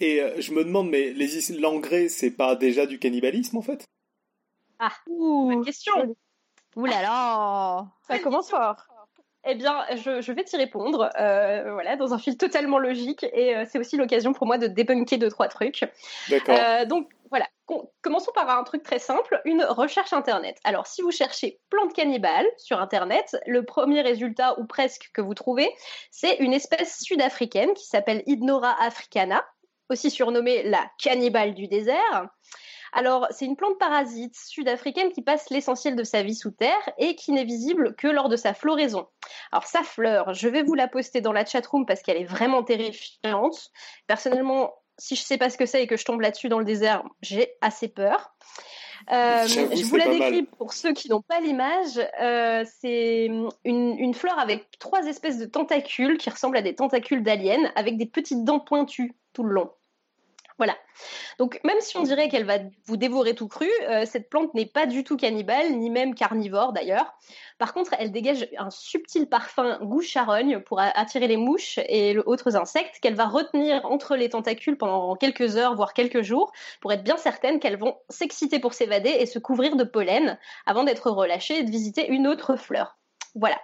[0.00, 1.14] Et euh, je me demande, mais
[1.60, 3.86] l'engrais, c'est pas déjà du cannibalisme en fait?
[4.78, 6.16] Ah, bonne question.
[6.76, 8.76] Ouh là là, ça commence fort.
[9.48, 13.64] Eh bien, je, vais t'y répondre, euh, voilà, dans un fil totalement logique, et euh,
[13.70, 15.84] c'est aussi l'occasion pour moi de débunker deux trois trucs.
[16.28, 16.56] D'accord.
[16.58, 17.46] Euh, donc voilà,
[18.02, 20.58] commençons par un truc très simple, une recherche internet.
[20.64, 25.34] Alors, si vous cherchez plantes cannibales sur internet, le premier résultat ou presque que vous
[25.34, 25.70] trouvez,
[26.10, 29.46] c'est une espèce sud-africaine qui s'appelle Idnora africana,
[29.90, 32.28] aussi surnommée la cannibale du désert.
[32.92, 37.14] Alors, c'est une plante parasite sud-africaine qui passe l'essentiel de sa vie sous terre et
[37.16, 39.06] qui n'est visible que lors de sa floraison.
[39.52, 42.62] Alors, sa fleur, je vais vous la poster dans la chatroom parce qu'elle est vraiment
[42.62, 43.70] terrifiante.
[44.06, 46.58] Personnellement, si je ne sais pas ce que c'est et que je tombe là-dessus dans
[46.58, 48.34] le désert, j'ai assez peur.
[49.12, 52.00] Euh, je vous la décris pour ceux qui n'ont pas l'image.
[52.20, 57.22] Euh, c'est une, une, fleur avec trois espèces de tentacules qui ressemblent à des tentacules
[57.22, 59.70] d'aliens avec des petites dents pointues tout le long.
[60.58, 60.74] Voilà.
[61.38, 64.66] Donc même si on dirait qu'elle va vous dévorer tout cru, euh, cette plante n'est
[64.66, 67.12] pas du tout cannibale, ni même carnivore d'ailleurs.
[67.58, 72.56] Par contre, elle dégage un subtil parfum goût charogne pour attirer les mouches et autres
[72.56, 77.04] insectes qu'elle va retenir entre les tentacules pendant quelques heures, voire quelques jours, pour être
[77.04, 81.58] bien certaine qu'elles vont s'exciter pour s'évader et se couvrir de pollen avant d'être relâchées
[81.58, 82.96] et de visiter une autre fleur.
[83.36, 83.60] Voilà.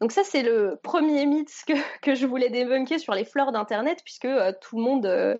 [0.00, 4.00] Donc ça, c'est le premier mythe que, que, je voulais débunker sur les fleurs d'Internet,
[4.02, 5.36] puisque euh, tout le monde euh,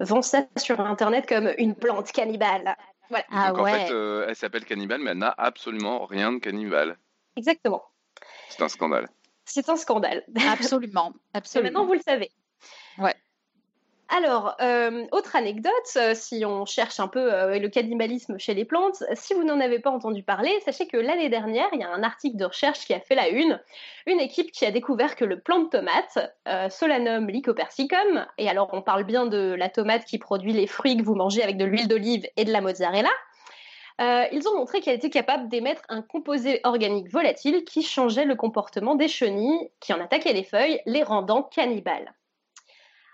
[0.00, 2.76] vend ça sur Internet comme une plante cannibale.
[3.08, 3.24] Voilà.
[3.30, 6.98] Ah Donc, en fait, euh, elle s'appelle cannibale, mais elle n'a absolument rien de cannibale.
[7.36, 7.84] Exactement.
[8.48, 9.08] C'est un scandale.
[9.44, 10.24] C'est un scandale.
[10.50, 11.14] Absolument.
[11.32, 11.70] Absolument.
[11.70, 12.30] maintenant, vous le savez.
[12.98, 13.14] Ouais.
[14.10, 18.64] Alors, euh, autre anecdote, euh, si on cherche un peu euh, le cannibalisme chez les
[18.64, 21.90] plantes, si vous n'en avez pas entendu parler, sachez que l'année dernière, il y a
[21.90, 23.60] un article de recherche qui a fait la une,
[24.06, 26.18] une équipe qui a découvert que le plant de tomate,
[26.70, 31.02] Solanum lycopersicum, et alors on parle bien de la tomate qui produit les fruits que
[31.02, 33.10] vous mangez avec de l'huile d'olive et de la mozzarella,
[34.00, 38.94] ils ont montré qu'elle était capable d'émettre un composé organique volatile qui changeait le comportement
[38.94, 42.14] des chenilles qui en attaquaient les feuilles, les rendant cannibales.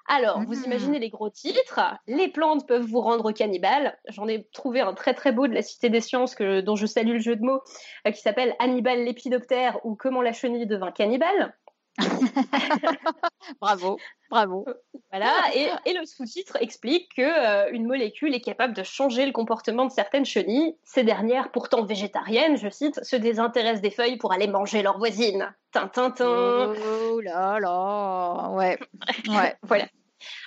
[0.06, 0.64] Alors, vous mmh.
[0.66, 1.80] imaginez les gros titres.
[2.06, 3.98] Les plantes peuvent vous rendre cannibale.
[4.08, 6.86] J'en ai trouvé un très très beau de la Cité des Sciences que, dont je
[6.86, 7.62] salue le jeu de mots,
[8.06, 11.54] euh, qui s'appelle Hannibal l'épidoptère ou Comment la chenille devint cannibale.
[13.60, 13.98] bravo,
[14.30, 14.66] bravo.
[15.10, 19.86] Voilà, et, le sous-titre explique que euh, une molécule est capable de changer le comportement
[19.86, 20.76] de certaines chenilles.
[20.82, 25.54] Ces dernières, pourtant végétariennes, je cite, se désintéressent des feuilles pour aller manger leurs voisines.
[25.70, 26.74] Tintintin.
[27.10, 28.78] Oh là là, ouais,
[29.28, 29.56] ouais.
[29.62, 29.86] voilà.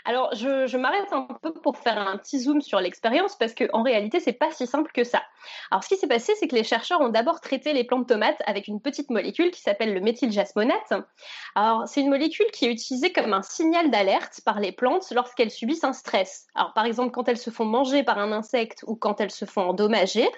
[0.06, 4.20] Alors, je, m'arrête un peu pour faire un petit zoom sur l'expérience parce qu'en réalité,
[4.20, 5.22] c'est pas si simple que ça.
[5.72, 8.42] Alors, ce qui s'est passé, c'est que les chercheurs ont d'abord traité les plantes tomates
[8.46, 10.94] avec une petite molécule qui s'appelle le méthyljasmonate.
[11.56, 15.52] Alors, c'est une molécule qui est utilisée comme un signal d'alerte par les plantes lorsqu'elles
[15.52, 16.48] subissent un stress.
[16.56, 19.46] Alors, par exemple, quand elles se font manger par un insecte ou quand elles se
[19.46, 20.30] font endommager.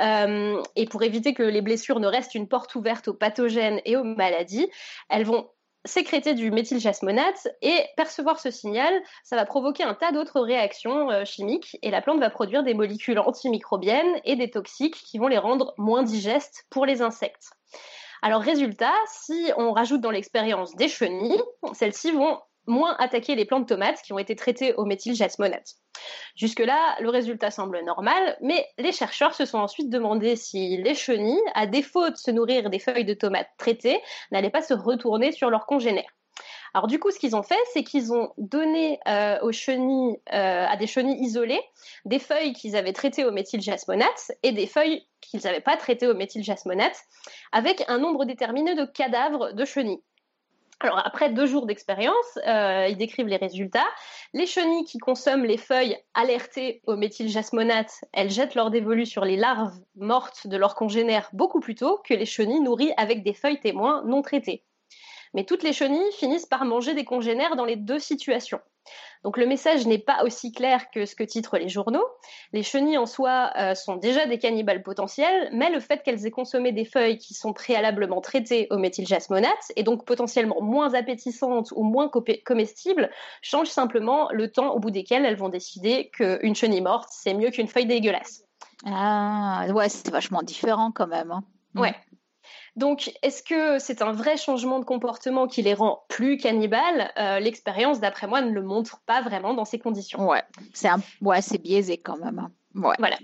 [0.00, 3.96] Euh, et pour éviter que les blessures ne restent une porte ouverte aux pathogènes et
[3.96, 4.68] aux maladies,
[5.08, 5.48] elles vont
[5.84, 11.24] sécréter du méthyljasmonate et percevoir ce signal, ça va provoquer un tas d'autres réactions euh,
[11.24, 15.38] chimiques et la plante va produire des molécules antimicrobiennes et des toxiques qui vont les
[15.38, 17.50] rendre moins digestes pour les insectes.
[18.22, 21.42] Alors résultat, si on rajoute dans l'expérience des chenilles,
[21.74, 25.74] celles-ci vont moins attaquer les plantes tomates qui ont été traitées au méthyljasmonate.
[26.36, 31.40] Jusque-là, le résultat semble normal, mais les chercheurs se sont ensuite demandé si les chenilles,
[31.54, 34.00] à défaut de se nourrir des feuilles de tomates traitées,
[34.30, 36.12] n'allaient pas se retourner sur leurs congénères.
[36.74, 40.86] Alors du coup, ce qu'ils ont fait, c'est qu'ils ont donné euh, euh, à des
[40.88, 41.62] chenilles isolées,
[42.04, 46.14] des feuilles qu'ils avaient traitées au méthyljasmonate et des feuilles qu'ils n'avaient pas traitées au
[46.14, 46.98] méthyljasmonate,
[47.52, 50.02] avec un nombre déterminé de cadavres de chenilles.
[50.84, 53.86] Alors après deux jours d'expérience, euh, ils décrivent les résultats.
[54.34, 59.38] Les chenilles qui consomment les feuilles alertées au méthyljasmonate, elles jettent leur dévolu sur les
[59.38, 63.60] larves mortes de leurs congénères beaucoup plus tôt que les chenilles nourries avec des feuilles
[63.60, 64.62] témoins non traitées.
[65.32, 68.60] Mais toutes les chenilles finissent par manger des congénères dans les deux situations.
[69.22, 72.04] Donc le message n'est pas aussi clair que ce que titrent les journaux.
[72.52, 76.30] Les chenilles en soi euh, sont déjà des cannibales potentiels, mais le fait qu'elles aient
[76.30, 81.84] consommé des feuilles qui sont préalablement traitées au méthyljasmonate et donc potentiellement moins appétissantes ou
[81.84, 82.10] moins
[82.44, 87.34] comestibles change simplement le temps au bout desquels elles vont décider qu'une chenille morte c'est
[87.34, 88.44] mieux qu'une feuille dégueulasse.
[88.84, 91.30] Ah ouais, c'est vachement différent quand même.
[91.30, 91.44] Hein.
[91.74, 91.94] Ouais.
[92.76, 97.12] Donc, est-ce que c'est un vrai changement de comportement qui les rend plus cannibales?
[97.18, 100.28] Euh, L'expérience, d'après moi, ne le montre pas vraiment dans ces conditions.
[100.28, 100.42] Ouais,
[100.72, 100.98] c'est un...
[101.20, 102.38] ouais, biaisé quand même.
[102.38, 102.50] Hein.
[102.74, 102.96] Ouais.
[102.98, 103.16] Voilà.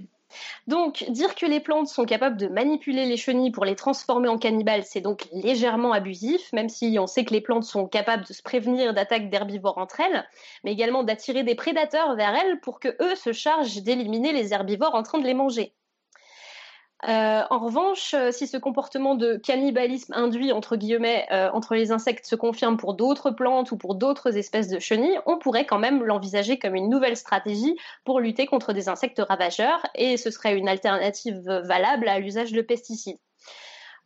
[0.69, 4.39] Donc, dire que les plantes sont capables de manipuler les chenilles pour les transformer en
[4.39, 8.33] cannibales, c'est donc légèrement abusif, même si on sait que les plantes sont capables de
[8.33, 10.25] se prévenir d'attaques d'herbivores entre elles,
[10.63, 14.95] mais également d'attirer des prédateurs vers elles pour que eux se chargent d'éliminer les herbivores
[14.95, 15.73] en train de les manger.
[17.09, 21.93] Euh, en revanche, euh, si ce comportement de cannibalisme induit entre guillemets euh, entre les
[21.93, 25.79] insectes se confirme pour d'autres plantes ou pour d'autres espèces de chenilles, on pourrait quand
[25.79, 27.75] même l'envisager comme une nouvelle stratégie
[28.05, 32.61] pour lutter contre des insectes ravageurs et ce serait une alternative valable à l'usage de
[32.61, 33.19] pesticides.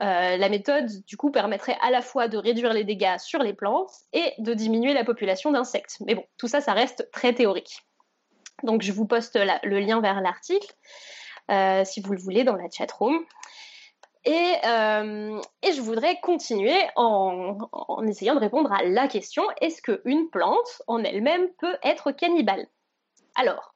[0.01, 3.91] la méthode, du coup, permettrait à la fois de réduire les dégâts sur les plantes
[4.12, 5.97] et de diminuer la population d'insectes.
[6.07, 7.81] Mais bon, tout ça, ça reste très théorique.
[8.62, 10.75] Donc, je vous poste le lien vers l'article.
[11.51, 13.23] Euh, si vous le voulez, dans la chatroom.
[14.25, 19.83] Et, euh, et, je voudrais continuer en, en, essayant de répondre à la question est-ce
[19.83, 22.66] qu'une plante en elle-même peut être cannibale?
[23.35, 23.75] Alors,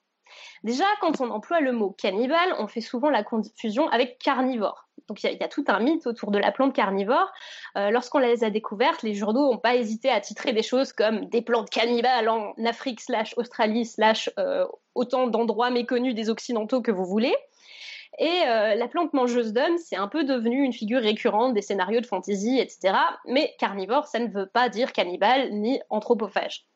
[0.64, 4.88] déjà, quand on emploie le mot cannibale, on fait souvent la confusion avec carnivore.
[5.06, 7.30] Donc il y, a tout un mythe autour de la plante carnivore.
[7.76, 11.26] Euh, Lorsqu'on les a découvertes, les journaux n'ont pas hésité à titrer des choses comme
[11.26, 14.30] des plantes cannibales en Afrique slash Australie slash
[14.94, 17.34] autant d'endroits méconnus des Occidentaux que vous voulez.
[18.18, 22.00] Et euh, la plante mangeuse d'hommes, c'est un peu devenu une figure récurrente des scénarios
[22.00, 22.94] de fantasy, etc.
[23.26, 26.66] Mais carnivore, ça ne veut pas dire cannibale ni anthropophage.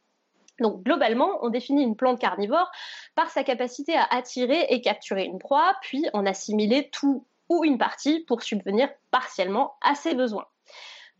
[0.60, 2.70] Donc globalement, on définit une plante carnivore
[3.16, 7.78] par sa capacité à attirer et capturer une proie, puis en assimiler tout ou une
[7.78, 10.46] partie pour subvenir partiellement à ses besoins.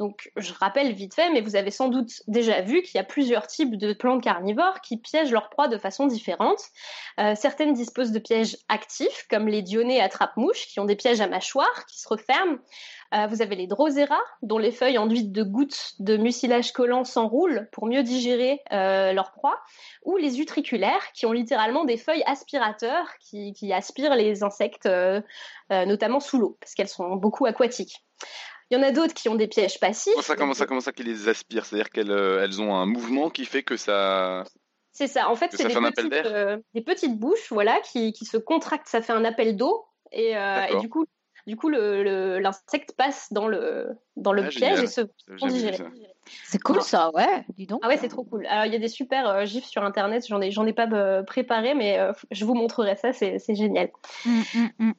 [0.02, 3.04] Donc, je rappelle vite fait, mais vous avez sans doute déjà vu qu'il y a
[3.04, 6.58] plusieurs types de plantes carnivores qui piègent leurs proies de façon différente.
[7.20, 11.20] Euh, certaines disposent de pièges actifs, comme les dionnées à trappe-mouches, qui ont des pièges
[11.20, 12.58] à mâchoire qui se referment.
[13.14, 17.68] Euh, vous avez les drosera, dont les feuilles enduites de gouttes de mucilage collant s'enroulent
[17.70, 19.60] pour mieux digérer euh, leur proie,
[20.04, 24.88] ou les utriculaires, qui ont littéralement des feuilles aspirateurs qui, qui aspirent les insectes,
[25.70, 28.02] notamment sous l'eau, parce qu'elles sont beaucoup aquatiques.
[28.72, 30.14] Il y en a d'autres qui ont des pièges passifs.
[30.14, 31.66] Comment ça, comment ça, comment ça qui les aspirent?
[31.66, 34.44] C'est-à-dire qu'elles euh, elles ont un mouvement qui fait que ça.
[34.92, 35.28] C'est ça.
[35.28, 38.86] En fait, c'est des, petites, euh, des petites bouches, voilà, qui, qui, se contractent.
[38.86, 41.04] Ça fait un appel d'eau, et, euh, et, du coup,
[41.46, 45.02] du coup, l'insecte passe dans le dans le ah, piège et se
[45.42, 45.76] digérer.
[46.44, 47.44] C'est cool ça, ouais.
[47.58, 47.80] Dis donc.
[47.82, 48.46] Ah ouais, c'est trop cool.
[48.46, 50.24] Alors il y a des super gifs sur internet.
[50.26, 51.98] J'en ai j'en ai pas préparé, mais
[52.30, 53.12] je vous montrerai ça.
[53.12, 53.90] C'est génial.
[54.24, 54.92] Mmh, mmh, mmh.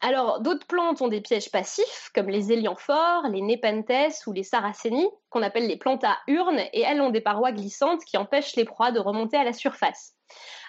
[0.00, 5.08] Alors, d'autres plantes ont des pièges passifs, comme les élianphores, les népenthes ou les saracénies,
[5.28, 8.64] qu'on appelle les plantes à urnes, et elles ont des parois glissantes qui empêchent les
[8.64, 10.14] proies de remonter à la surface.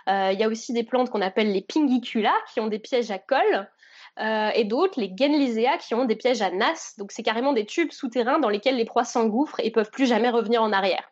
[0.07, 3.11] Euh, il y a aussi des plantes qu'on appelle les pingicula, qui ont des pièges
[3.11, 3.69] à colle,
[4.19, 6.95] euh, et d'autres, les Genlisea, qui ont des pièges à nas.
[6.97, 10.30] Donc, c'est carrément des tubes souterrains dans lesquels les proies s'engouffrent et peuvent plus jamais
[10.30, 11.11] revenir en arrière.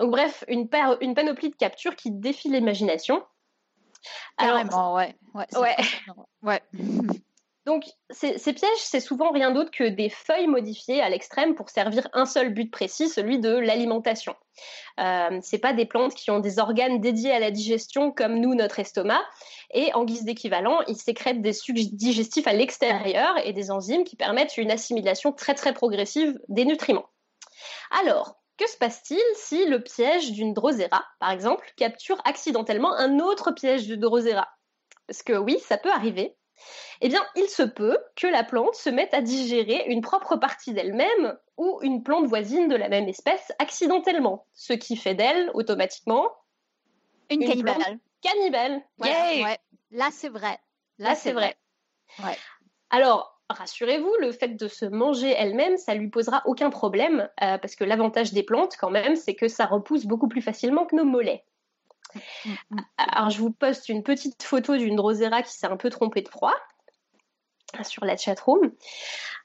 [0.00, 0.68] Donc, bref, une,
[1.00, 3.22] une panoplie de captures qui défie l'imagination.
[4.36, 5.16] Carrément, ouais.
[5.34, 5.76] Ouais.
[6.42, 6.62] ouais.
[7.66, 12.08] Donc, ces, pièges, c'est souvent rien d'autre que des feuilles modifiées à l'extrême pour servir
[12.12, 14.36] un seul but précis, celui de l'alimentation.
[15.00, 18.54] Euh, c'est pas des plantes qui ont des organes dédiés à la digestion comme nous,
[18.54, 19.20] notre estomac.
[19.74, 24.14] Et en guise d'équivalent, ils sécrètent des sucs digestifs à l'extérieur et des enzymes qui
[24.14, 27.08] permettent une assimilation très très progressive des nutriments.
[27.90, 33.50] Alors, que se passe-t-il si le piège d'une drosera, par exemple, capture accidentellement un autre
[33.50, 34.46] piège de drosera?
[35.08, 36.36] Parce que oui, ça peut arriver?
[37.00, 40.72] Eh bien, il se peut que la plante se mette à digérer une propre partie
[40.72, 46.30] d'elle-même ou une plante voisine de la même espèce accidentellement, ce qui fait d'elle automatiquement
[47.30, 47.98] une, cannibale.
[48.22, 48.82] Cannibale.
[49.90, 50.58] Là, c'est vrai.
[50.98, 51.56] Là, c'est vrai.
[52.90, 57.76] Alors, rassurez-vous, le fait de se manger elle-même, ça lui posera aucun problème, euh, parce
[57.76, 61.04] que l'avantage des plantes, quand même, c'est que ça repousse beaucoup plus facilement que nos
[61.04, 61.44] mollets.
[62.98, 66.28] Alors, je vous poste une petite photo d'une drosera qui s'est un peu trompée de
[66.28, 66.54] froid
[67.82, 68.72] sur la chatroom.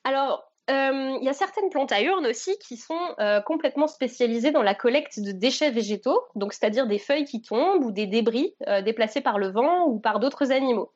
[0.04, 4.52] Alors, euh, il y a certaines plantes à urnes aussi qui sont euh, complètement spécialisées
[4.52, 8.56] dans la collecte de déchets végétaux, donc c'est-à-dire des feuilles qui tombent ou des débris
[8.68, 10.94] euh, déplacés par le vent ou par d'autres animaux.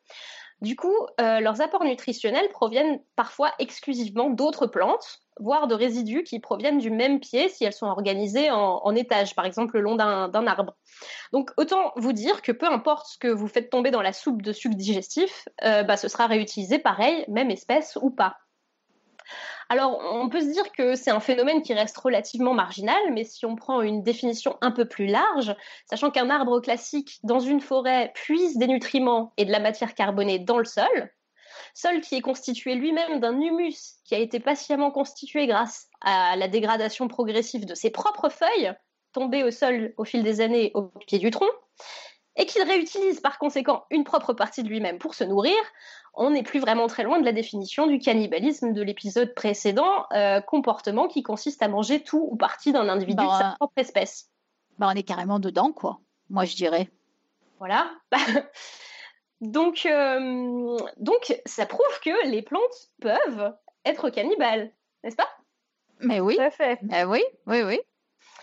[0.62, 6.78] Du coup, leurs apports nutritionnels proviennent parfois exclusivement d'autres plantes, voire de résidus qui proviennent
[6.78, 10.76] du même pied si elles sont organisées en, étages, par exemple le long d'un arbre.
[11.34, 14.42] Donc autant vous dire que peu importe ce que vous faites tomber dans la soupe
[14.42, 18.38] de sucre digestif, euh, bah, ce sera réutilisé pareil, même espèce ou pas.
[19.70, 23.46] Alors, on peut se dire que c'est un phénomène qui reste relativement marginal, mais si
[23.46, 25.56] on prend une définition un peu plus large,
[25.90, 30.38] sachant qu'un arbre classique dans une forêt puise des nutriments et de la matière carbonée
[30.38, 31.12] dans le sol,
[31.76, 36.48] sol qui est constitué lui-même d'un humus qui a été patiemment constitué grâce à la
[36.48, 38.74] dégradation progressive de ses propres feuilles,
[39.12, 41.50] tombées au sol au fil des années au pied du tronc,
[42.38, 45.56] et qu'il réutilise par conséquent une propre partie de lui-même pour se nourrir,
[46.14, 50.40] on n'est plus vraiment très loin de la définition du cannibalisme de l'épisode précédent, euh,
[50.40, 54.30] comportement qui consiste à manger tout ou partie d'un individu de sa propre espèce.
[54.80, 56.00] Bah, on est carrément dedans, quoi.
[56.30, 56.90] Moi, je dirais.
[57.60, 57.92] Voilà.
[59.42, 63.54] Donc, euh, donc, ça prouve que les plantes peuvent
[63.84, 64.72] être cannibales,
[65.04, 65.30] n'est-ce pas?
[66.00, 66.38] Mais oui.
[66.38, 66.80] Tout fait.
[66.84, 67.80] Mais oui, oui, oui.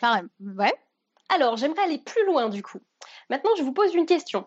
[0.02, 0.74] ouais.
[1.28, 2.80] Alors, j'aimerais aller plus loin du coup.
[3.30, 4.46] Maintenant, je vous pose une question.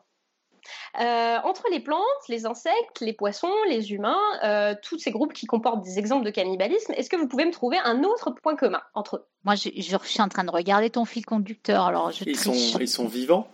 [0.99, 5.45] Euh, entre les plantes, les insectes, les poissons, les humains, euh, tous ces groupes qui
[5.45, 8.81] comportent des exemples de cannibalisme, est-ce que vous pouvez me trouver un autre point commun
[8.93, 9.25] entre eux?
[9.43, 11.85] Moi, je, je, suis en train de regarder ton fil conducteur.
[11.85, 13.47] Alors, je ils, sont, ils sont vivants?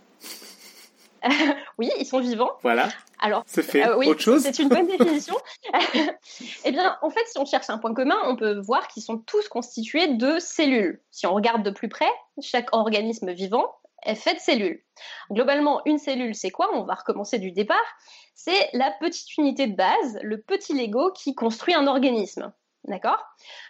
[1.77, 2.51] oui, ils sont vivants.
[2.63, 2.89] Voilà.
[3.19, 3.85] Alors, c'est fait.
[3.85, 4.41] Euh, oui, autre chose.
[4.41, 5.35] C'est une bonne définition.
[6.65, 9.17] eh bien, en fait, si on cherche un point commun, on peut voir qu'ils sont
[9.17, 11.01] tous constitués de cellules.
[11.11, 12.09] Si on regarde de plus près,
[12.41, 14.83] chaque organisme vivant est fait de cellules.
[15.31, 16.69] Globalement, une cellule, c'est quoi?
[16.73, 17.77] On va recommencer du départ.
[18.33, 22.51] C'est la petite unité de base, le petit Lego qui construit un organisme.
[22.85, 23.23] D'accord?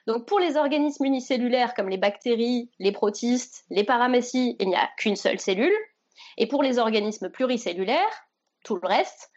[0.07, 4.89] Donc pour les organismes unicellulaires comme les bactéries, les protistes, les paramécies, il n'y a
[4.97, 5.73] qu'une seule cellule.
[6.37, 8.27] Et pour les organismes pluricellulaires,
[8.63, 9.31] tout le reste,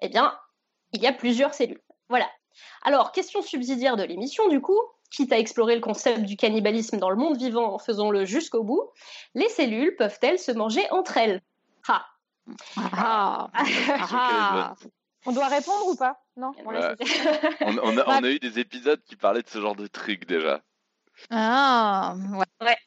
[0.00, 0.36] eh bien,
[0.92, 1.82] il y a plusieurs cellules.
[2.08, 2.28] Voilà.
[2.82, 4.80] Alors, question subsidiaire de l'émission, du coup,
[5.10, 8.90] quitte à explorer le concept du cannibalisme dans le monde vivant, faisons-le jusqu'au bout.
[9.34, 11.42] Les cellules peuvent-elles se manger entre elles?
[11.88, 12.06] Ah.
[12.76, 13.50] Ah.
[13.54, 14.74] Ah.
[15.26, 16.22] On doit répondre ou pas?
[16.36, 20.62] Non on, a, eu des épisodes qui parlaient de ce genre de truc déjà.
[21.28, 22.14] Ah,
[22.60, 22.78] ouais.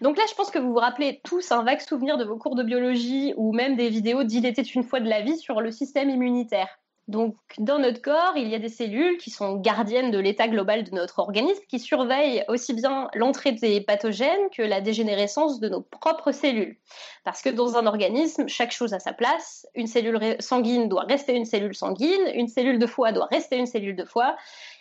[0.00, 2.54] Donc là, je pense que vous vous rappelez tous un vague souvenir de vos cours
[2.54, 5.70] de biologie ou même des vidéos d'Il était une fois de la vie sur le
[5.70, 6.68] système immunitaire.
[7.08, 10.84] Donc, dans notre corps, il y a des cellules qui sont gardiennes de l'état global
[10.84, 15.80] de notre organisme, qui surveillent aussi bien l'entrée des pathogènes que la dégénérescence de nos
[15.80, 16.76] propres cellules.
[17.24, 19.66] Parce que dans un organisme, chaque chose a sa place.
[19.74, 23.66] Une cellule sanguine doit rester une cellule sanguine, une cellule de foie doit rester une
[23.66, 24.36] cellule de foie.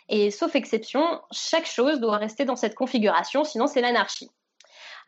[0.09, 4.29] Et sauf exception, chaque chose doit rester dans cette configuration, sinon c'est l'anarchie.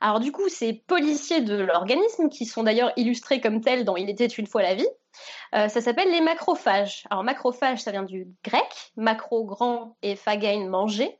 [0.02, 4.10] Alors du coup, ces policiers de l'organisme, qui sont d'ailleurs illustrés comme tels dans Il
[4.10, 4.88] était une fois la vie,
[5.56, 7.04] euh, ça s'appelle les macrophages.
[7.10, 11.20] Alors macrophage, ça vient du grec, macro grand et phagein manger.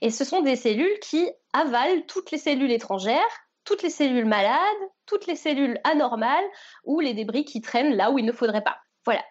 [0.00, 3.20] Et ce sont des cellules qui avalent toutes les cellules étrangères,
[3.64, 4.58] toutes les cellules malades,
[5.06, 6.44] toutes les cellules anormales
[6.84, 8.78] ou les débris qui traînent là où il ne faudrait pas.
[9.04, 9.22] Voilà.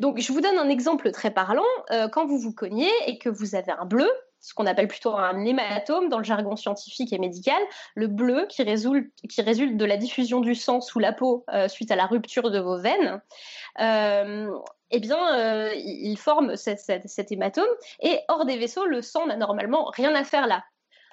[0.00, 1.64] Donc, je vous donne un exemple très parlant.
[1.90, 4.08] Euh, quand vous vous cognez et que vous avez un bleu,
[4.46, 7.60] ce qu'on appelle plutôt un hématome dans le jargon scientifique et médical,
[7.96, 9.10] le bleu qui résulte,
[9.76, 12.78] de la diffusion du sang sous la peau euh, suite à la rupture de vos
[12.78, 13.20] veines,
[13.80, 14.56] euh,
[14.92, 17.66] eh bien, il forme cet hématome
[17.98, 20.62] et hors des vaisseaux, le sang n'a normalement rien à faire là.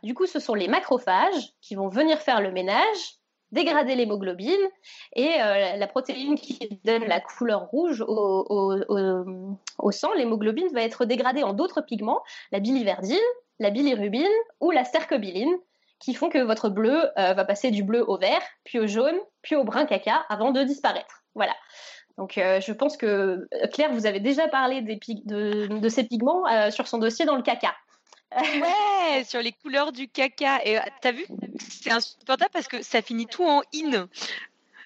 [0.03, 3.17] Du coup, ce sont les macrophages qui vont venir faire le ménage
[3.53, 4.51] dégrader l'hémoglobine
[5.15, 11.43] et euh, la protéine qui donne la couleur rouge au, sang, l'hémoglobine va être dégradée
[11.43, 12.21] en d'autres pigments,
[12.51, 13.17] la biliverdine,
[13.59, 14.25] la bilirubine
[14.59, 15.53] ou la stercobiline,
[15.99, 19.17] qui font que votre bleu euh, va passer du bleu au vert, puis au jaune,
[19.41, 21.23] puis au brun caca avant de disparaître.
[21.35, 21.53] Voilà.
[22.17, 26.97] Donc euh, je pense que Claire, vous avez déjà parlé de, ces pigments sur son
[26.97, 27.73] dossier dans le caca.
[28.35, 30.63] Ouais, sur les couleurs du caca.
[30.65, 31.25] Et euh, t'as vu?
[31.59, 34.07] C'est insupportable parce que ça finit tout en in.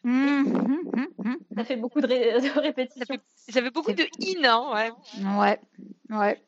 [0.03, 2.07] Mmh, mmh, mmh, ça fait beaucoup de,
[2.59, 3.17] répétitions.
[3.49, 4.91] Ça fait, beaucoup de in, hein, ouais.
[5.37, 5.59] Ouais,
[6.09, 6.41] ouais.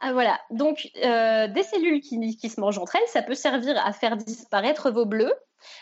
[0.00, 3.82] Ah, voilà, donc euh, des cellules qui, qui, se mangent entre elles, ça peut servir
[3.82, 5.32] à faire disparaître vos bleus,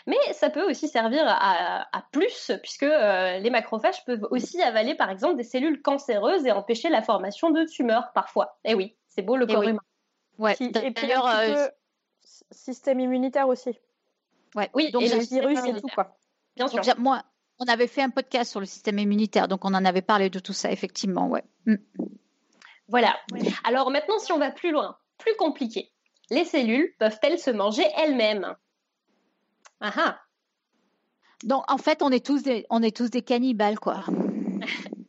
[0.07, 5.09] mais ça peut aussi servir à, plus, puisque euh, les macrophages peuvent aussi avaler par
[5.09, 8.57] exemple des cellules cancéreuses et empêcher la formation de tumeurs parfois.
[8.63, 9.81] Eh oui, c'est beau le corps humain.
[10.37, 10.55] Ouais.
[10.59, 11.67] Et puis euh,
[12.51, 13.79] système immunitaire aussi.
[14.55, 14.69] Ouais.
[14.73, 16.17] Oui, donc et le virus et tout quoi.
[16.55, 16.81] Bien sûr.
[16.97, 17.23] moi,
[17.59, 20.39] on avait fait un podcast sur le système immunitaire, donc on en avait parlé de
[20.39, 21.43] tout ça effectivement, ouais.
[21.65, 21.75] Mm.
[22.87, 23.15] Voilà.
[23.63, 25.91] Alors maintenant, si on va plus loin, plus compliqué,
[26.29, 28.55] les cellules peuvent-elles se manger elles-mêmes?
[29.81, 30.19] Ah ah.
[31.43, 34.03] Donc en fait, on est tous des, on est tous des cannibales quoi.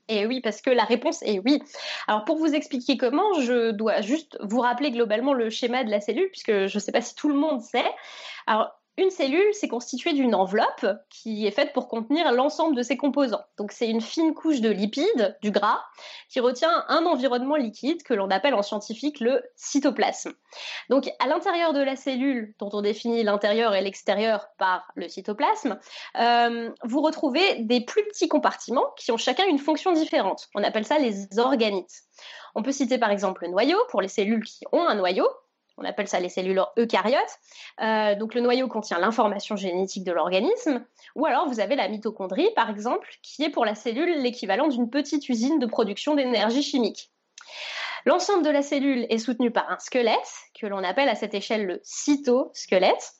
[0.08, 1.62] Et oui, parce que la réponse est oui.
[2.06, 6.00] Alors pour vous expliquer comment, je dois juste vous rappeler globalement le schéma de la
[6.00, 7.90] cellule, puisque je ne sais pas si tout le monde sait.
[8.98, 13.44] Une cellule, c'est constitué d'une enveloppe qui est faite pour contenir l'ensemble de ses composants.
[13.58, 15.82] Donc c'est une fine couche de lipides, du gras,
[16.30, 20.32] qui retient un environnement liquide que l'on appelle en scientifique le cytoplasme.
[20.88, 25.78] Donc à l'intérieur de la cellule, dont on définit l'intérieur et l'extérieur par le cytoplasme,
[26.18, 30.48] euh, vous retrouvez des plus petits compartiments qui ont chacun une fonction différente.
[30.54, 32.04] On appelle ça les organites.
[32.54, 35.28] On peut citer par exemple le noyau pour les cellules qui ont un noyau,
[35.78, 37.38] on appelle ça les cellules eucaryotes.
[37.82, 40.84] Euh, donc le noyau contient l'information génétique de l'organisme.
[41.14, 44.90] Ou alors vous avez la mitochondrie, par exemple, qui est pour la cellule l'équivalent d'une
[44.90, 47.10] petite usine de production d'énergie chimique.
[48.06, 50.16] L'ensemble de la cellule est soutenu par un squelette,
[50.58, 53.14] que l'on appelle à cette échelle le cytosquelette.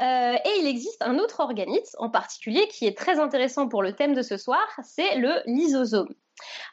[0.00, 3.92] Euh, et il existe un autre organite en particulier qui est très intéressant pour le
[3.92, 6.14] thème de ce soir, c'est le lysosome.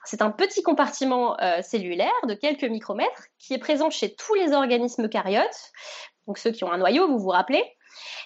[0.06, 4.54] C'est un petit compartiment euh, cellulaire de quelques micromètres qui est présent chez tous les
[4.54, 5.72] organismes eucaryotes,
[6.28, 7.64] donc ceux qui ont un noyau, vous vous rappelez,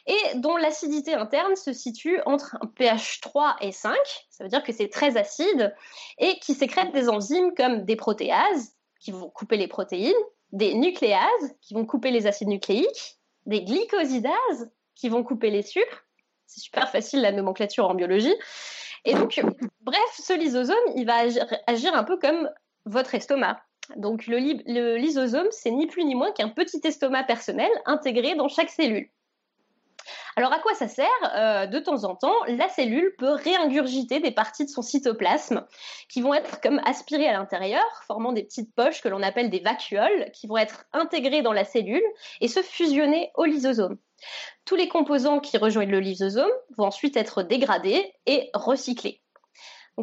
[0.08, 3.96] et dont l'acidité interne se situe entre un pH 3 et 5,
[4.30, 5.76] ça veut dire que c'est très acide,
[6.18, 10.14] et qui sécrète des enzymes comme des protéases, qui vont couper les protéines,
[10.52, 16.06] des nucléases, qui vont couper les acides nucléiques, des glycosidases, qui vont couper les sucres.
[16.46, 18.36] C'est super facile la nomenclature en biologie.
[19.06, 19.42] Et donc,
[19.82, 21.24] bref, ce lysosome, il va
[21.68, 22.50] agir, un peu comme
[22.86, 23.62] votre estomac.
[23.96, 28.70] Donc, le, lysosome, c'est ni plus ni moins qu'un petit estomac personnel intégré dans chaque
[28.70, 29.10] cellule.
[30.36, 31.08] Alors à quoi ça sert?
[31.36, 35.66] Euh, De temps en temps, la cellule peut réingurgiter des parties de son cytoplasme
[36.10, 39.60] qui vont être comme aspirées à l'intérieur, formant des petites poches que l'on appelle des
[39.60, 42.04] vacuoles, qui vont être intégrées dans la cellule
[42.40, 43.98] et se fusionner au lysosome.
[44.66, 49.22] Tous les composants qui rejoignent le lysosome vont ensuite être dégradés et recyclés.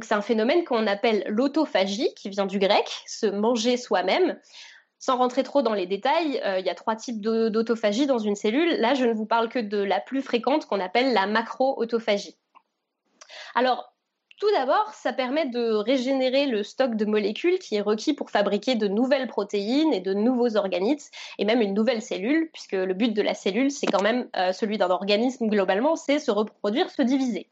[0.03, 4.39] C'est un phénomène qu'on appelle l'autophagie, qui vient du grec, se manger soi-même.
[5.01, 8.35] Sans rentrer trop dans les détails, euh, il y a trois types d'autophagie dans une
[8.35, 8.81] cellule.
[8.81, 12.37] Là, je ne vous parle que de la plus fréquente qu'on appelle la macro-autophagie.
[13.55, 13.93] Alors,
[14.39, 18.77] tout d'abord, ça permet de régénérer le stock de molécules qui est requis pour fabriquer
[18.77, 23.13] de nouvelles protéines et de nouveaux organites, et même une nouvelle cellule, puisque le but
[23.13, 27.03] de la cellule, c'est quand même euh, celui d'un organisme globalement, c'est se reproduire, se
[27.03, 27.51] diviser.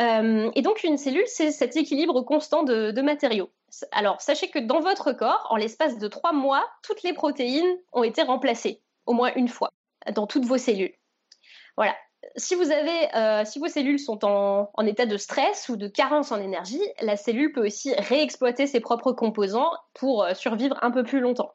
[0.00, 3.50] Euh, et donc une cellule, c'est cet équilibre constant de, matériaux.
[3.92, 8.02] Alors sachez que dans votre corps, en l'espace de trois mois, toutes les protéines ont
[8.02, 9.70] été remplacées, au moins une fois,
[10.14, 10.94] dans toutes vos cellules.
[11.76, 11.94] Voilà
[12.36, 17.16] euh, si vos cellules sont en, état de stress ou de carence en énergie, la
[17.16, 21.54] cellule peut aussi réexploiter ses propres composants pour euh, survivre un peu plus longtemps.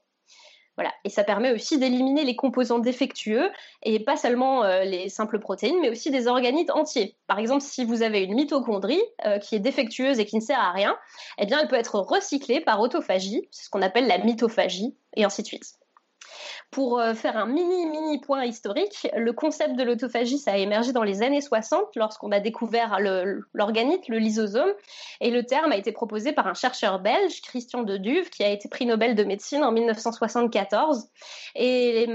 [0.78, 0.92] Voilà.
[1.06, 3.50] Et ça permet aussi d'éliminer les composants défectueux
[3.84, 7.16] et pas seulement euh, les simples protéines, mais aussi des organites entiers.
[7.28, 9.02] Par exemple, si vous avez une mitochondrie
[9.42, 10.98] qui est défectueuse et qui ne sert à rien,
[11.38, 15.24] eh bien, elle peut être recyclée par autophagie, c'est ce qu'on appelle la mitophagie, et
[15.24, 15.76] ainsi de suite.
[16.72, 20.92] Pour euh, faire un mini, mini point historique, le concept de l'autophagie, ça a émergé
[20.92, 23.00] dans les années 60 lorsqu'on a découvert
[23.54, 24.74] l'organite, le, lysosome,
[25.22, 28.50] et le terme a été proposé par un chercheur belge, Christian de Duve, qui a
[28.50, 31.08] été prix Nobel de médecine en 1974.
[31.56, 32.06] Et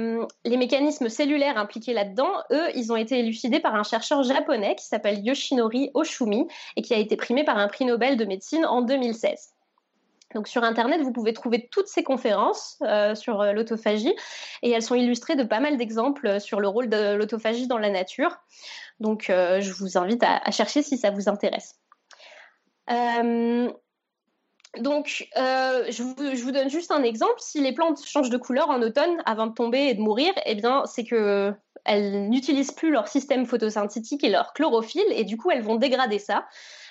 [0.44, 4.84] les, mécanismes cellulaires impliqués là-dedans, eux, ils ont été élucidés par un chercheur japonais qui
[4.84, 6.46] s'appelle Yoshinori Oshumi
[6.76, 9.54] et qui a été primé par un prix Nobel de médecine en 2016.
[10.34, 14.14] Donc sur Internet, vous pouvez trouver toutes ces conférences euh, sur euh, l'autophagie
[14.62, 17.78] et elles sont illustrées de pas mal d'exemples euh, sur le rôle de l'autophagie dans
[17.78, 18.38] la nature.
[19.00, 21.80] Donc je vous invite à, chercher si ça vous intéresse.
[24.76, 26.02] donc je
[26.42, 27.36] vous, donne juste un exemple.
[27.38, 30.54] Si les plantes changent de couleur en automne avant de tomber et de mourir, eh
[30.54, 31.54] bien c'est que
[31.86, 36.18] elles n'utilisent plus leur système photosynthétique et leur chlorophylle et du coup elles vont dégrader
[36.18, 36.46] ça.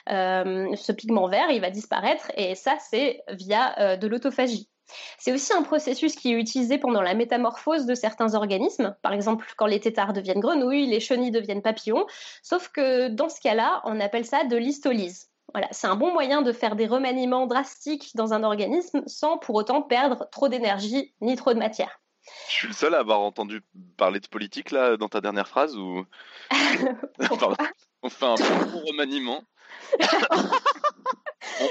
[0.09, 4.69] Euh, ce pigment vert, il va disparaître et ça, c'est via euh, de l'autophagie.
[5.17, 9.45] C'est aussi un processus qui est utilisé pendant la métamorphose de certains organismes, par exemple
[9.57, 12.05] quand les têtards deviennent grenouilles, les chenilles deviennent papillons,
[12.41, 15.30] sauf que dans ce cas-là, on appelle ça de l'histolyse.
[15.53, 19.55] Voilà, c'est un bon moyen de faire des remaniements drastiques dans un organisme sans pour
[19.55, 21.99] autant perdre trop d'énergie ni trop de matière.
[22.47, 23.61] Je suis le seul à avoir entendu
[23.97, 26.05] parler de politique là dans ta dernière phrase ou
[28.01, 29.43] on fait un bon remaniement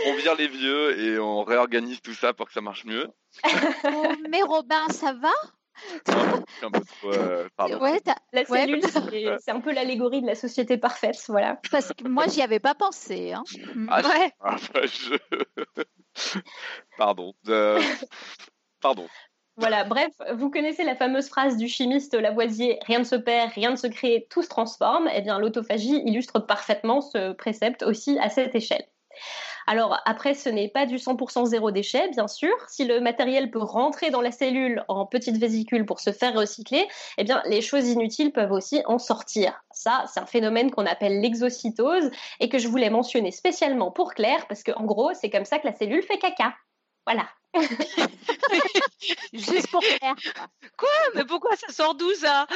[0.07, 3.09] on, vire les vieux et on réorganise tout ça pour que ça marche mieux.
[4.29, 5.33] Mais Robin, ça va?
[6.63, 7.49] Un peu euh,
[8.33, 8.83] la cellule,
[9.41, 11.61] c'est un peu l'allégorie de la société parfaite, voilà.
[11.71, 13.33] Parce que moi, j'y avais pas pensé.
[13.33, 13.45] Hein.
[13.89, 14.33] Ah, ouais.
[14.41, 14.81] Ah, bah,
[16.99, 17.33] pardon.
[17.49, 17.81] Euh,
[18.81, 19.07] pardon.
[19.59, 23.73] Voilà, bref, vous connaissez la fameuse phrase du chimiste Lavoisier rien ne se perd, rien
[23.73, 25.11] ne se crée, tout se transforme.
[25.13, 28.87] Eh bien, l'autophagie illustre parfaitement ce précepte aussi à cette échelle.
[29.67, 32.55] Alors après, ce n'est pas du 100% zéro déchet, bien sûr.
[32.69, 36.87] Si le matériel peut rentrer dans la cellule en petite vésicule pour se faire recycler,
[37.19, 39.61] eh bien les choses inutiles peuvent aussi en sortir.
[39.73, 44.47] Ça, c'est un phénomène qu'on appelle l'exocytose et que je voulais mentionner spécialement pour Claire
[44.47, 46.55] parce qu'en gros, c'est comme ça que la cellule fait caca.
[47.05, 47.27] Voilà.
[49.33, 50.15] Juste pour Claire.
[50.77, 52.47] Quoi Mais pourquoi ça sort d'où ça?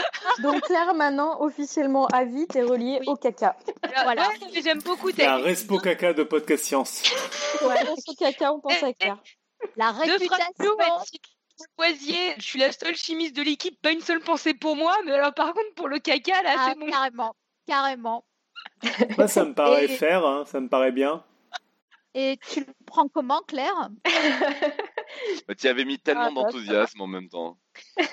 [0.43, 3.57] Donc Claire, maintenant, officiellement à vie, t'es reliée au caca.
[4.05, 4.29] Voilà.
[4.63, 7.03] j'aime beaucoup La respo caca de podcast science.
[7.63, 9.19] Ouais, respo caca, on pense à Claire.
[9.77, 10.77] La réputation.
[11.77, 15.13] Poisier, je suis la seule chimiste de l'équipe, pas une seule pensée pour moi, mais
[15.13, 16.91] alors par contre pour le caca, là, ah, c'est bon.
[16.91, 17.37] Carrément,
[17.67, 18.25] carrément.
[19.17, 21.25] Moi, ça me paraît faire, hein, ça me paraît bien.
[22.15, 23.91] Et tu le prends comment, Claire?
[25.47, 27.59] Bah, Tu avais mis tellement ah, d'enthousiasme en même temps.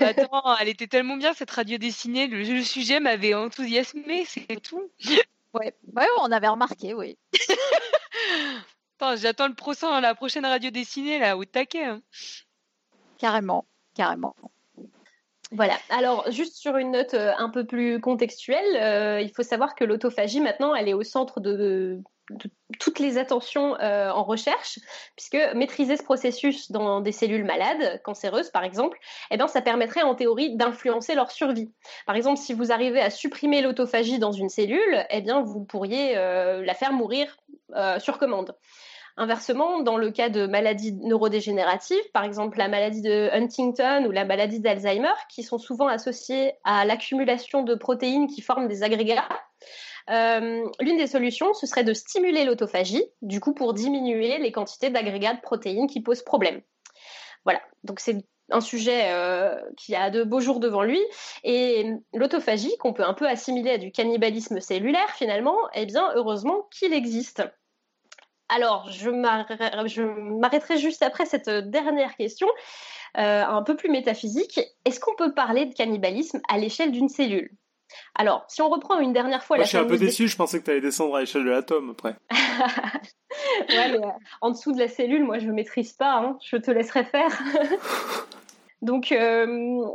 [0.02, 2.28] Attends, elle était tellement bien cette radio dessinée.
[2.28, 4.92] Le, sujet m'avait enthousiasmé, c'est tout.
[5.54, 5.74] Ouais.
[5.96, 7.18] ouais, on avait remarqué, oui.
[9.16, 11.86] j'attends le procès dans la prochaine radio dessinée, là, au taquet.
[11.86, 12.02] Hein.
[13.18, 13.66] Carrément,
[13.96, 14.36] carrément.
[15.52, 15.78] Voilà.
[15.90, 19.84] Alors, juste sur une note euh, un peu plus contextuelle, euh, il faut savoir que
[19.84, 22.02] l'autophagie, maintenant, elle est au centre de,
[22.80, 24.80] toutes les attentions euh, en recherche,
[25.16, 28.98] puisque maîtriser ce processus dans des cellules malades, cancéreuses par exemple,
[29.32, 31.72] eh bien, ça permettrait en théorie d'influencer leur survie.
[32.06, 36.18] Par exemple, si vous arrivez à supprimer l'autophagie dans une cellule, eh bien, vous pourriez
[36.18, 37.38] euh, la faire mourir
[37.76, 38.56] euh, sur commande.
[39.18, 44.24] Inversement, dans le cas de maladies neurodégénératives, par exemple la maladie de Huntington ou la
[44.24, 49.28] maladie d'Alzheimer, qui sont souvent associées à l'accumulation de protéines qui forment des agrégats,
[50.08, 55.34] l'une des solutions, ce serait de stimuler l'autophagie, du coup pour diminuer les quantités d'agrégats
[55.34, 56.62] de protéines qui posent problème.
[57.46, 58.18] Voilà, donc c'est
[58.52, 61.00] un sujet euh, qui a de beaux jours devant lui.
[61.44, 66.68] Et l'autophagie, qu'on peut un peu assimiler à du cannibalisme cellulaire finalement, eh bien heureusement
[66.72, 67.44] qu'il existe.
[68.50, 72.48] Alors, je m'arrêterai juste après cette dernière question,
[73.18, 74.60] euh, un peu plus métaphysique.
[74.86, 77.52] Est-ce qu'on peut parler de cannibalisme à l'échelle d'une cellule?
[78.16, 80.60] Alors, si on reprend une dernière fois Moi, Je suis un peu déçu, je pensais
[80.60, 82.16] que tu allais descendre à l'échelle de l'atome après.
[83.70, 84.10] ouais, mais euh,
[84.42, 86.38] en dessous de la cellule, moi, je ne maîtrise pas, hein.
[86.44, 87.30] je te laisserai faire.
[88.82, 89.86] Donc, euh,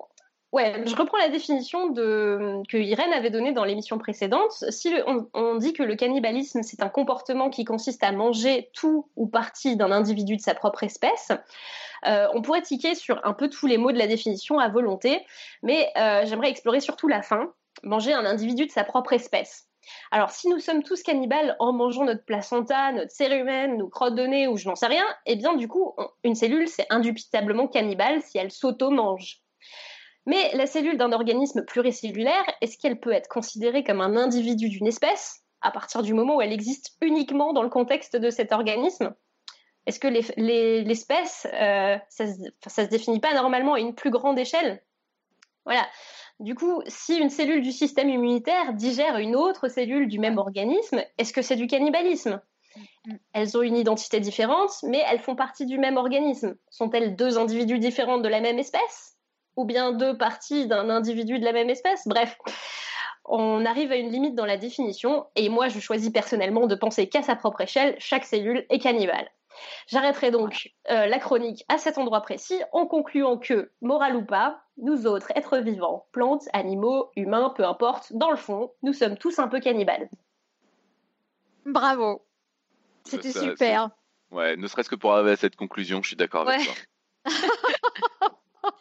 [0.52, 4.52] ouais, je reprends la définition de, que Irène avait donnée dans l'émission précédente.
[4.70, 4.94] Si
[5.34, 9.76] on, dit que le cannibalisme, c'est un comportement qui consiste à manger tout ou partie
[9.76, 11.32] d'un individu de sa propre espèce,
[12.06, 15.24] euh, on pourrait tiquer sur un peu tous les mots de la définition à volonté,
[15.62, 15.90] mais
[16.24, 17.52] j'aimerais explorer surtout la fin,
[17.84, 19.68] manger un individu de sa propre espèce.
[20.10, 24.26] Alors, si nous sommes tous cannibales en mangeant notre placenta, notre cérumen, nos crottes de
[24.26, 28.22] nez ou je n'en sais rien, eh bien, du coup, une cellule, c'est indubitablement cannibale
[28.22, 29.40] si elle s'auto-mange.
[30.26, 34.86] Mais la cellule d'un organisme pluricellulaire, est-ce qu'elle peut être considérée comme un individu d'une
[34.86, 39.14] espèce à partir du moment où elle existe uniquement dans le contexte de cet organisme?
[39.86, 42.24] Est-ce que l'espèce, euh, ça,
[42.66, 44.82] ça se définit pas normalement à une plus grande échelle?
[45.64, 45.86] Voilà.
[46.40, 51.02] Du coup, si une cellule du système immunitaire digère une autre cellule du même organisme,
[51.18, 52.40] est-ce que c'est du cannibalisme?
[53.06, 53.14] Mm.
[53.32, 56.56] Elles ont une identité différente, mais elles font partie du même organisme.
[56.70, 59.16] Sont-elles deux individus différents de la même espèce?
[59.56, 62.02] Ou bien deux parties d'un individu de la même espèce?
[62.06, 62.36] Bref,
[63.24, 67.08] on arrive à une limite dans la définition, et moi je choisis personnellement de penser
[67.08, 69.30] qu'à sa propre échelle, chaque cellule est cannibale.
[69.86, 74.62] J'arrêterai donc euh, la chronique à cet endroit précis en concluant que, moral ou pas,
[74.76, 79.38] nous autres, êtres vivants, plantes, animaux, humains, peu importe, dans le fond, nous sommes tous
[79.38, 80.08] un peu cannibales.
[81.66, 82.24] Bravo.
[83.04, 83.90] C'était super.
[84.30, 86.74] Ouais, ne serait-ce que pour arriver à cette conclusion, je suis d'accord avec toi.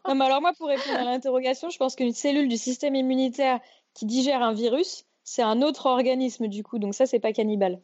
[0.07, 3.59] non, mais alors moi, pour répondre à l'interrogation, je pense qu'une cellule du système immunitaire
[3.93, 7.79] qui digère un virus, c'est un autre organisme du coup, donc ça, c'est pas cannibale.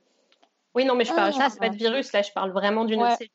[0.80, 3.18] Oui, non, mais je parle, ah, pas de virus, là, je parle vraiment d'une ouais.
[3.18, 3.31] cellule.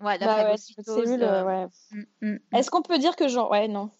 [0.00, 1.66] Ouais, bah cellule, euh, ouais.
[1.90, 2.56] Mm, mm, mm.
[2.56, 3.90] Est-ce qu'on peut dire que genre, ouais, non.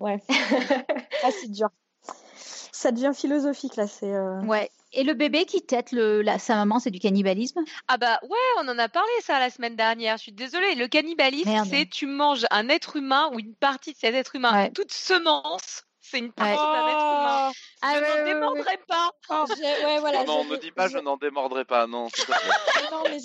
[0.00, 0.18] Ouais.
[1.22, 1.68] ah, c'est dur.
[2.72, 4.10] Ça devient philosophique, là, c'est.
[4.10, 4.70] Euh, ouais.
[4.94, 7.60] Et le bébé qui tête le, la, sa maman, c'est du cannibalisme?
[7.88, 10.16] Ah bah ouais, on en a parlé ça la semaine dernière.
[10.16, 10.76] Je suis désolée.
[10.76, 14.70] Le cannibalisme, c'est tu manges un être humain ou une partie de cet être humain,
[14.70, 17.52] toute semence c'est une partie d'un être humain.
[17.82, 19.10] Ah, je n'en démordrai pas.
[19.30, 22.06] Ouais, voilà, non, ne dis pas je n'en démordrai pas, non.
[22.90, 23.18] non, mais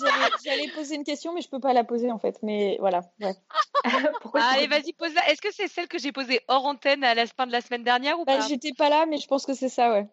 [0.44, 2.38] j'allais poser une question, mais je peux pas la poser en fait.
[2.42, 3.02] Mais voilà.
[4.20, 5.30] Pourquoi Allez, vas-y, pose-la.
[5.30, 7.84] Est-ce que c'est celle que j'ai posée hors antenne à la fin de la semaine
[7.84, 10.06] dernière ou bah, pas J'étais pas là, mais je pense que c'est ça, ouais.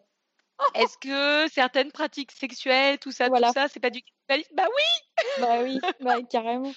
[0.74, 5.40] Est-ce que certaines pratiques sexuelles, tout ça, tout ça, c'est pas du cannibalisme Bah oui
[5.40, 6.72] Bah oui, bah, carrément.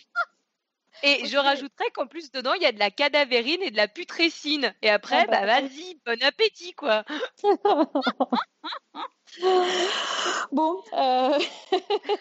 [1.03, 3.87] Et je rajouterais qu'en plus, dedans, il y a de la cadavérine et de la
[3.87, 4.73] putrécine.
[4.81, 7.03] Et après, ah bah, bah vas-y, bon appétit, quoi.
[10.51, 11.39] bon, euh...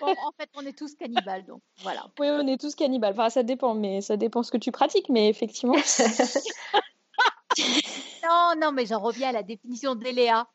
[0.00, 2.06] en fait, on est tous cannibales, donc voilà.
[2.18, 3.12] Oui, on est tous cannibales.
[3.12, 5.76] Enfin, ça dépend, mais ça dépend ce que tu pratiques, mais effectivement.
[8.24, 10.46] non, non, mais j'en reviens à la définition d'Eléa.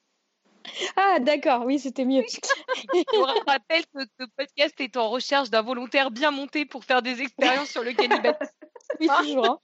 [0.95, 2.23] Ah, d'accord, oui, c'était mieux.
[2.27, 7.01] Je vous rappelle que ce podcast est en recherche d'un volontaire bien monté pour faire
[7.01, 8.39] des expériences sur le cannibalisme.
[8.99, 9.61] Oui, toujours.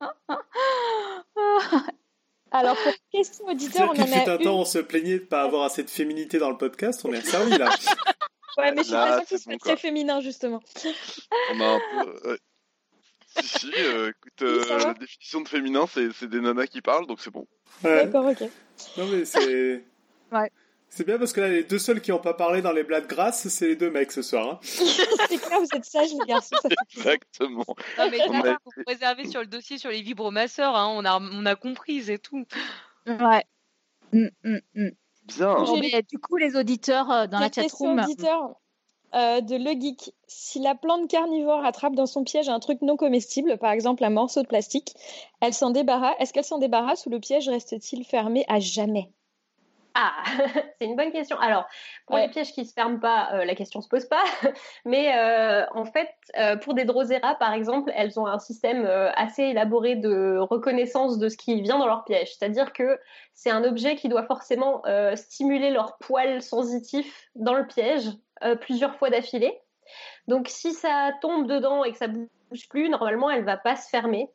[0.00, 0.12] Hein.
[2.50, 4.30] Alors, pour question auditeur, on en a.
[4.30, 7.02] un temps, on se plaignait de ne pas avoir assez de féminité dans le podcast,
[7.04, 7.70] on est servi là.
[8.58, 10.60] ouais, mais je suis pas sûre que ce très féminin, justement.
[11.54, 12.38] On a un peu.
[13.38, 17.20] Si, si, euh, écoute, euh, la définition de féminin, c'est des nanas qui parlent, donc
[17.20, 17.46] c'est bon.
[17.82, 18.42] D'accord, ok.
[18.96, 19.84] Non, mais c'est.
[20.32, 20.50] ouais.
[20.88, 23.06] C'est bien parce que là, les deux seuls qui n'ont pas parlé dans les blagues
[23.06, 24.48] grasses, c'est les deux mecs ce soir.
[24.48, 24.58] Hein.
[24.62, 26.56] c'est clair, vous êtes sages, les garçons.
[26.96, 27.66] Exactement.
[27.98, 30.88] Non, mais là, vous préserver sur le dossier sur les vibromasseurs, hein.
[30.88, 32.46] on, a, on a compris, c'est tout.
[33.06, 33.44] Ouais.
[34.12, 34.90] Mm, mm, mm.
[35.26, 35.56] Bien.
[35.80, 37.98] mais, du coup, les auditeurs euh, dans la chatroom.
[37.98, 38.54] auditeurs
[39.14, 40.12] euh, de Le Geek.
[40.26, 44.10] Si la plante carnivore attrape dans son piège un truc non comestible, par exemple un
[44.10, 44.94] morceau de plastique,
[45.40, 46.16] elle s'en débarrasse.
[46.18, 49.08] Est-ce qu'elle s'en débarrasse ou le piège reste-t-il fermé à jamais?
[49.94, 50.12] Ah,
[50.78, 51.38] c'est une bonne question.
[51.38, 51.66] Alors,
[52.06, 54.24] pour les pièges qui ne se ferment pas, euh, la question ne se pose pas.
[54.84, 56.10] Mais euh, en fait,
[56.62, 58.84] pour des Drosera, par exemple, elles ont un système
[59.14, 62.36] assez élaboré de reconnaissance de ce qui vient dans leur piège.
[62.36, 63.00] C'est-à-dire que
[63.32, 64.82] c'est un objet qui doit forcément
[65.14, 68.10] stimuler leur poil sensitif dans le piège
[68.60, 69.52] plusieurs fois d'affilée.
[70.28, 73.88] Donc si ça tombe dedans et que ça bouge plus, normalement elle va pas se
[73.88, 74.28] fermer.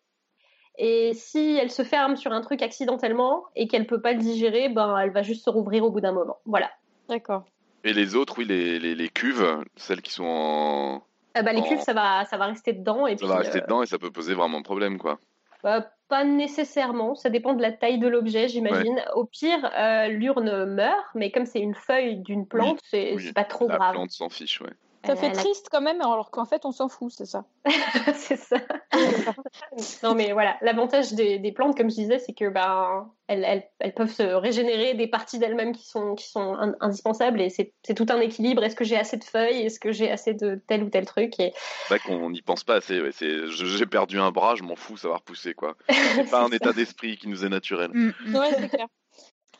[0.78, 4.70] Et si elle se ferme sur un truc accidentellement et qu'elle peut pas le digérer,
[4.70, 6.38] ben elle va juste se rouvrir au bout d'un moment.
[6.46, 6.72] Voilà.
[7.10, 7.44] D'accord.
[7.84, 11.04] Et les autres, oui, les, les, cuves, celles qui sont en.
[11.34, 13.08] Ah bah, les cuves, ça va, ça va rester dedans.
[13.08, 15.20] Et ça va rester euh, dedans et ça peut poser vraiment problème, quoi.
[15.64, 19.02] Bah, pas nécessairement, ça dépend de la taille de l'objet, j'imagine.
[19.16, 23.68] Au pire, euh, l'urne meurt, mais comme c'est une feuille d'une plante, c'est pas trop
[23.68, 23.80] grave.
[23.80, 24.74] La plante s'en fiche, ouais.
[25.06, 27.46] Ça fait triste quand même, alors qu'en fait, on s'en fout, c'est ça.
[28.14, 28.58] c'est ça.
[30.04, 34.12] non, mais voilà, l'avantage des, plantes, comme je disais, c'est que ben, elles, elles, peuvent
[34.12, 38.64] se régénérer des parties d'elles-mêmes qui sont, qui sont indispensables et c'est tout un équilibre.
[38.64, 39.66] Est-ce que j'ai assez de feuilles?
[39.66, 41.40] Est-ce que j'ai assez de tel ou tel truc?
[41.40, 41.54] Et...
[41.88, 43.02] C'est vrai qu'on n'y pense pas assez.
[43.50, 45.56] J'ai perdu un bras, je m'en fous, ça va repousser.
[45.56, 45.76] quoi.
[45.90, 47.90] C'est pas un état d'esprit qui nous est naturel.
[47.92, 48.36] Mm, mm.
[48.36, 48.88] Ouais, c'est clair.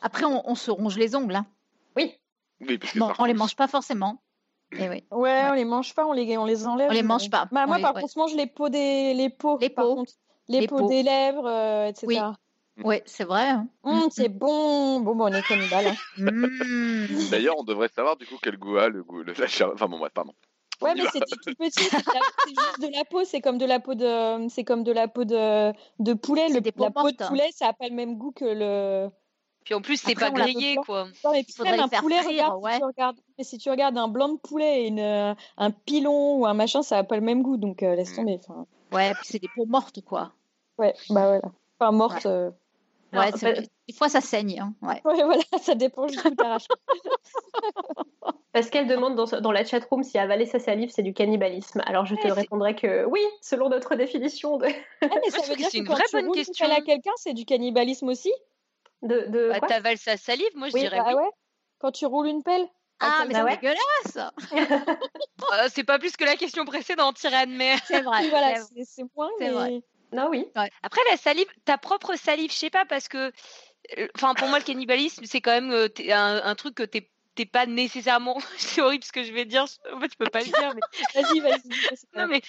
[0.02, 1.36] Après, on, se ronge les ongles.
[1.36, 1.46] Hein.
[1.96, 2.14] Oui.
[2.60, 4.20] Oui, parce que bon, on les mange pas forcément.
[4.78, 6.90] Eh ouais, on les mange pas, on les, on les enlève.
[6.90, 7.46] On les mange pas.
[7.50, 9.58] Bah, moi, par contre, je mange les peaux des les peaux.
[9.60, 10.04] Les peaux.
[10.48, 12.06] Les, peaux, des lèvres, euh, etc.
[12.06, 13.48] Oui, ouais, c'est vrai.
[13.48, 13.68] Hein.
[13.84, 15.00] Mmh, mmh, c'est bon.
[15.00, 15.86] Bon, bon, on est cannibale.
[15.86, 15.94] Hein.
[16.18, 17.30] Mmh.
[17.30, 19.22] D'ailleurs, on devrait savoir du coup quel goût a le goût.
[19.22, 19.32] Le...
[19.72, 20.32] Enfin bon, bref, pardon.
[20.80, 21.70] Ouais, mais c'est tout petit.
[21.70, 23.24] C'est juste de la peau.
[23.24, 26.48] C'est comme de la peau de, c'est comme de la peau de, de poulet.
[26.48, 29.08] Le, la peau de poulet, ça a pas le même goût que le
[29.64, 31.06] Puis en plus, c'est pas grillé, quoi.
[31.24, 34.28] Non, mais même un poulet, regarde, si tu regardes, mais si tu regardes un blanc
[34.30, 37.42] de poulet et une, euh, un pilon ou un machin, ça n'a pas le même
[37.42, 38.16] goût, donc euh, laisse mm.
[38.16, 38.40] tomber.
[38.92, 40.32] Ouais, puis c'est des peaux mortes, quoi.
[40.78, 41.52] Ouais, bah voilà.
[41.78, 42.24] Enfin, mortes.
[42.24, 42.50] Ouais.
[43.42, 43.60] Euh...
[43.88, 44.60] des fois, ça saigne.
[44.60, 44.74] Hein.
[44.82, 45.00] Ouais.
[45.04, 45.24] ouais.
[45.24, 46.68] voilà, ça dépend t'arraches.
[48.52, 51.82] Parce qu'elle demande dans, dans la chatroom si avaler sa salive, c'est du cannibalisme.
[51.86, 54.66] Alors je te répondrai que oui, selon notre définition de.
[55.00, 56.66] Ah, mais ça veut dire que, une vraie bonne question.
[56.66, 58.30] à quelqu'un, c'est du cannibalisme aussi?
[59.02, 61.14] De, de bah, T'avales sa salive, moi je dirais bah, oui.
[61.14, 61.30] Ouais.
[61.78, 62.68] Quand tu roules une pelle
[63.04, 63.56] ah, mais c'est ouais.
[63.56, 67.74] dégueulasse euh, C'est pas plus que la question précédente, Irène, mais...
[67.86, 68.28] C'est vrai.
[68.30, 68.54] voilà,
[68.84, 69.50] c'est moins, mais...
[69.50, 69.82] Vrai.
[70.12, 70.46] Non, oui.
[70.54, 73.32] Après, la salive, ta propre salive, je sais pas, parce que...
[73.98, 77.08] Euh, enfin, pour moi, le cannibalisme, c'est quand même euh, un, un, truc que t'es
[77.34, 78.38] t'es pas nécessairement.
[78.58, 79.64] c'est horrible ce que je vais dire.
[79.92, 80.74] En fait, je peux pas le dire.
[80.74, 81.22] Mais...
[81.22, 81.62] vas-y, vas-y.
[82.14, 82.42] Non, mais.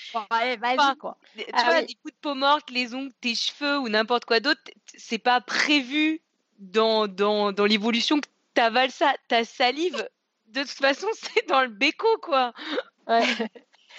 [0.57, 1.17] vas-y, quoi.
[1.35, 4.39] Tu ah vois, des coups de peau morte, les ongles, tes cheveux ou n'importe quoi
[4.39, 4.61] d'autre,
[4.95, 6.21] c'est pas prévu
[6.71, 9.13] dans, dans, dans l'évolution que t'avales ça.
[9.27, 10.07] Ta salive,
[10.47, 12.53] de toute façon, c'est dans le béco, quoi.
[13.07, 13.23] Ouais.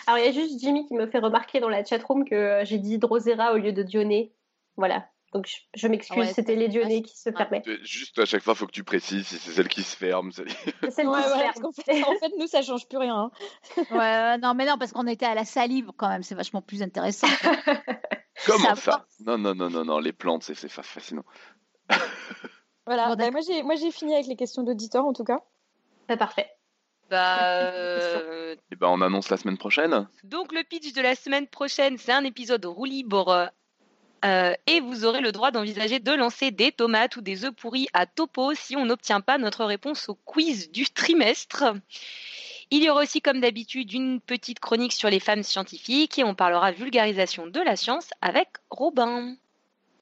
[0.07, 2.79] Alors, il y a juste Jimmy qui me fait remarquer dans la chatroom que j'ai
[2.79, 4.33] dit Drosera au lieu de Dionée.
[4.77, 5.07] Voilà.
[5.33, 7.63] Donc je, m'excuse, c'était les Dionnées qui se fermaient.
[7.83, 10.31] Juste à chaque fois, il faut que tu précises si c'est celle qui se ferme.
[10.31, 10.49] C'est
[10.91, 12.07] celle qui se ferme.
[12.07, 13.17] En fait, nous, ça change plus rien.
[13.17, 13.31] Hein.
[13.91, 16.83] ouais, non, mais non, parce qu'on était à la salive quand même, c'est vachement plus
[16.83, 17.27] intéressant.
[18.47, 21.25] Comment ça, Non, non, non, non, non, les plantes, c'est fascinant.
[22.87, 23.41] Voilà, bah, moi
[23.77, 25.41] j'ai fini avec les questions d'auditeurs en tout cas.
[26.09, 26.49] Bah, parfait.
[27.11, 27.39] Bah,
[27.73, 28.57] euh...
[28.71, 30.09] Et ben, on annonce la semaine prochaine.
[30.25, 33.51] Donc le pitch de la semaine prochaine, c'est un épisode roue libre
[34.25, 37.89] euh, et vous aurez le droit d'envisager de lancer des tomates ou des œufs pourris
[37.93, 41.75] à topo si on n'obtient pas notre réponse au quiz du trimestre.
[42.71, 46.35] Il y aura aussi, comme d'habitude, une petite chronique sur les femmes scientifiques et on
[46.35, 49.37] parlera vulgarisation de la science avec Robin.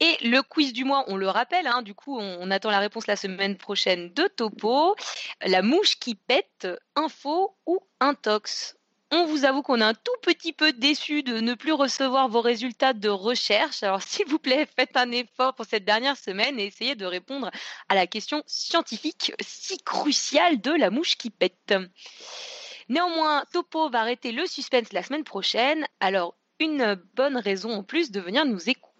[0.02, 3.06] Et le quiz du mois, on le rappelle, hein, du coup, on, attend la réponse
[3.06, 4.96] la semaine prochaine de Topo.
[5.42, 6.66] La mouche qui pète,
[6.96, 8.76] info ou intox?
[9.12, 12.40] On vous avoue qu'on est un tout petit peu déçu de ne plus recevoir vos
[12.40, 13.84] résultats de recherche.
[13.84, 17.52] Alors, s'il vous plaît, faites un effort pour cette dernière semaine et essayez de répondre
[17.88, 21.74] à la question scientifique si cruciale de la mouche qui pète.
[22.88, 25.86] Néanmoins, Topo va arrêter le suspense la semaine prochaine.
[26.00, 28.91] Alors, une bonne raison en plus de venir nous écouter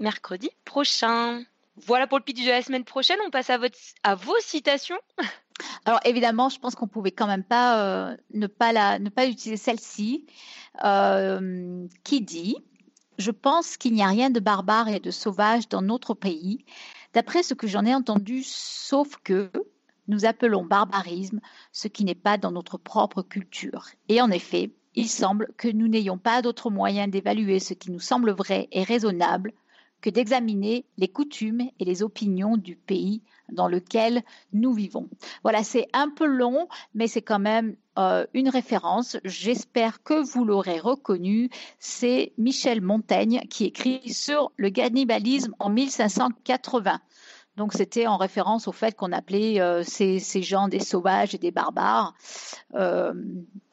[0.00, 1.42] mercredi prochain.
[1.76, 3.18] Voilà pour le pitch de la semaine prochaine.
[3.26, 4.98] On passe à, votre, à vos citations.
[5.84, 9.26] Alors évidemment, je pense qu'on pouvait quand même pas euh, ne pas la, ne pas
[9.26, 10.26] utiliser celle-ci,
[10.84, 12.56] euh, qui dit
[13.18, 16.64] Je pense qu'il n'y a rien de barbare et de sauvage dans notre pays,
[17.12, 19.50] d'après ce que j'en ai entendu, sauf que
[20.08, 21.40] nous appelons barbarisme
[21.72, 23.86] ce qui n'est pas dans notre propre culture.
[24.08, 28.00] Et en effet, il semble que nous n'ayons pas d'autre moyen d'évaluer ce qui nous
[28.00, 29.52] semble vrai et raisonnable
[30.00, 33.22] que d'examiner les coutumes et les opinions du pays
[33.52, 34.22] dans lequel
[34.52, 35.08] nous vivons.
[35.42, 39.18] Voilà, c'est un peu long, mais c'est quand même euh, une référence.
[39.24, 41.50] J'espère que vous l'aurez reconnu.
[41.78, 47.00] C'est Michel Montaigne qui écrit sur le cannibalisme en 1580.
[47.56, 51.50] Donc c'était en référence au fait qu'on appelait euh, ces, gens des sauvages et des
[51.50, 52.14] barbares.
[52.74, 53.12] Euh,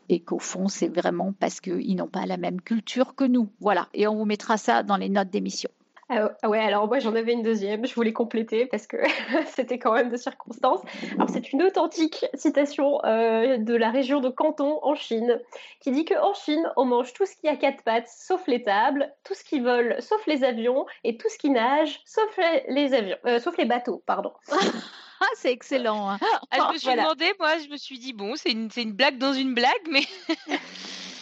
[0.09, 3.49] et qu'au fond, c'est vraiment parce qu'ils n'ont pas la même culture que nous.
[3.59, 5.69] Voilà, et on vous mettra ça dans les notes d'émission.
[6.09, 8.95] Ah, ouais, alors moi j'en avais une deuxième, je voulais compléter parce que
[9.47, 10.79] c'était quand même de circonstances.
[11.15, 15.41] Alors c'est une authentique citation euh, de la région de Canton en Chine
[15.81, 19.13] qui dit qu'en Chine on mange tout ce qui a quatre pattes sauf les tables,
[19.25, 22.39] tout ce qui vole sauf les avions et tout ce qui nage sauf
[22.69, 24.31] les, avions, euh, sauf les bateaux, pardon.
[25.21, 26.09] Ah, c'est excellent.
[26.09, 26.19] Hein.
[26.51, 29.17] Ah, je me suis demandé, moi je me suis dit bon c'est une, une blague
[29.17, 30.03] dans une blague, mais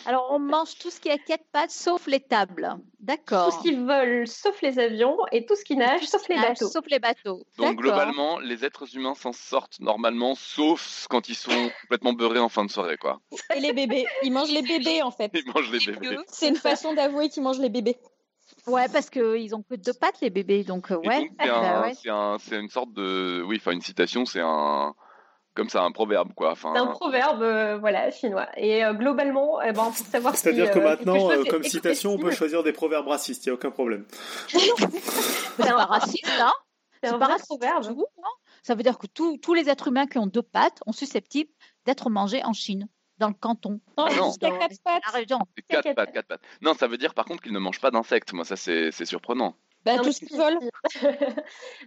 [0.08, 2.76] Alors, on mange tout ce qui a quatre pattes sauf les tables.
[3.00, 3.50] D'accord.
[3.50, 6.68] Tout ce qui vole sauf les avions et tout ce qui nage sauf les bateaux.
[6.70, 7.44] Sauf les bateaux.
[7.58, 12.50] Donc, globalement, les êtres humains s'en sortent normalement, sauf quand ils sont complètement beurrés en
[12.50, 13.20] fin de soirée, quoi.
[13.56, 14.06] Et les bébés.
[14.22, 15.32] Ils mangent les bébés, en fait.
[15.34, 16.18] Ils mangent les bébés.
[16.28, 17.98] C'est une façon d'avouer qu'ils mangent les bébés.
[18.68, 20.64] Ouais, parce qu'ils ont que deux pattes, les bébés.
[20.64, 21.30] Donc, euh, ouais.
[22.40, 23.44] C'est une sorte de.
[23.44, 24.96] Oui, enfin, une citation, c'est un
[25.56, 26.52] comme ça un proverbe quoi.
[26.52, 28.48] Enfin, c'est un proverbe euh, voilà chinois.
[28.58, 30.36] Et euh, globalement, eh ben, pour savoir.
[30.36, 33.46] C'est-à-dire que euh, maintenant, comme citation, on peut choisir des proverbes racistes.
[33.46, 34.06] Il y a aucun problème.
[34.48, 36.54] c'est pas raciste, hein
[37.04, 37.84] C'est un pas proverbe.
[38.64, 41.52] ça veut dire que tous les êtres humains qui ont deux pattes sont susceptibles
[41.86, 42.88] d'être mangés en Chine
[43.18, 43.80] dans le canton.
[43.98, 44.34] Non, non.
[44.40, 45.04] Dans quatre pattes.
[45.06, 45.40] La région.
[45.68, 46.42] Quatre pattes, quatre pattes.
[46.62, 48.34] Non, ça veut dire par contre qu'ils ne mangent pas d'insectes.
[48.34, 49.56] Moi, ça, c'est surprenant.
[49.86, 50.58] Bah, tout ce qu'ils veulent.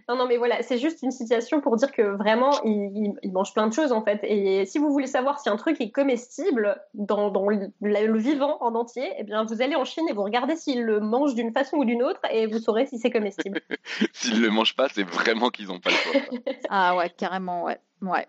[0.07, 3.67] non, non, mais voilà, c'est juste une situation pour dire que vraiment, ils, mangent plein
[3.67, 4.19] de choses en fait.
[4.23, 9.11] Et si vous voulez savoir si un truc est comestible dans, le, vivant en entier,
[9.17, 11.85] eh bien, vous allez en Chine et vous regardez s'ils le mangent d'une façon ou
[11.85, 13.59] d'une autre et vous saurez si c'est comestible.
[14.13, 16.21] s'ils le mangent pas, c'est vraiment qu'ils n'ont pas le choix.
[16.69, 17.79] ah ouais, carrément, ouais.
[18.01, 18.27] Ouais,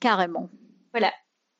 [0.00, 0.50] carrément.
[0.92, 1.12] Voilà.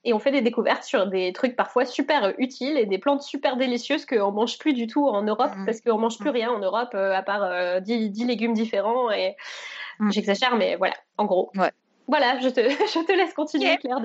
[0.05, 3.57] Et on fait des découvertes sur des trucs parfois super utiles et des plantes super
[3.57, 5.67] délicieuses qu'on mange plus du tout en Europe mm.
[5.67, 6.35] parce qu'on mange plus mm.
[6.35, 9.11] rien en Europe euh, à part 10, euh, légumes différents.
[9.11, 9.37] Et
[9.99, 10.13] mm.
[10.13, 11.51] j'exagère, mais voilà, en gros.
[11.57, 11.73] Ouais.
[12.07, 14.05] Voilà, je te, je te laisse continuer, Claire.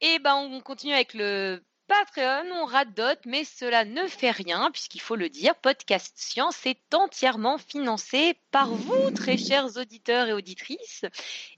[0.00, 5.00] et ben, on continue avec le Patreon, on radote, mais cela ne fait rien, puisqu'il
[5.00, 11.04] faut le dire, Podcast Science est entièrement financé par vous, très chers auditeurs et auditrices,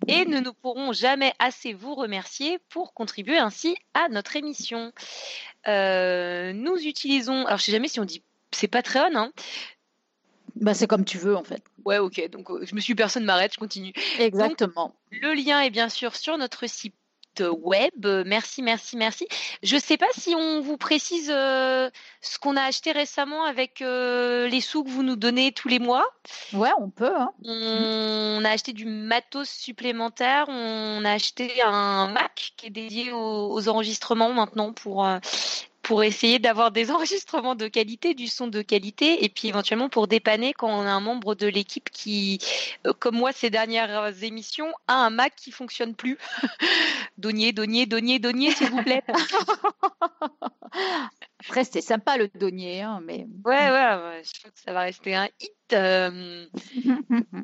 [0.08, 4.92] et nous ne pourrons jamais assez vous remercier pour contribuer ainsi à notre émission.
[5.68, 9.32] Euh, nous utilisons, alors je sais jamais si on dit, c'est Patreon, hein
[10.56, 11.62] bah, c'est comme tu veux en fait.
[11.84, 12.30] Ouais, ok.
[12.30, 13.92] Donc euh, je me suis personne m'arrête, je continue.
[14.18, 14.94] Exactement.
[15.10, 16.94] le lien est bien sûr sur notre site
[17.40, 18.06] web.
[18.26, 19.26] Merci, merci, merci.
[19.62, 21.90] Je ne sais pas si on vous précise euh,
[22.20, 25.78] ce qu'on a acheté récemment avec euh, les sous que vous nous donnez tous les
[25.78, 26.04] mois.
[26.52, 27.14] Ouais, on peut.
[27.14, 27.30] Hein.
[27.44, 30.46] On, a acheté du matos supplémentaire.
[30.48, 35.18] On a acheté un Mac qui est dédié aux, enregistrements maintenant pour euh,
[35.86, 40.08] pour essayer d'avoir des enregistrements de qualité, du son de qualité, et puis éventuellement pour
[40.08, 42.40] dépanner quand on a un membre de l'équipe qui,
[42.86, 46.18] euh, comme moi ces dernières émissions, a un Mac qui fonctionne plus.
[47.18, 49.04] Donier, Donier, Donier, Donier, s'il vous plaît.
[51.38, 53.28] Après, c'était sympa le Donier, hein, mais.
[53.44, 55.52] Ouais, ouais, je crois que ça va rester un hit.
[55.72, 56.46] Euh,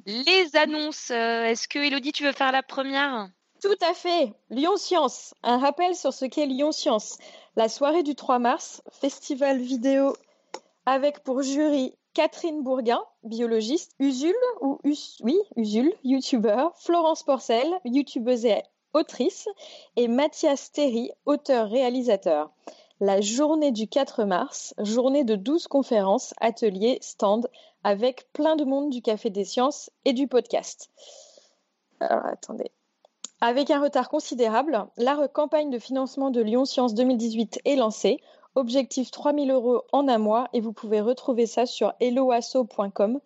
[0.06, 3.28] les annonces, euh, est-ce que Elodie, tu veux faire la première?
[3.62, 4.34] Tout à fait.
[4.51, 5.34] Lyon Science.
[5.44, 7.18] Un rappel sur ce qu'est Lyon Science.
[7.55, 10.14] La soirée du 3 mars, festival vidéo
[10.84, 18.64] avec pour jury Catherine Bourguin, biologiste, Usul ou oui, Usul, youtubeur, Florence Porcel, youtubeuse et
[18.94, 19.48] autrice,
[19.94, 22.51] et Mathias Terry, auteur-réalisateur.
[22.98, 27.47] La journée du 4 mars, journée de 12 conférences, ateliers, stands,
[27.84, 30.90] avec plein de monde du Café des Sciences et du podcast.
[32.01, 32.72] Alors attendez.
[33.44, 38.20] Avec un retard considérable, la campagne de financement de Lyon Science 2018 est lancée.
[38.55, 43.19] Objectif 3000 euros en un mois et vous pouvez retrouver ça sur helloasso.com.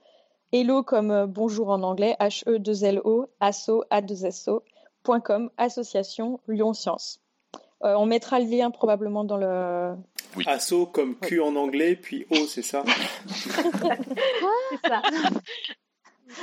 [0.52, 7.20] Hello comme euh, bonjour en anglais, H-E-2-L-O, asso, A-2-S-O.com, association Lyon Science.
[7.84, 9.96] Euh, on mettra le lien probablement dans le.
[10.34, 10.44] Oui.
[10.46, 12.84] Asso comme Q en anglais, puis O, c'est ça
[13.26, 15.02] C'est ça.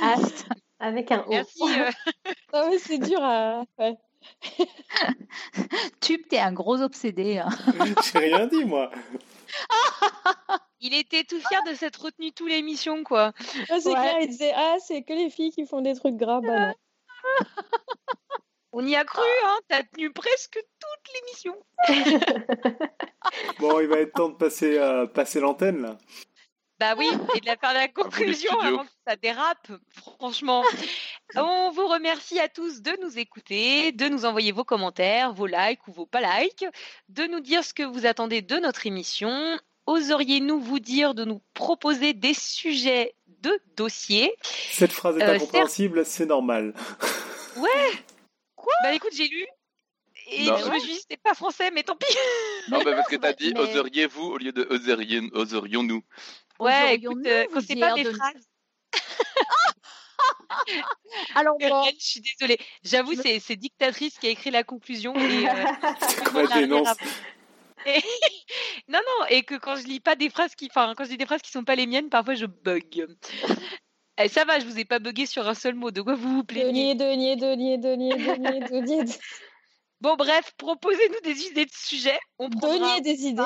[0.00, 0.46] Ast.
[0.78, 1.30] Avec un O.
[1.30, 1.62] Merci.
[1.62, 1.90] Euh.
[2.78, 3.64] C'est dur à.
[3.78, 3.96] Ouais.
[6.00, 7.38] tu t'es un gros obsédé.
[7.38, 7.48] Hein.
[8.12, 8.90] J'ai rien dit, moi.
[10.80, 13.32] Il était tout fier de s'être retenu toute l'émission, quoi.
[13.70, 16.42] Ah, c'est clair, il disait Ah, c'est que les filles qui font des trucs gras.
[16.42, 16.74] Bah
[18.72, 21.56] On y a cru, hein T'as tenu presque toute l'émission.
[23.60, 25.96] bon, il va être temps de passer, euh, passer l'antenne, là.
[26.84, 30.62] Bah oui, et de la faire la conclusion avant que ça dérape, franchement.
[31.34, 35.88] On vous remercie à tous de nous écouter, de nous envoyer vos commentaires, vos likes
[35.88, 36.66] ou vos pas likes,
[37.08, 39.58] de nous dire ce que vous attendez de notre émission.
[39.86, 44.34] Oseriez-nous vous dire de nous proposer des sujets de dossiers?
[44.42, 46.74] Cette phrase est euh, incompréhensible, c'est normal.
[47.56, 47.92] Ouais
[48.56, 48.74] Quoi?
[48.82, 49.46] Bah écoute, j'ai lu
[50.26, 52.06] et je me suis dit, c'était pas français, mais tant pis.
[52.70, 54.66] Non, bah parce que t'as dit oseriez-vous au lieu de
[55.34, 56.02] oserions-nous.
[56.64, 58.48] Ouais, écoute, euh, quand c'est pas des phrases.
[61.34, 61.84] Alors bon.
[61.98, 62.58] Je suis désolée.
[62.82, 65.14] J'avoue, c'est, c'est Dictatrice qui a écrit la conclusion.
[65.14, 65.52] Et, euh,
[68.88, 71.18] non, non, et que quand je lis pas des phrases qui, enfin, quand je lis
[71.18, 73.06] des phrases qui sont pas les miennes, parfois je bug.
[74.16, 75.90] Eh, ça va, je vous ai pas bugué sur un seul mot.
[75.90, 76.94] De quoi vous vous plaignez?
[76.94, 79.04] Denier, denier, denier, denier, denier,
[80.00, 82.18] Bon, bref, proposez-nous des idées de sujets.
[82.38, 83.42] On Denier des idées.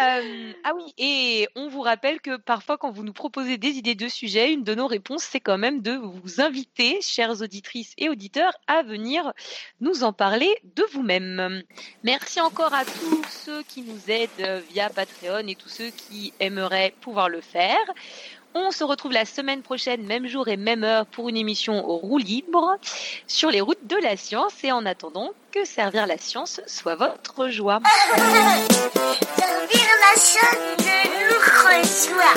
[0.00, 3.94] Euh, ah oui, et on vous rappelle que parfois, quand vous nous proposez des idées
[3.94, 8.08] de sujets, une de nos réponses, c'est quand même de vous inviter, chères auditrices et
[8.08, 9.32] auditeurs, à venir
[9.80, 11.62] nous en parler de vous-même.
[12.02, 16.94] Merci encore à tous ceux qui nous aident via Patreon et tous ceux qui aimeraient
[17.00, 17.78] pouvoir le faire.
[18.54, 22.18] On se retrouve la semaine prochaine, même jour et même heure, pour une émission roue
[22.18, 22.76] libre
[23.26, 24.52] sur les routes de la science.
[24.62, 27.80] Et en attendant, que servir la science soit votre joie.
[29.36, 30.54] servir la science
[32.08, 32.34] joie.